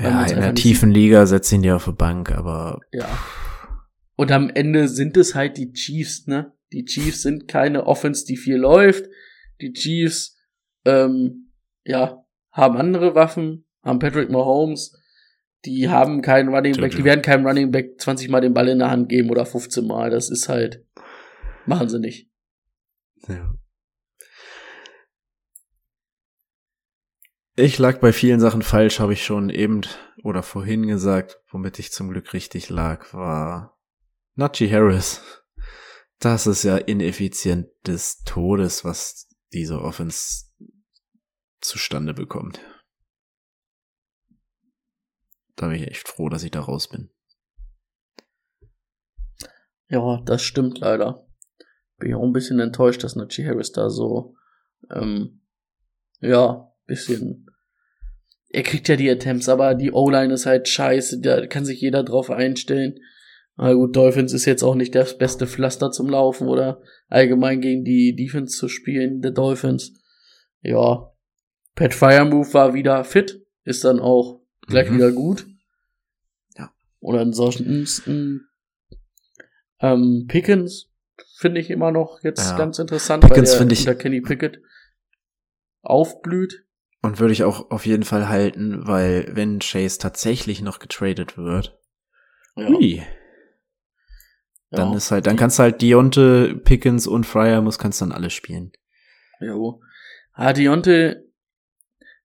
Ja, 0.00 0.24
in 0.24 0.40
der 0.40 0.54
tiefen 0.54 0.90
Liga 0.90 1.26
setzt 1.26 1.52
ihn 1.52 1.62
dir 1.62 1.76
auf 1.76 1.84
die 1.84 1.92
Bank, 1.92 2.32
aber 2.32 2.80
Ja. 2.92 3.06
Und 4.16 4.30
am 4.30 4.50
Ende 4.50 4.88
sind 4.88 5.16
es 5.16 5.34
halt 5.34 5.56
die 5.56 5.72
Chiefs, 5.72 6.26
ne? 6.26 6.52
Die 6.72 6.84
Chiefs 6.84 7.22
sind 7.22 7.48
keine 7.48 7.86
Offense, 7.86 8.24
die 8.26 8.36
viel 8.36 8.56
läuft. 8.56 9.06
Die 9.60 9.72
Chiefs, 9.72 10.36
ähm, 10.84 11.52
ja, 11.84 12.24
haben 12.52 12.76
andere 12.76 13.14
Waffen, 13.14 13.66
haben 13.82 13.98
Patrick 13.98 14.30
Mahomes. 14.30 15.00
Die 15.64 15.88
haben 15.88 16.20
keinen 16.20 16.54
Running 16.54 16.76
Back, 16.76 16.94
die 16.94 17.04
werden 17.04 17.22
keinem 17.22 17.46
Running 17.46 17.70
Back 17.70 18.00
20 18.00 18.28
Mal 18.28 18.40
den 18.40 18.52
Ball 18.52 18.68
in 18.68 18.80
der 18.80 18.90
Hand 18.90 19.08
geben 19.08 19.30
oder 19.30 19.46
15 19.46 19.86
Mal. 19.86 20.10
Das 20.10 20.28
ist 20.30 20.48
halt, 20.48 20.84
machen 21.64 21.88
sie 21.88 21.98
nicht. 21.98 22.28
Ja. 23.28 23.54
Ich 27.56 27.78
lag 27.78 27.98
bei 28.00 28.12
vielen 28.12 28.40
Sachen 28.40 28.62
falsch, 28.62 28.98
habe 28.98 29.12
ich 29.12 29.24
schon 29.24 29.48
eben 29.48 29.82
oder 30.22 30.42
vorhin 30.42 30.86
gesagt, 30.86 31.40
womit 31.48 31.78
ich 31.78 31.92
zum 31.92 32.10
Glück 32.10 32.32
richtig 32.32 32.68
lag, 32.68 33.14
war 33.14 33.73
Najee 34.36 34.70
Harris. 34.70 35.20
Das 36.18 36.46
ist 36.46 36.64
ja 36.64 36.76
ineffizient 36.76 37.68
des 37.86 38.22
Todes, 38.24 38.84
was 38.84 39.28
diese 39.52 39.80
Offense 39.80 40.46
zustande 41.60 42.14
bekommt. 42.14 42.60
Da 45.56 45.68
bin 45.68 45.76
ich 45.76 45.88
echt 45.88 46.08
froh, 46.08 46.28
dass 46.28 46.42
ich 46.42 46.50
da 46.50 46.60
raus 46.60 46.88
bin. 46.88 47.10
Ja, 49.88 50.20
das 50.24 50.42
stimmt 50.42 50.78
leider. 50.78 51.28
Bin 51.98 52.10
ich 52.10 52.14
auch 52.16 52.24
ein 52.24 52.32
bisschen 52.32 52.58
enttäuscht, 52.58 53.04
dass 53.04 53.14
Najee 53.14 53.46
Harris 53.46 53.70
da 53.70 53.88
so, 53.88 54.34
ähm, 54.90 55.42
ja, 56.20 56.72
bisschen. 56.86 57.46
Er 58.48 58.62
kriegt 58.62 58.88
ja 58.88 58.96
die 58.96 59.10
Attempts, 59.10 59.48
aber 59.48 59.74
die 59.74 59.92
O-Line 59.92 60.34
ist 60.34 60.46
halt 60.46 60.68
scheiße, 60.68 61.20
da 61.20 61.46
kann 61.46 61.64
sich 61.64 61.80
jeder 61.80 62.02
drauf 62.02 62.30
einstellen. 62.30 62.98
Na 63.56 63.72
gut, 63.72 63.94
Dolphins 63.94 64.32
ist 64.32 64.46
jetzt 64.46 64.62
auch 64.64 64.74
nicht 64.74 64.94
das 64.94 65.16
beste 65.16 65.46
Pflaster 65.46 65.90
zum 65.92 66.08
Laufen 66.08 66.48
oder 66.48 66.82
allgemein 67.08 67.60
gegen 67.60 67.84
die 67.84 68.16
Defense 68.16 68.56
zu 68.58 68.68
spielen, 68.68 69.20
der 69.22 69.30
Dolphins. 69.30 69.92
Ja. 70.62 71.12
Pat 71.76 71.94
Firemove 71.94 72.52
war 72.54 72.74
wieder 72.74 73.04
fit, 73.04 73.44
ist 73.64 73.84
dann 73.84 74.00
auch 74.00 74.40
gleich 74.66 74.90
Mhm. 74.90 74.94
wieder 74.96 75.12
gut. 75.12 75.46
Ja. 76.56 76.72
Und 77.00 77.16
ansonsten 77.18 78.48
ähm, 79.80 80.24
Pickens 80.28 80.90
finde 81.36 81.60
ich 81.60 81.70
immer 81.70 81.90
noch 81.92 82.22
jetzt 82.22 82.50
Ja. 82.50 82.56
ganz 82.56 82.78
interessant, 82.78 83.22
Pickens 83.24 83.52
weil 83.52 83.58
find 83.58 83.70
der 83.70 83.78
ich- 83.78 83.86
unter 83.86 83.94
Kenny 83.94 84.20
Pickett 84.20 84.60
aufblüht. 85.82 86.64
Und 87.02 87.20
würde 87.20 87.32
ich 87.34 87.44
auch 87.44 87.70
auf 87.70 87.84
jeden 87.86 88.04
Fall 88.04 88.28
halten, 88.28 88.86
weil 88.86 89.28
wenn 89.34 89.58
Chase 89.58 89.98
tatsächlich 89.98 90.62
noch 90.62 90.78
getradet 90.78 91.36
wird, 91.36 91.78
Ja. 92.56 92.68
hui, 92.68 93.02
dann 94.76 94.90
ja. 94.92 94.96
ist 94.96 95.10
halt, 95.10 95.26
dann 95.26 95.36
kannst 95.36 95.58
du 95.58 95.62
halt 95.64 95.80
Dionte, 95.82 96.54
Pickens 96.64 97.06
und 97.06 97.24
Fryer 97.24 97.60
muss 97.62 97.78
kannst 97.78 98.00
dann 98.00 98.12
alle 98.12 98.30
spielen. 98.30 98.72
Jo. 99.40 99.80
Ah, 100.32 100.52
Dionte 100.52 101.24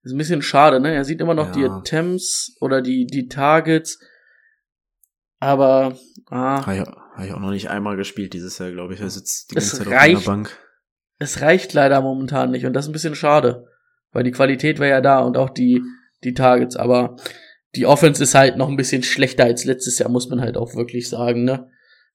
ist 0.04 0.14
ein 0.14 0.18
bisschen 0.18 0.42
schade, 0.42 0.80
ne? 0.80 0.94
Er 0.94 1.06
sieht 1.06 1.22
immer 1.22 1.34
noch 1.34 1.52
die 1.52 1.62
Ja. 1.62 1.78
Attempts 1.78 2.56
oder 2.62 2.82
die, 2.82 3.06
die 3.06 3.28
Targets. 3.28 4.00
Aber, 5.40 5.98
ah, 6.30 6.66
Habe 6.66 6.76
ich, 6.76 6.82
hab 6.82 7.26
ich 7.26 7.34
auch 7.34 7.40
noch 7.40 7.52
nicht 7.52 7.70
einmal 7.70 7.96
gespielt 7.96 8.34
dieses 8.34 8.58
Jahr, 8.58 8.72
glaube 8.72 8.94
ich. 8.94 9.02
Er 9.02 9.10
sitzt 9.10 9.52
die 9.52 9.58
Es 9.58 9.72
ganze 9.72 9.78
Zeit 9.78 9.88
auf 9.88 9.94
reicht. 9.94 10.14
meiner 10.16 10.26
Bank. 10.26 10.58
es 11.20 11.42
reicht 11.42 11.74
leider 11.74 12.02
momentan 12.02 12.52
nicht 12.52 12.66
und 12.66 12.74
das 12.74 12.86
ist 12.86 12.90
ein 12.90 12.94
bisschen 12.94 13.16
schade. 13.16 13.66
Weil 14.12 14.24
die 14.24 14.32
Qualität 14.32 14.80
wäre 14.80 14.90
ja 14.90 15.02
da 15.02 15.20
und 15.20 15.38
auch 15.38 15.50
die, 15.50 15.82
die 16.24 16.34
Targets, 16.34 16.76
aber 16.76 17.16
die 17.76 17.86
Offense 17.86 18.24
ist 18.24 18.34
halt 18.36 18.58
noch 18.58 18.68
ein 18.68 18.78
bisschen 18.78 19.04
schlechter 19.04 19.44
als 19.44 19.64
letztes 19.66 20.00
Jahr, 20.00 20.10
muss 20.10 20.30
man 20.30 20.42
halt 20.42 20.58
auch 20.58 20.74
wirklich 20.76 21.08
sagen, 21.08 21.44
ne? 21.44 21.70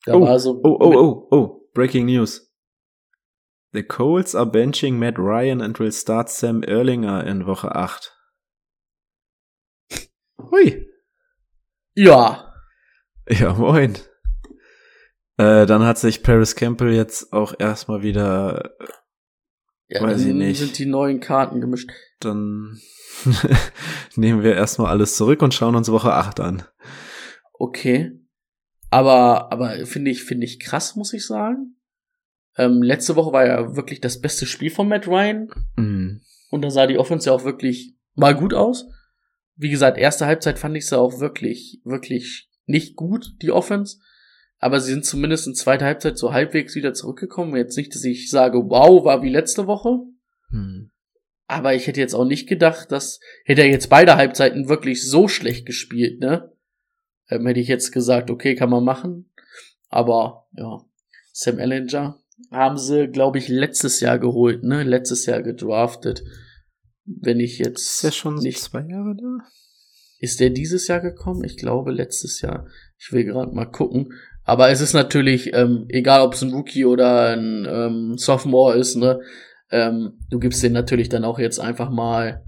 Da 0.05 0.15
Oh, 0.15 0.21
war 0.23 0.39
so. 0.39 0.61
Oh, 0.63 0.77
oh, 0.81 0.95
oh, 0.95 1.29
oh, 1.31 1.69
breaking 1.75 2.07
news. 2.07 2.51
The 3.73 3.83
Colts 3.83 4.35
are 4.35 4.47
benching 4.47 4.99
Matt 4.99 5.19
Ryan 5.19 5.61
and 5.61 5.79
will 5.81 5.91
start 5.93 6.29
Sam 6.31 6.63
Erlinger 6.63 7.25
in 7.27 7.47
Woche 7.47 7.75
8. 7.75 8.13
Hui. 10.51 10.87
Ja. 11.95 12.53
Ja, 13.29 13.55
moin. 13.55 13.95
Äh, 15.39 15.67
dann 15.67 15.83
hat 15.85 15.99
sich 15.99 16.23
Paris 16.23 16.55
Campbell 16.55 16.93
jetzt 16.93 17.33
auch 17.33 17.55
erstmal 17.59 18.03
wieder, 18.03 18.77
ja 19.89 20.01
Weiß 20.03 20.25
ich 20.25 20.35
nicht. 20.35 20.59
sind 20.59 20.79
die 20.79 20.87
neuen 20.87 21.19
Karten 21.21 21.61
gemischt. 21.61 21.91
dann 22.21 22.79
nehmen 24.17 24.43
wir 24.45 24.55
erstmal 24.55 24.91
alles 24.91 25.17
zurück 25.17 25.43
und 25.43 25.55
schauen 25.55 25.75
uns 25.75 25.91
Woche 25.91 26.13
8 26.13 26.39
an. 26.41 26.63
Okay. 27.55 28.13
Aber, 28.95 29.51
aber 29.51 29.87
finde 29.87 30.13
ich, 30.13 30.23
finde 30.23 30.45
ich 30.45 30.61
krass, 30.61 30.95
muss 30.95 31.13
ich 31.15 31.27
sagen. 31.27 31.75
Ähm, 32.57 32.81
letzte 32.81 33.17
Woche 33.17 33.33
war 33.33 33.45
ja 33.45 33.75
wirklich 33.75 34.01
das 34.01 34.21
beste 34.21 34.47
Spiel 34.47 34.71
von 34.71 34.87
Matt 34.87 35.09
Ryan. 35.09 35.49
Mhm. 35.75 36.21
Und 36.51 36.63
da 36.63 36.71
sah 36.71 36.87
die 36.87 36.97
Offense 36.97 37.29
ja 37.29 37.33
auch 37.33 37.43
wirklich 37.43 37.97
mal 38.15 38.37
gut 38.37 38.55
aus. 38.55 38.87
Wie 39.57 39.71
gesagt, 39.71 39.99
erste 39.99 40.27
Halbzeit 40.27 40.61
fand 40.61 40.77
ich 40.77 40.87
sie 40.87 40.97
auch 40.97 41.19
wirklich, 41.19 41.81
wirklich 41.83 42.49
nicht 42.67 42.95
gut, 42.95 43.33
die 43.43 43.51
Offense. 43.51 43.99
Aber 44.59 44.79
sie 44.79 44.93
sind 44.93 45.05
zumindest 45.05 45.49
in 45.49 45.57
zweiter 45.57 45.87
Halbzeit 45.87 46.17
so 46.17 46.33
halbwegs 46.33 46.77
wieder 46.77 46.95
zurückgekommen. 46.95 47.57
Jetzt 47.57 47.77
nicht, 47.77 47.93
dass 47.97 48.05
ich 48.05 48.31
sage, 48.31 48.59
wow, 48.59 49.05
war 49.05 49.25
wie 49.25 49.29
letzte 49.29 49.67
Woche. 49.67 49.99
Hm. 50.51 50.93
Aber 51.49 51.75
ich 51.75 51.89
hätte 51.89 52.01
jetzt 52.01 52.15
auch 52.15 52.27
nicht 52.27 52.49
gedacht, 52.49 52.93
dass, 52.93 53.19
hätte 53.45 53.63
er 53.63 53.71
jetzt 53.71 53.91
beide 53.91 54.15
Halbzeiten 54.15 54.69
wirklich 54.69 55.05
so 55.05 55.27
schlecht 55.27 55.67
gespielt, 55.67 56.21
ne? 56.21 56.54
Ähm, 57.29 57.47
hätte 57.47 57.61
ich 57.61 57.69
jetzt 57.69 57.93
gesagt, 57.93 58.31
okay, 58.31 58.55
kann 58.55 58.71
man 58.71 58.85
machen. 58.85 59.31
Aber, 59.89 60.47
ja, 60.53 60.81
Sam 61.33 61.59
Ellinger 61.59 62.19
haben 62.51 62.79
sie, 62.79 63.09
glaube 63.09 63.39
ich, 63.39 63.49
letztes 63.49 64.01
Jahr 64.01 64.19
geholt, 64.19 64.63
ne? 64.63 64.83
Letztes 64.83 65.27
Jahr 65.27 65.43
gedraftet. 65.43 66.23
Wenn 67.05 67.41
ich 67.41 67.59
jetzt 67.59 67.83
Ist 67.83 68.05
der 68.05 68.11
schon 68.13 68.37
nicht, 68.37 68.61
zwei 68.61 68.81
Jahre 68.81 69.15
da? 69.17 69.39
Ist 70.19 70.41
der 70.41 70.51
dieses 70.51 70.89
Jahr 70.89 71.01
gekommen? 71.01 71.45
Ich 71.45 71.57
glaube 71.57 71.93
letztes 71.93 72.41
Jahr. 72.41 72.67
Ich 72.99 73.13
will 73.13 73.25
gerade 73.25 73.53
mal 73.53 73.67
gucken. 73.67 74.15
Aber 74.45 74.71
es 74.71 74.81
ist 74.81 74.93
natürlich, 74.93 75.55
ähm, 75.55 75.87
egal 75.89 76.21
ob 76.21 76.35
es 76.35 76.43
ein 76.43 76.53
Rookie 76.53 76.85
oder 76.85 77.37
ein 77.37 77.67
ähm, 77.69 78.19
Sophomore 78.19 78.77
ist, 78.77 78.97
ne, 78.97 79.21
ähm, 79.71 80.19
du 80.31 80.39
gibst 80.39 80.63
den 80.63 80.73
natürlich 80.73 81.09
dann 81.09 81.25
auch 81.25 81.39
jetzt 81.39 81.59
einfach 81.59 81.91
mal 81.91 82.45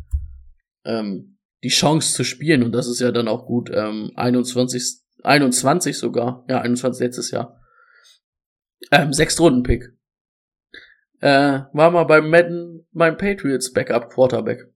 ähm, 0.85 1.36
die 1.63 1.69
Chance 1.69 2.15
zu 2.15 2.25
spielen 2.25 2.63
und 2.63 2.73
das 2.73 2.87
ist 2.87 3.01
ja 3.01 3.11
dann 3.13 3.29
auch 3.29 3.47
gut. 3.47 3.71
Ähm, 3.73 4.13
21, 4.15 5.01
21 5.23 5.99
sogar, 5.99 6.45
ja 6.49 6.61
21 6.61 7.01
letztes 7.01 7.31
Jahr. 7.31 7.61
Ähm, 8.91 9.13
Sechstrunden-Pick. 9.13 9.93
Äh, 11.21 11.61
war 11.73 11.91
mal 11.91 12.05
beim 12.05 12.29
Madden 12.31 12.87
mein 12.93 13.17
Patriots 13.17 13.73
Backup 13.73 14.11
Quarterback. 14.11 14.71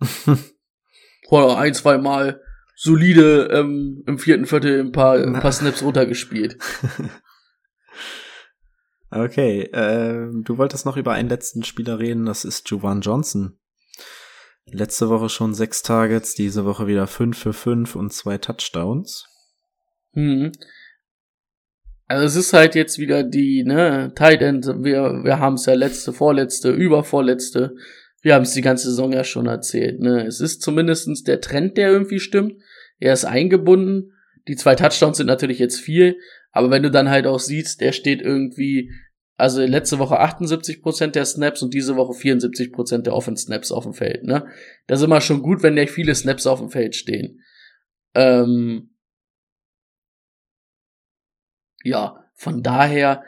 Oder 1.28 1.58
ein, 1.58 1.74
zwei 1.74 1.98
Mal 1.98 2.40
solide 2.74 3.48
ähm, 3.52 4.02
im 4.06 4.18
vierten 4.18 4.46
Viertel 4.46 4.80
ein 4.80 4.92
paar, 4.92 5.14
ein 5.14 5.34
paar 5.34 5.52
Snaps 5.52 5.82
runtergespielt. 5.82 6.58
Okay, 9.12 9.62
äh, 9.62 10.28
du 10.44 10.56
wolltest 10.56 10.86
noch 10.86 10.96
über 10.96 11.12
einen 11.12 11.28
letzten 11.28 11.64
Spieler 11.64 11.98
reden, 11.98 12.26
das 12.26 12.44
ist 12.44 12.70
Juwan 12.70 13.00
Johnson. 13.00 13.58
Letzte 14.66 15.08
Woche 15.08 15.28
schon 15.28 15.54
sechs 15.54 15.82
Targets, 15.82 16.34
diese 16.34 16.64
Woche 16.64 16.86
wieder 16.86 17.06
fünf 17.06 17.38
für 17.38 17.52
fünf 17.52 17.96
und 17.96 18.12
zwei 18.12 18.38
Touchdowns. 18.38 19.26
Hm. 20.12 20.52
Also 22.06 22.24
es 22.24 22.36
ist 22.36 22.52
halt 22.52 22.74
jetzt 22.74 22.98
wieder 22.98 23.22
die, 23.22 23.62
ne, 23.64 24.12
Tight 24.16 24.42
End, 24.42 24.66
wir, 24.66 25.22
wir 25.22 25.38
haben 25.38 25.54
es 25.54 25.66
ja 25.66 25.74
letzte, 25.74 26.12
vorletzte, 26.12 26.70
übervorletzte, 26.70 27.76
wir 28.22 28.34
haben 28.34 28.42
es 28.42 28.52
die 28.52 28.62
ganze 28.62 28.88
Saison 28.90 29.12
ja 29.12 29.24
schon 29.24 29.46
erzählt, 29.46 30.00
ne. 30.00 30.26
Es 30.26 30.40
ist 30.40 30.60
zumindestens 30.60 31.22
der 31.22 31.40
Trend, 31.40 31.76
der 31.76 31.90
irgendwie 31.90 32.20
stimmt. 32.20 32.60
Er 32.98 33.12
ist 33.12 33.24
eingebunden. 33.24 34.12
Die 34.48 34.56
zwei 34.56 34.74
Touchdowns 34.74 35.18
sind 35.18 35.26
natürlich 35.26 35.58
jetzt 35.58 35.80
viel, 35.80 36.18
aber 36.50 36.70
wenn 36.70 36.82
du 36.82 36.90
dann 36.90 37.08
halt 37.08 37.26
auch 37.26 37.38
siehst, 37.38 37.80
der 37.80 37.92
steht 37.92 38.20
irgendwie, 38.20 38.90
also 39.40 39.62
letzte 39.62 39.98
Woche 39.98 40.20
78% 40.20 41.08
der 41.08 41.24
Snaps 41.24 41.62
und 41.62 41.74
diese 41.74 41.96
Woche 41.96 42.12
74% 42.12 43.02
der 43.02 43.14
Offense-Snaps 43.14 43.72
auf 43.72 43.84
dem 43.84 43.94
Feld, 43.94 44.24
ne? 44.24 44.46
Das 44.86 45.00
ist 45.00 45.06
immer 45.06 45.20
schon 45.20 45.42
gut, 45.42 45.62
wenn 45.62 45.76
der 45.76 45.88
viele 45.88 46.14
Snaps 46.14 46.46
auf 46.46 46.60
dem 46.60 46.70
Feld 46.70 46.94
stehen. 46.94 47.40
Ähm, 48.14 48.90
ja, 51.82 52.24
von 52.34 52.62
daher, 52.62 53.24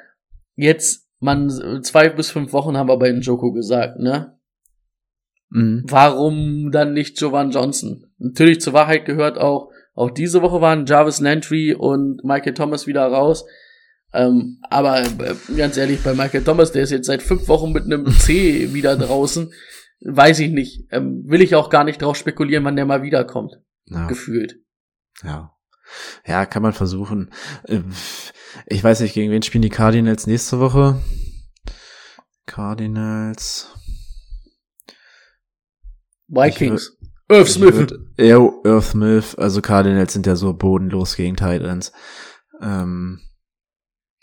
jetzt, 0.54 1.08
man, 1.18 1.82
zwei 1.82 2.08
bis 2.08 2.30
fünf 2.30 2.52
Wochen 2.52 2.76
haben 2.76 2.88
wir 2.88 2.98
bei 2.98 3.10
Joko 3.10 3.52
gesagt, 3.52 3.98
ne? 3.98 4.38
Mhm. 5.50 5.84
Warum 5.86 6.70
dann 6.70 6.92
nicht 6.92 7.20
Jovan 7.20 7.50
Johnson? 7.50 8.06
Natürlich 8.18 8.60
zur 8.60 8.72
Wahrheit 8.72 9.04
gehört 9.04 9.38
auch, 9.38 9.70
auch 9.94 10.10
diese 10.10 10.42
Woche 10.42 10.60
waren 10.60 10.86
Jarvis 10.86 11.20
Landry 11.20 11.74
und 11.74 12.24
Michael 12.24 12.54
Thomas 12.54 12.86
wieder 12.86 13.06
raus. 13.06 13.44
Ähm, 14.14 14.58
aber 14.68 15.02
äh, 15.02 15.34
ganz 15.56 15.76
ehrlich, 15.76 16.02
bei 16.02 16.14
Michael 16.14 16.44
Thomas, 16.44 16.72
der 16.72 16.82
ist 16.82 16.90
jetzt 16.90 17.06
seit 17.06 17.22
fünf 17.22 17.48
Wochen 17.48 17.72
mit 17.72 17.84
einem 17.84 18.06
C 18.12 18.72
wieder 18.74 18.96
draußen. 18.96 19.52
Weiß 20.04 20.40
ich 20.40 20.50
nicht. 20.50 20.86
Ähm, 20.90 21.22
will 21.26 21.40
ich 21.42 21.54
auch 21.54 21.70
gar 21.70 21.84
nicht 21.84 22.02
drauf 22.02 22.16
spekulieren, 22.16 22.64
wann 22.64 22.76
der 22.76 22.84
mal 22.86 23.02
wiederkommt. 23.02 23.60
Ja. 23.86 24.06
Gefühlt. 24.08 24.56
Ja. 25.22 25.54
Ja, 26.26 26.46
kann 26.46 26.62
man 26.62 26.72
versuchen. 26.72 27.30
Ähm, 27.68 27.92
Ich 28.66 28.82
weiß 28.82 29.00
nicht, 29.00 29.14
gegen 29.14 29.30
wen 29.30 29.42
spielen 29.42 29.62
die 29.62 29.68
Cardinals 29.68 30.26
nächste 30.26 30.58
Woche? 30.60 31.00
Cardinals. 32.46 33.68
Vikings. 36.28 36.96
Ich 37.30 37.48
Smith. 37.48 37.74
würd- 37.74 37.98
Ja, 38.18 38.36
Irv 38.64 38.84
Smith. 38.86 39.34
Also 39.36 39.62
Cardinals 39.62 40.12
sind 40.12 40.26
ja 40.26 40.36
so 40.36 40.52
bodenlos 40.52 41.16
gegen 41.16 41.36
Titans. 41.36 41.92
Ähm, 42.60 43.20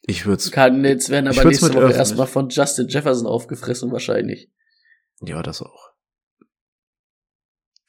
ich 0.10 0.26
würde 0.26 0.50
Cardinals 0.50 1.10
werden 1.10 1.28
aber 1.28 1.46
nächste 1.46 1.74
Woche 1.74 1.82
Irv 1.82 1.96
erstmal 1.96 2.26
von 2.26 2.50
Justin 2.50 2.88
Jefferson 2.88 3.28
aufgefressen 3.28 3.92
wahrscheinlich. 3.92 4.50
Ja, 5.22 5.44
das 5.44 5.62
auch. 5.62 5.92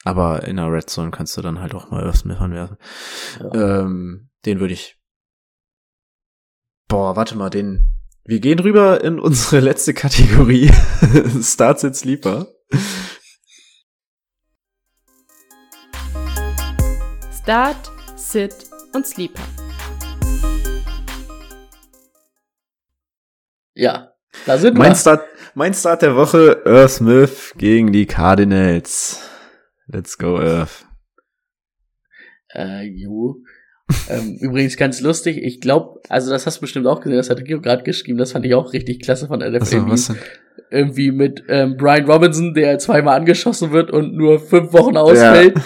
Aber 0.04 0.44
in 0.44 0.56
der 0.56 0.70
Red 0.70 0.90
Zone 0.90 1.10
kannst 1.10 1.36
du 1.36 1.42
dann 1.42 1.60
halt 1.60 1.74
auch 1.74 1.90
mal 1.90 2.02
Irv 2.02 2.16
Smith 2.16 2.38
anwerfen. 2.38 2.76
Ja. 3.38 3.80
Ähm, 3.80 4.30
den 4.44 4.60
würde 4.60 4.74
ich. 4.74 4.98
Boah, 6.88 7.16
warte 7.16 7.36
mal, 7.36 7.50
den. 7.50 7.90
Wir 8.24 8.40
gehen 8.40 8.58
rüber 8.58 9.02
in 9.02 9.18
unsere 9.18 9.60
letzte 9.60 9.94
Kategorie. 9.94 10.70
Starts 11.42 11.84
and 11.84 11.96
Sleeper. 11.96 12.48
Start, 17.42 17.90
Sit 18.16 18.54
und 18.92 19.06
Sleeper. 19.06 19.59
Ja, 23.80 24.12
da 24.44 24.58
sind 24.58 24.76
Mein 24.76 24.90
wir. 24.90 24.94
Start, 24.94 25.24
mein 25.54 25.72
Start 25.72 26.02
der 26.02 26.14
Woche, 26.14 26.60
Irv 26.66 26.90
Smith 26.90 27.54
gegen 27.56 27.92
die 27.92 28.04
Cardinals. 28.04 29.26
Let's 29.86 30.18
go, 30.18 30.38
Irv. 30.38 30.84
Äh, 32.52 32.82
jo. 32.88 33.36
ähm, 34.10 34.36
übrigens 34.40 34.76
ganz 34.76 35.00
lustig, 35.00 35.38
ich 35.38 35.62
glaube, 35.62 35.98
also 36.10 36.30
das 36.30 36.44
hast 36.44 36.58
du 36.58 36.60
bestimmt 36.60 36.86
auch 36.86 37.00
gesehen, 37.00 37.16
das 37.16 37.30
hat 37.30 37.42
Gio 37.42 37.62
gerade 37.62 37.82
geschrieben, 37.82 38.18
das 38.18 38.32
fand 38.32 38.44
ich 38.44 38.54
auch 38.54 38.74
richtig 38.74 39.00
klasse 39.00 39.28
von 39.28 39.38
NFL. 39.38 39.56
Achso, 39.62 39.88
was? 39.88 40.14
Irgendwie 40.70 41.10
mit 41.10 41.44
ähm, 41.48 41.78
Brian 41.78 42.04
Robinson, 42.04 42.52
der 42.52 42.78
zweimal 42.78 43.16
angeschossen 43.16 43.70
wird 43.72 43.90
und 43.90 44.12
nur 44.14 44.40
fünf 44.40 44.74
Wochen 44.74 44.98
ausfällt. 44.98 45.56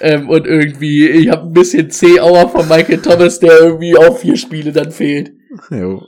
Ähm, 0.00 0.30
und 0.30 0.46
irgendwie, 0.46 1.10
ich 1.10 1.28
habe 1.28 1.42
ein 1.42 1.52
bisschen 1.52 1.90
C-Auer 1.90 2.48
von 2.48 2.66
Michael 2.68 3.02
Thomas, 3.02 3.38
der 3.38 3.52
irgendwie 3.60 3.98
auch 3.98 4.16
vier 4.16 4.38
Spiele 4.38 4.72
dann 4.72 4.92
fehlt. 4.92 5.32
Jo. 5.70 6.06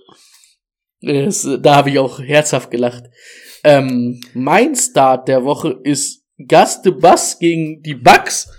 Das, 1.03 1.46
da 1.61 1.76
habe 1.76 1.90
ich 1.90 1.98
auch 1.98 2.20
herzhaft 2.20 2.70
gelacht. 2.70 3.05
Ähm, 3.64 4.20
mein 4.34 4.74
Start 4.74 5.28
der 5.28 5.44
Woche 5.44 5.80
ist 5.82 6.24
Gus 6.48 6.82
de 6.82 6.92
Bass 6.92 7.38
gegen 7.38 7.82
die 7.82 7.94
Bucks. 7.94 8.50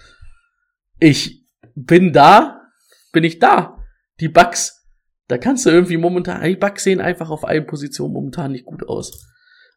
Ich 0.99 1.45
bin 1.75 2.13
da, 2.13 2.61
bin 3.11 3.23
ich 3.23 3.39
da. 3.39 3.77
Die 4.19 4.29
Bucks, 4.29 4.85
da 5.27 5.37
kannst 5.37 5.65
du 5.65 5.69
irgendwie 5.69 5.97
momentan, 5.97 6.43
die 6.43 6.55
Bucks 6.55 6.83
sehen 6.83 7.01
einfach 7.01 7.29
auf 7.29 7.45
allen 7.45 7.65
Positionen 7.65 8.13
momentan 8.13 8.51
nicht 8.51 8.65
gut 8.65 8.87
aus. 8.87 9.25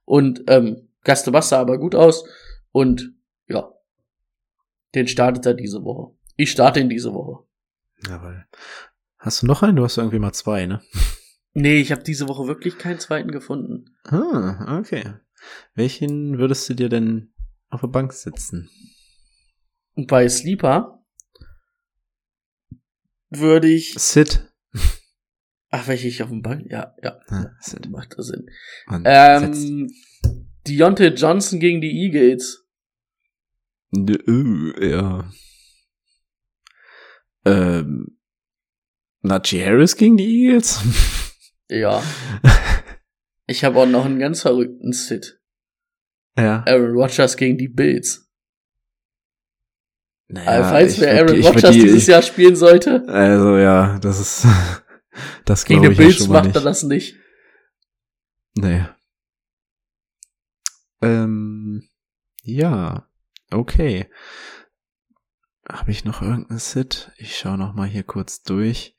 Und 0.05 0.45
ähm, 0.49 0.89
Gus 1.05 1.23
de 1.23 1.33
Bass 1.33 1.49
sah 1.49 1.61
aber 1.61 1.79
gut 1.79 1.95
aus. 1.95 2.25
Und 2.73 3.15
ja, 3.49 3.73
den 4.95 5.09
startet 5.09 5.47
er 5.47 5.55
diese 5.55 5.83
Woche. 5.85 6.15
Ich 6.37 6.51
starte 6.51 6.81
ihn 6.81 6.89
diese 6.89 7.15
Woche. 7.15 7.45
Jawohl. 8.07 8.45
Hast 9.19 9.43
du 9.43 9.47
noch 9.47 9.63
einen? 9.63 9.77
Du 9.77 9.85
hast 9.85 9.97
irgendwie 9.97 10.19
mal 10.19 10.33
zwei, 10.33 10.67
ne? 10.67 10.83
Nee, 11.59 11.81
ich 11.81 11.91
habe 11.91 12.03
diese 12.03 12.29
Woche 12.29 12.47
wirklich 12.47 12.77
keinen 12.77 13.01
zweiten 13.01 13.31
gefunden. 13.31 13.97
Ah, 14.05 14.79
okay. 14.79 15.15
Welchen 15.75 16.37
würdest 16.37 16.69
du 16.69 16.75
dir 16.75 16.91
denn 16.91 17.33
auf 17.71 17.81
der 17.81 17.89
Bank 17.89 18.13
sitzen? 18.13 18.69
Bei 19.95 20.29
Sleeper 20.29 21.03
würde 23.31 23.69
ich. 23.69 23.95
Sid. 23.95 24.53
Ach, 25.71 25.89
welche 25.89 26.09
ich 26.09 26.23
auf 26.23 26.29
dem 26.29 26.43
Bank? 26.43 26.67
Ja, 26.71 26.95
ja. 27.03 27.21
Ah, 27.29 27.47
Sid. 27.61 27.89
Macht 27.89 28.19
das 28.19 28.27
Sinn. 28.27 28.51
Ähm, 29.07 29.91
Deontay 30.69 31.15
Johnson 31.15 31.59
gegen 31.59 31.81
die 31.81 32.03
Eagles. 32.03 32.67
Ja. 33.93 35.33
Ähm, 37.47 38.19
Najee 39.23 39.65
Harris 39.65 39.97
gegen 39.97 40.19
die 40.19 40.49
Eagles? 40.49 40.83
Ja. 41.69 42.03
Ich 43.49 43.63
habe 43.63 43.79
auch 43.79 43.87
noch 43.87 44.05
einen 44.07 44.19
ganz 44.19 44.43
verrückten 44.43 44.93
Sit. 44.93 45.41
ja. 46.37 46.65
Aaron 46.67 46.97
Rodgers 46.97 47.37
gegen 47.37 47.57
die 47.57 47.69
Bills. 47.69 48.29
Naja, 50.27 50.49
Also, 50.51 50.71
falls 50.71 50.93
ich 50.95 51.01
wer 51.01 51.15
Aaron 51.23 51.37
ich 51.39 51.47
Rodgers 51.47 51.71
die- 51.71 51.83
dieses 51.83 52.07
Jahr 52.09 52.23
spielen 52.23 52.57
sollte, 52.57 53.05
Also 53.07 53.57
ja, 53.59 54.01
das 54.01 54.19
ist 54.19 54.47
das 55.45 55.65
gegen 55.65 55.83
die 55.83 55.89
ich 55.93 55.97
ja 55.99 56.05
Bills 56.05 56.27
mal 56.27 56.33
macht 56.33 56.47
nicht. 56.47 56.57
er 56.57 56.63
das 56.63 56.83
nicht. 56.83 57.17
Nee. 58.57 58.85
Ähm, 61.03 61.89
ja, 62.43 63.09
okay. 63.53 64.11
Habe 65.69 65.93
ich 65.93 66.05
noch 66.05 66.21
irgendeinen 66.21 66.59
Sit? 66.59 67.13
Ich 67.17 67.37
schaue 67.39 67.59
noch 67.59 67.75
mal 67.75 67.87
hier 67.87 68.03
kurz 68.03 68.43
durch. 68.43 68.96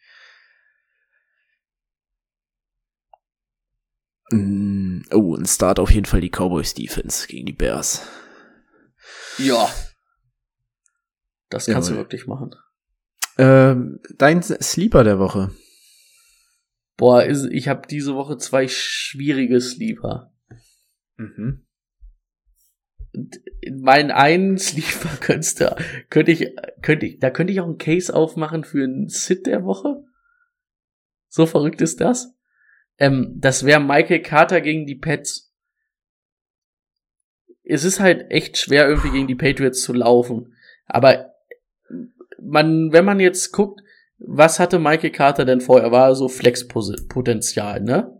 Mm, 4.32 5.02
Oh, 5.12 5.36
ein 5.36 5.46
Start 5.46 5.80
auf 5.80 5.92
jeden 5.92 6.06
Fall 6.06 6.22
die 6.22 6.30
Cowboys 6.30 6.74
Defense 6.74 7.28
gegen 7.28 7.46
die 7.46 7.54
Bears. 7.54 8.06
Ja. 9.38 9.70
Das 11.50 11.66
kannst 11.68 11.90
du 11.90 11.94
Jawohl. 11.94 12.06
wirklich 12.06 12.28
machen. 12.28 12.56
Ähm, 13.38 14.00
dein 14.18 14.42
Sleeper 14.44 15.04
der 15.04 15.20
Woche. 15.20 15.52
Boah, 16.98 17.26
ich 17.26 17.68
habe 17.68 17.88
diese 17.88 18.16
Woche 18.16 18.38
zwei 18.38 18.68
schwierige 18.68 19.62
Sleeper. 19.62 20.34
Mhm. 21.18 21.66
mein 23.72 24.12
einen 24.12 24.58
Sleeper 24.60 25.16
könnte, 25.18 25.76
könnte 26.10 26.32
ich, 26.32 26.54
könnte 26.82 27.06
ich, 27.06 27.20
da 27.20 27.30
könnte 27.30 27.54
ich 27.54 27.62
auch 27.62 27.66
einen 27.66 27.78
Case 27.78 28.14
aufmachen 28.14 28.64
für 28.64 28.84
einen 28.84 29.08
Sit 29.08 29.46
der 29.48 29.64
Woche. 29.64 30.04
So 31.30 31.46
verrückt 31.46 31.82
ist 31.82 32.02
das. 32.02 32.34
Ähm, 32.98 33.34
das 33.36 33.66
wäre 33.66 33.80
Michael 33.80 34.22
Carter 34.22 34.62
gegen 34.62 34.86
die 34.86 34.96
Pets. 34.96 35.54
Es 37.64 37.84
ist 37.84 38.00
halt 38.00 38.32
echt 38.32 38.58
schwer, 38.58 38.88
irgendwie 38.88 39.12
gegen 39.12 39.28
die 39.28 39.36
Patriots 39.36 39.82
zu 39.82 39.94
laufen. 39.94 40.54
Aber 40.86 41.34
man, 42.42 42.92
wenn 42.94 43.06
man 43.06 43.20
jetzt 43.20 43.52
guckt, 43.52 43.82
was 44.20 44.60
hatte 44.60 44.80
Michael 44.80 45.12
Carter 45.12 45.46
denn 45.46 45.62
vorher? 45.62 45.92
War 45.92 46.16
so 46.16 46.28
Flexpotenzial, 46.28 47.82
ne? 47.82 48.14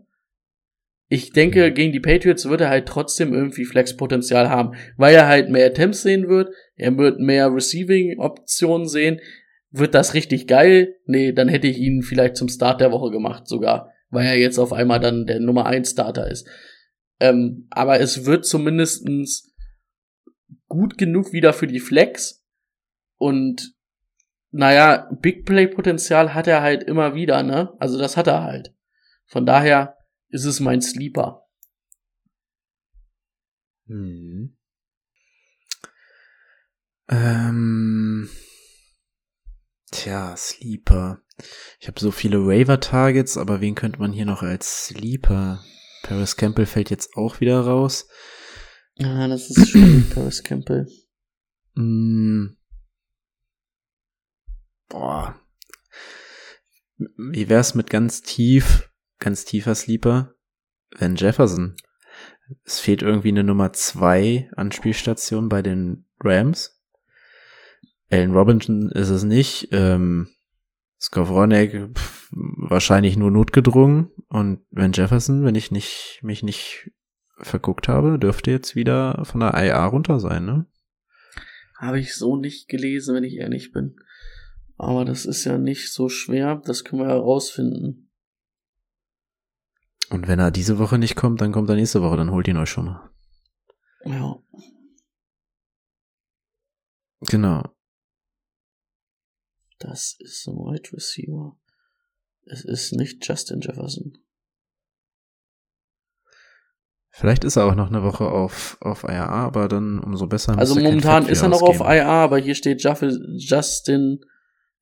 Ich 1.10 1.32
denke, 1.32 1.72
gegen 1.72 1.92
die 1.92 2.00
Patriots 2.00 2.48
wird 2.48 2.60
er 2.60 2.68
halt 2.68 2.86
trotzdem 2.86 3.32
irgendwie 3.32 3.64
Flexpotenzial 3.64 4.50
haben, 4.50 4.76
weil 4.98 5.14
er 5.14 5.26
halt 5.26 5.48
mehr 5.48 5.66
Attempts 5.66 6.02
sehen 6.02 6.28
wird, 6.28 6.54
er 6.76 6.96
wird 6.98 7.18
mehr 7.18 7.52
Receiving-Optionen 7.52 8.86
sehen. 8.86 9.20
Wird 9.70 9.94
das 9.94 10.14
richtig 10.14 10.46
geil? 10.46 10.96
Nee, 11.06 11.32
dann 11.32 11.48
hätte 11.48 11.66
ich 11.66 11.78
ihn 11.78 12.02
vielleicht 12.02 12.36
zum 12.36 12.48
Start 12.48 12.80
der 12.80 12.92
Woche 12.92 13.10
gemacht 13.10 13.48
sogar, 13.48 13.90
weil 14.10 14.26
er 14.26 14.38
jetzt 14.38 14.58
auf 14.58 14.72
einmal 14.72 15.00
dann 15.00 15.26
der 15.26 15.40
Nummer 15.40 15.66
1 15.66 15.90
Starter 15.90 16.30
ist. 16.30 16.48
Ähm, 17.20 17.66
aber 17.70 18.00
es 18.00 18.24
wird 18.24 18.46
zumindestens 18.46 19.54
gut 20.68 20.98
genug 20.98 21.32
wieder 21.32 21.52
für 21.52 21.66
die 21.66 21.80
Flex 21.80 22.44
und 23.16 23.74
naja, 24.50 25.10
Big 25.20 25.44
Play 25.44 25.66
Potenzial 25.66 26.32
hat 26.32 26.46
er 26.46 26.62
halt 26.62 26.82
immer 26.84 27.14
wieder, 27.14 27.42
ne? 27.42 27.74
Also 27.78 27.98
das 27.98 28.16
hat 28.16 28.26
er 28.26 28.44
halt. 28.44 28.74
Von 29.26 29.44
daher 29.44 29.98
ist 30.30 30.44
es 30.44 30.60
mein 30.60 30.80
Sleeper. 30.80 31.46
Hm. 33.86 34.56
Ähm. 37.10 38.30
Tja, 39.90 40.36
Sleeper. 40.36 41.22
Ich 41.80 41.88
habe 41.88 42.00
so 42.00 42.10
viele 42.10 42.46
Waiver-Targets, 42.46 43.36
aber 43.36 43.60
wen 43.60 43.74
könnte 43.74 44.00
man 44.00 44.12
hier 44.12 44.26
noch 44.26 44.42
als 44.42 44.86
Sleeper? 44.86 45.62
Paris 46.02 46.36
Campbell 46.36 46.66
fällt 46.66 46.90
jetzt 46.90 47.16
auch 47.16 47.40
wieder 47.40 47.60
raus. 47.60 48.08
Ja, 48.96 49.28
das 49.28 49.50
ist 49.50 49.68
schwierig, 49.68 50.10
Paris 50.14 50.42
Campbell. 50.42 50.86
Mm. 51.74 52.56
Boah. 54.88 55.40
Wie 56.96 57.48
wär's 57.48 57.74
mit 57.74 57.90
ganz 57.90 58.22
tief, 58.22 58.90
ganz 59.18 59.44
tiefer 59.44 59.74
Sleeper? 59.74 60.34
Van 60.98 61.16
Jefferson. 61.16 61.76
Es 62.64 62.80
fehlt 62.80 63.02
irgendwie 63.02 63.28
eine 63.28 63.44
Nummer 63.44 63.72
zwei 63.72 64.50
Anspielstation 64.56 65.48
bei 65.48 65.62
den 65.62 66.06
Rams. 66.20 66.77
Allen 68.10 68.32
Robinson 68.32 68.90
ist 68.90 69.10
es 69.10 69.24
nicht. 69.24 69.68
Ähm, 69.72 70.28
Skowronek 71.00 71.90
wahrscheinlich 72.32 73.16
nur 73.16 73.30
notgedrungen. 73.30 74.10
Und 74.28 74.60
Van 74.70 74.92
Jefferson, 74.92 75.44
wenn 75.44 75.54
ich 75.54 75.70
nicht, 75.70 76.20
mich 76.22 76.42
nicht 76.42 76.90
verguckt 77.38 77.88
habe, 77.88 78.18
dürfte 78.18 78.50
jetzt 78.50 78.74
wieder 78.74 79.24
von 79.24 79.40
der 79.40 79.54
IA 79.54 79.86
runter 79.86 80.18
sein, 80.20 80.44
ne? 80.44 80.66
Habe 81.78 82.00
ich 82.00 82.16
so 82.16 82.36
nicht 82.36 82.68
gelesen, 82.68 83.14
wenn 83.14 83.24
ich 83.24 83.36
ehrlich 83.36 83.70
bin. 83.70 83.96
Aber 84.76 85.04
das 85.04 85.24
ist 85.24 85.44
ja 85.44 85.58
nicht 85.58 85.92
so 85.92 86.08
schwer, 86.08 86.56
das 86.64 86.84
können 86.84 87.02
wir 87.02 87.08
herausfinden. 87.08 88.10
Und 90.10 90.26
wenn 90.26 90.38
er 90.38 90.50
diese 90.50 90.78
Woche 90.78 90.98
nicht 90.98 91.16
kommt, 91.16 91.40
dann 91.40 91.52
kommt 91.52 91.68
er 91.68 91.76
nächste 91.76 92.02
Woche, 92.02 92.16
dann 92.16 92.30
holt 92.30 92.48
ihn 92.48 92.56
euch 92.56 92.70
schon 92.70 92.86
mal. 92.86 93.10
Ja. 94.04 94.36
Genau. 97.20 97.62
Das 99.78 100.16
ist 100.18 100.46
ein 100.46 100.54
Wide 100.54 100.92
Receiver. 100.92 101.56
Es 102.46 102.64
ist 102.64 102.92
nicht 102.92 103.26
Justin 103.26 103.60
Jefferson. 103.60 104.18
Vielleicht 107.10 107.42
ist 107.42 107.56
er 107.56 107.66
auch 107.66 107.74
noch 107.74 107.88
eine 107.88 108.02
Woche 108.02 108.26
auf, 108.28 108.78
auf 108.80 109.02
IAA, 109.02 109.28
aber 109.28 109.68
dann 109.68 109.98
umso 109.98 110.26
besser. 110.26 110.56
Also 110.56 110.76
momentan 110.76 111.26
ist 111.26 111.42
er 111.42 111.48
noch 111.48 111.62
auf 111.62 111.80
ausgeben. 111.80 111.90
IA, 111.90 112.24
aber 112.24 112.38
hier 112.38 112.54
steht 112.54 112.82
Justin, 112.82 114.20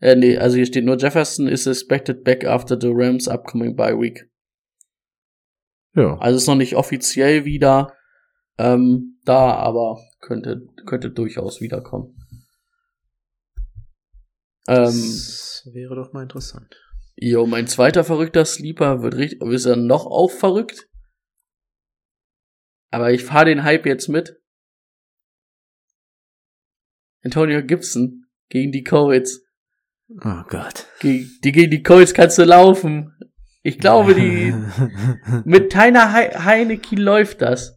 äh, 0.00 0.16
nee, 0.16 0.36
also 0.36 0.56
hier 0.56 0.66
steht 0.66 0.84
nur 0.84 0.98
Jefferson 0.98 1.48
is 1.48 1.66
expected 1.66 2.24
back 2.24 2.44
after 2.44 2.78
the 2.78 2.90
Rams 2.92 3.26
upcoming 3.26 3.74
bye 3.74 3.98
week. 3.98 4.30
Ja. 5.94 6.18
Also 6.18 6.36
ist 6.36 6.46
noch 6.46 6.56
nicht 6.56 6.76
offiziell 6.76 7.46
wieder 7.46 7.94
ähm, 8.58 9.18
da, 9.24 9.54
aber 9.54 9.98
könnte, 10.20 10.66
könnte 10.84 11.10
durchaus 11.10 11.60
wiederkommen. 11.60 12.25
Ähm, 14.68 14.84
das 14.86 15.68
wäre 15.72 15.94
doch 15.94 16.12
mal 16.12 16.22
interessant. 16.22 16.76
jo, 17.16 17.46
mein 17.46 17.66
zweiter 17.66 18.04
verrückter 18.04 18.44
Sleeper 18.44 19.02
wird 19.02 19.16
richtig, 19.16 19.42
ist 19.42 19.66
er 19.66 19.76
noch 19.76 20.06
auch 20.06 20.30
verrückt? 20.30 20.88
Aber 22.90 23.12
ich 23.12 23.24
fahre 23.24 23.46
den 23.46 23.62
Hype 23.62 23.86
jetzt 23.86 24.08
mit. 24.08 24.40
Antonio 27.22 27.62
Gibson 27.62 28.26
gegen 28.48 28.72
die 28.72 28.84
Colts. 28.84 29.42
Oh 30.08 30.42
Gott. 30.48 30.86
Gegen, 31.00 31.30
die, 31.42 31.52
gegen 31.52 31.70
die 31.70 31.82
Colts 31.82 32.14
kannst 32.14 32.38
du 32.38 32.44
laufen. 32.44 33.12
Ich 33.62 33.80
glaube, 33.80 34.14
die, 34.14 34.54
mit 35.44 35.72
Tyner 35.72 36.14
He 36.14 36.38
Heineke 36.38 36.94
läuft 36.94 37.42
das. 37.42 37.76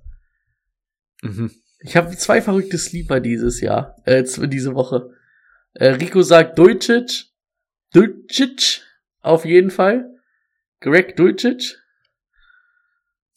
Mhm. 1.24 1.52
Ich 1.80 1.96
habe 1.96 2.16
zwei 2.16 2.42
verrückte 2.42 2.78
Sleeper 2.78 3.20
dieses 3.20 3.62
Jahr, 3.62 3.96
äh, 4.06 4.24
diese 4.24 4.76
Woche. 4.76 5.10
Äh, 5.74 5.89
Rico 5.89 6.22
sagt 6.22 6.57
Dujcic. 6.57 7.26
Dujcic, 7.93 8.82
auf 9.22 9.45
jeden 9.45 9.72
Fall. 9.72 10.15
Greg 10.80 11.15
Dujcic. 11.15 11.78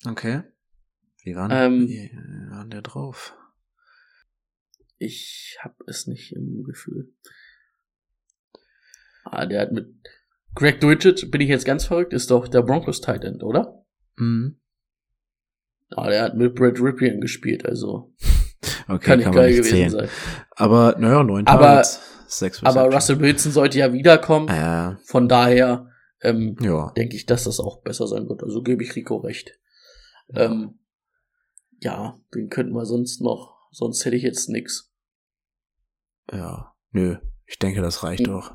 Okay. 0.07 0.43
Wie 1.25 1.35
waren, 1.37 1.51
Ähm, 1.53 1.89
wie 1.89 2.11
waren 2.51 2.71
der 2.71 2.83
drauf? 2.83 3.35
Ich 4.99 5.57
hab 5.61 5.77
es 5.87 6.07
nicht 6.07 6.33
im 6.33 6.65
Gefühl. 6.65 7.13
Ah, 9.25 9.47
der 9.47 9.61
hat 9.63 9.73
mit 9.73 9.89
Greg 10.55 10.81
Dujcic, 10.81 11.31
bin 11.31 11.41
ich 11.41 11.49
jetzt 11.49 11.65
ganz 11.65 11.85
verrückt, 11.85 12.13
ist 12.13 12.31
doch 12.31 12.49
der 12.49 12.63
Broncos 12.63 13.01
Tight 13.01 13.25
End, 13.25 13.43
oder? 13.43 13.85
Mhm. 14.17 14.61
Ah, 15.91 16.09
der 16.09 16.23
hat 16.23 16.37
mit 16.37 16.55
Brad 16.55 16.81
Ripien 16.81 17.21
gespielt, 17.21 17.65
also 17.67 18.15
Okay, 18.89 18.99
kann 19.05 19.19
nicht 19.19 19.27
man 19.27 19.35
geil 19.35 19.51
gewesen 19.53 19.71
zählen. 19.71 19.91
sein. 19.91 20.09
Aber, 20.51 20.97
naja, 20.99 21.23
neun 21.23 21.47
Targets, 21.47 22.01
sechs 22.39 22.63
Aber. 22.63 22.93
Russell 22.93 23.21
Wilson 23.21 23.53
sollte 23.53 23.79
ja 23.79 23.93
wiederkommen. 23.93 24.49
Ah, 24.49 24.57
ja, 24.57 24.99
Von 25.05 25.29
daher 25.29 25.91
ähm, 26.21 26.57
ja. 26.61 26.91
denke 26.97 27.17
ich, 27.17 27.27
dass 27.27 27.45
das 27.45 27.61
auch 27.61 27.83
besser 27.83 28.07
sein 28.07 28.29
wird. 28.29 28.43
Also 28.43 28.63
gebe 28.63 28.83
ich 28.83 28.95
Rico 28.95 29.17
recht. 29.17 29.59
Ähm, 30.35 30.79
ja, 31.81 32.19
wen 32.31 32.49
könnten 32.49 32.73
wir 32.75 32.87
sonst 32.87 33.21
noch? 33.21 33.57
Sonst 33.71 34.05
hätte 34.05 34.17
ich 34.17 34.23
jetzt 34.23 34.49
nix. 34.49 34.93
Ja. 36.31 36.75
Nö. 36.91 37.17
Ich 37.47 37.59
denke, 37.59 37.83
das 37.83 38.03
reicht 38.03 38.27
Hm. 38.27 38.33
doch. 38.35 38.55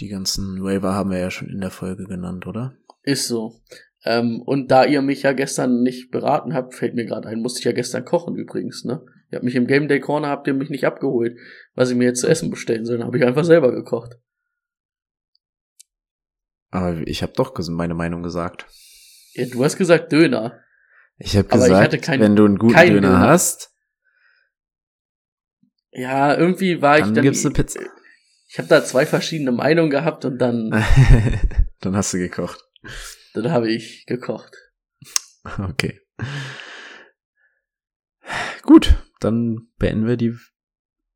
Die 0.00 0.08
ganzen 0.08 0.62
Waiver 0.62 0.94
haben 0.94 1.10
wir 1.10 1.18
ja 1.18 1.30
schon 1.30 1.48
in 1.48 1.60
der 1.60 1.70
Folge 1.70 2.04
genannt, 2.04 2.46
oder? 2.46 2.76
Ist 3.02 3.28
so. 3.28 3.60
Ähm, 4.08 4.40
und 4.40 4.70
da 4.70 4.84
ihr 4.84 5.02
mich 5.02 5.22
ja 5.24 5.32
gestern 5.32 5.82
nicht 5.82 6.12
beraten 6.12 6.54
habt, 6.54 6.74
fällt 6.74 6.94
mir 6.94 7.04
gerade 7.06 7.28
ein, 7.28 7.40
musste 7.40 7.58
ich 7.58 7.64
ja 7.64 7.72
gestern 7.72 8.04
kochen 8.04 8.36
übrigens, 8.36 8.84
ne? 8.84 9.04
Ihr 9.30 9.36
habt 9.36 9.44
mich 9.44 9.56
im 9.56 9.66
Game 9.66 9.88
Day 9.88 9.98
Corner, 9.98 10.28
habt 10.28 10.46
ihr 10.46 10.54
mich 10.54 10.70
nicht 10.70 10.84
abgeholt, 10.86 11.36
was 11.74 11.90
ich 11.90 11.96
mir 11.96 12.04
jetzt 12.04 12.20
zu 12.20 12.28
essen 12.28 12.48
bestellen 12.48 12.84
soll. 12.86 13.02
Habe 13.02 13.18
ich 13.18 13.24
einfach 13.24 13.44
selber 13.44 13.72
gekocht. 13.72 14.14
Aber 16.70 16.98
ich 17.06 17.22
habe 17.22 17.32
doch 17.34 17.52
meine 17.68 17.94
Meinung 17.94 18.22
gesagt. 18.22 18.66
Ja, 19.32 19.46
du 19.46 19.64
hast 19.64 19.76
gesagt 19.76 20.12
Döner. 20.12 20.60
Ich 21.18 21.36
habe 21.36 21.48
ich 21.48 21.52
gesagt, 21.54 21.82
hatte 21.84 21.98
kein- 21.98 22.20
wenn 22.20 22.36
du 22.36 22.44
einen 22.44 22.58
guten 22.58 22.74
Döner, 22.76 23.00
Döner. 23.00 23.18
hast, 23.20 23.72
Ja, 25.90 26.36
irgendwie 26.36 26.82
war 26.82 26.98
ich 26.98 27.04
dann 27.06 27.14
dann. 27.14 27.24
gibt's 27.24 27.44
eine 27.44 27.54
Pizza. 27.54 27.80
Ich 28.48 28.58
habe 28.58 28.68
da 28.68 28.84
zwei 28.84 29.06
verschiedene 29.06 29.50
Meinungen 29.50 29.90
gehabt 29.90 30.24
und 30.24 30.38
dann, 30.38 30.70
dann 31.80 31.96
hast 31.96 32.12
du 32.14 32.18
gekocht. 32.18 32.62
Dann 33.36 33.50
habe 33.52 33.70
ich 33.70 34.04
gekocht. 34.06 34.56
Okay. 35.60 36.00
Gut, 38.62 38.96
dann 39.20 39.68
beenden 39.78 40.06
wir 40.08 40.16
die 40.16 40.34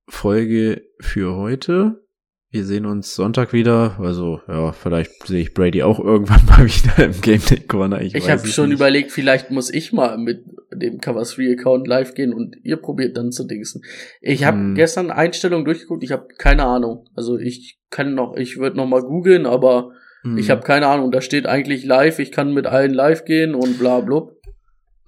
Folge 0.09 0.83
für 1.01 1.35
heute. 1.35 2.05
Wir 2.53 2.65
sehen 2.65 2.85
uns 2.87 3.15
Sonntag 3.15 3.53
wieder. 3.53 3.97
Also, 4.01 4.41
ja, 4.49 4.73
vielleicht 4.73 5.27
sehe 5.27 5.41
ich 5.43 5.55
Brady 5.55 5.83
auch 5.83 5.99
irgendwann 6.01 6.45
mal 6.47 6.65
wieder 6.65 7.05
im 7.05 7.21
Game 7.21 7.41
Day 7.45 7.61
Corner. 7.61 8.01
Ich, 8.03 8.15
Ich 8.15 8.29
habe 8.31 8.47
schon 8.47 8.69
nicht. 8.71 8.79
überlegt, 8.79 9.11
vielleicht 9.13 9.51
muss 9.51 9.73
ich 9.73 9.93
mal 9.93 10.17
mit 10.19 10.45
dem 10.73 11.01
Cover 11.01 11.23
3 11.25 11.53
Account 11.59 11.87
live 11.89 12.15
gehen 12.15 12.33
und 12.33 12.57
ihr 12.63 12.77
probiert 12.77 13.17
dann 13.17 13.31
zu 13.33 13.45
dingsen. 13.47 13.83
Ich 14.21 14.45
habe 14.45 14.59
Hm. 14.59 14.75
gestern 14.75 15.11
Einstellungen 15.11 15.65
durchgeguckt, 15.65 16.03
ich 16.05 16.13
habe 16.13 16.29
keine 16.39 16.65
Ahnung. 16.65 17.09
Also 17.15 17.39
ich 17.39 17.81
kann 17.91 18.15
noch, 18.15 18.37
ich 18.37 18.59
würde 18.59 18.77
noch 18.77 18.87
mal 18.87 19.03
googeln, 19.03 19.47
aber 19.47 19.93
Hm. 20.23 20.39
ich 20.39 20.51
habe 20.51 20.63
keine 20.63 20.89
Ahnung. 20.89 21.11
Da 21.11 21.21
steht 21.21 21.47
eigentlich 21.47 21.85
live, 21.85 22.19
ich 22.19 22.33
kann 22.33 22.53
mit 22.53 22.67
allen 22.67 22.95
live 22.95 23.25
gehen 23.25 23.55
und 23.55 23.79
bla 23.79 24.01
blub. 24.01 24.37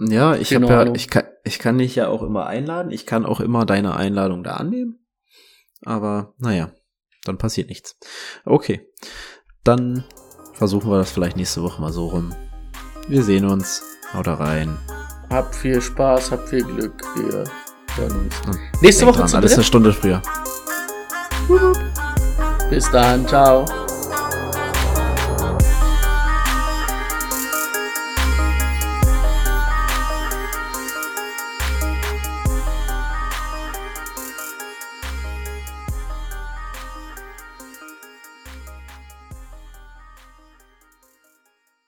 Ja, 0.00 0.34
ich 0.34 0.54
habe 0.54 0.66
ja, 0.66 0.92
ich 0.94 1.08
kann, 1.08 1.24
ich 1.44 1.58
kann 1.58 1.78
dich 1.78 1.94
ja 1.94 2.08
auch 2.08 2.22
immer 2.22 2.46
einladen. 2.46 2.90
Ich 2.90 3.06
kann 3.06 3.24
auch 3.24 3.40
immer 3.40 3.64
deine 3.66 3.96
Einladung 3.96 4.42
da 4.42 4.54
annehmen. 4.54 4.98
Aber 5.84 6.34
naja, 6.38 6.72
dann 7.24 7.38
passiert 7.38 7.68
nichts. 7.68 7.96
Okay, 8.44 8.88
dann 9.64 10.04
versuchen 10.54 10.90
wir 10.90 10.98
das 10.98 11.12
vielleicht 11.12 11.36
nächste 11.36 11.62
Woche 11.62 11.80
mal 11.80 11.92
so 11.92 12.08
rum. 12.08 12.34
Wir 13.08 13.22
sehen 13.22 13.44
uns. 13.46 13.82
Haut 14.14 14.26
da 14.26 14.34
rein. 14.34 14.76
Habt 15.30 15.54
viel 15.54 15.80
Spaß, 15.80 16.32
habt 16.32 16.48
viel 16.48 16.64
Glück. 16.64 17.02
Wir 17.16 17.44
hören 17.96 18.20
uns. 18.24 18.40
Und 18.46 18.82
Nächste 18.82 19.04
denkt 19.04 19.14
Woche 19.14 19.18
dran, 19.20 19.28
zu 19.28 19.36
alles 19.36 19.50
dritt. 19.52 19.58
eine 19.58 19.64
Stunde 19.64 19.92
früher. 19.92 20.22
Bis 22.68 22.90
dann, 22.90 23.26
ciao. 23.26 23.64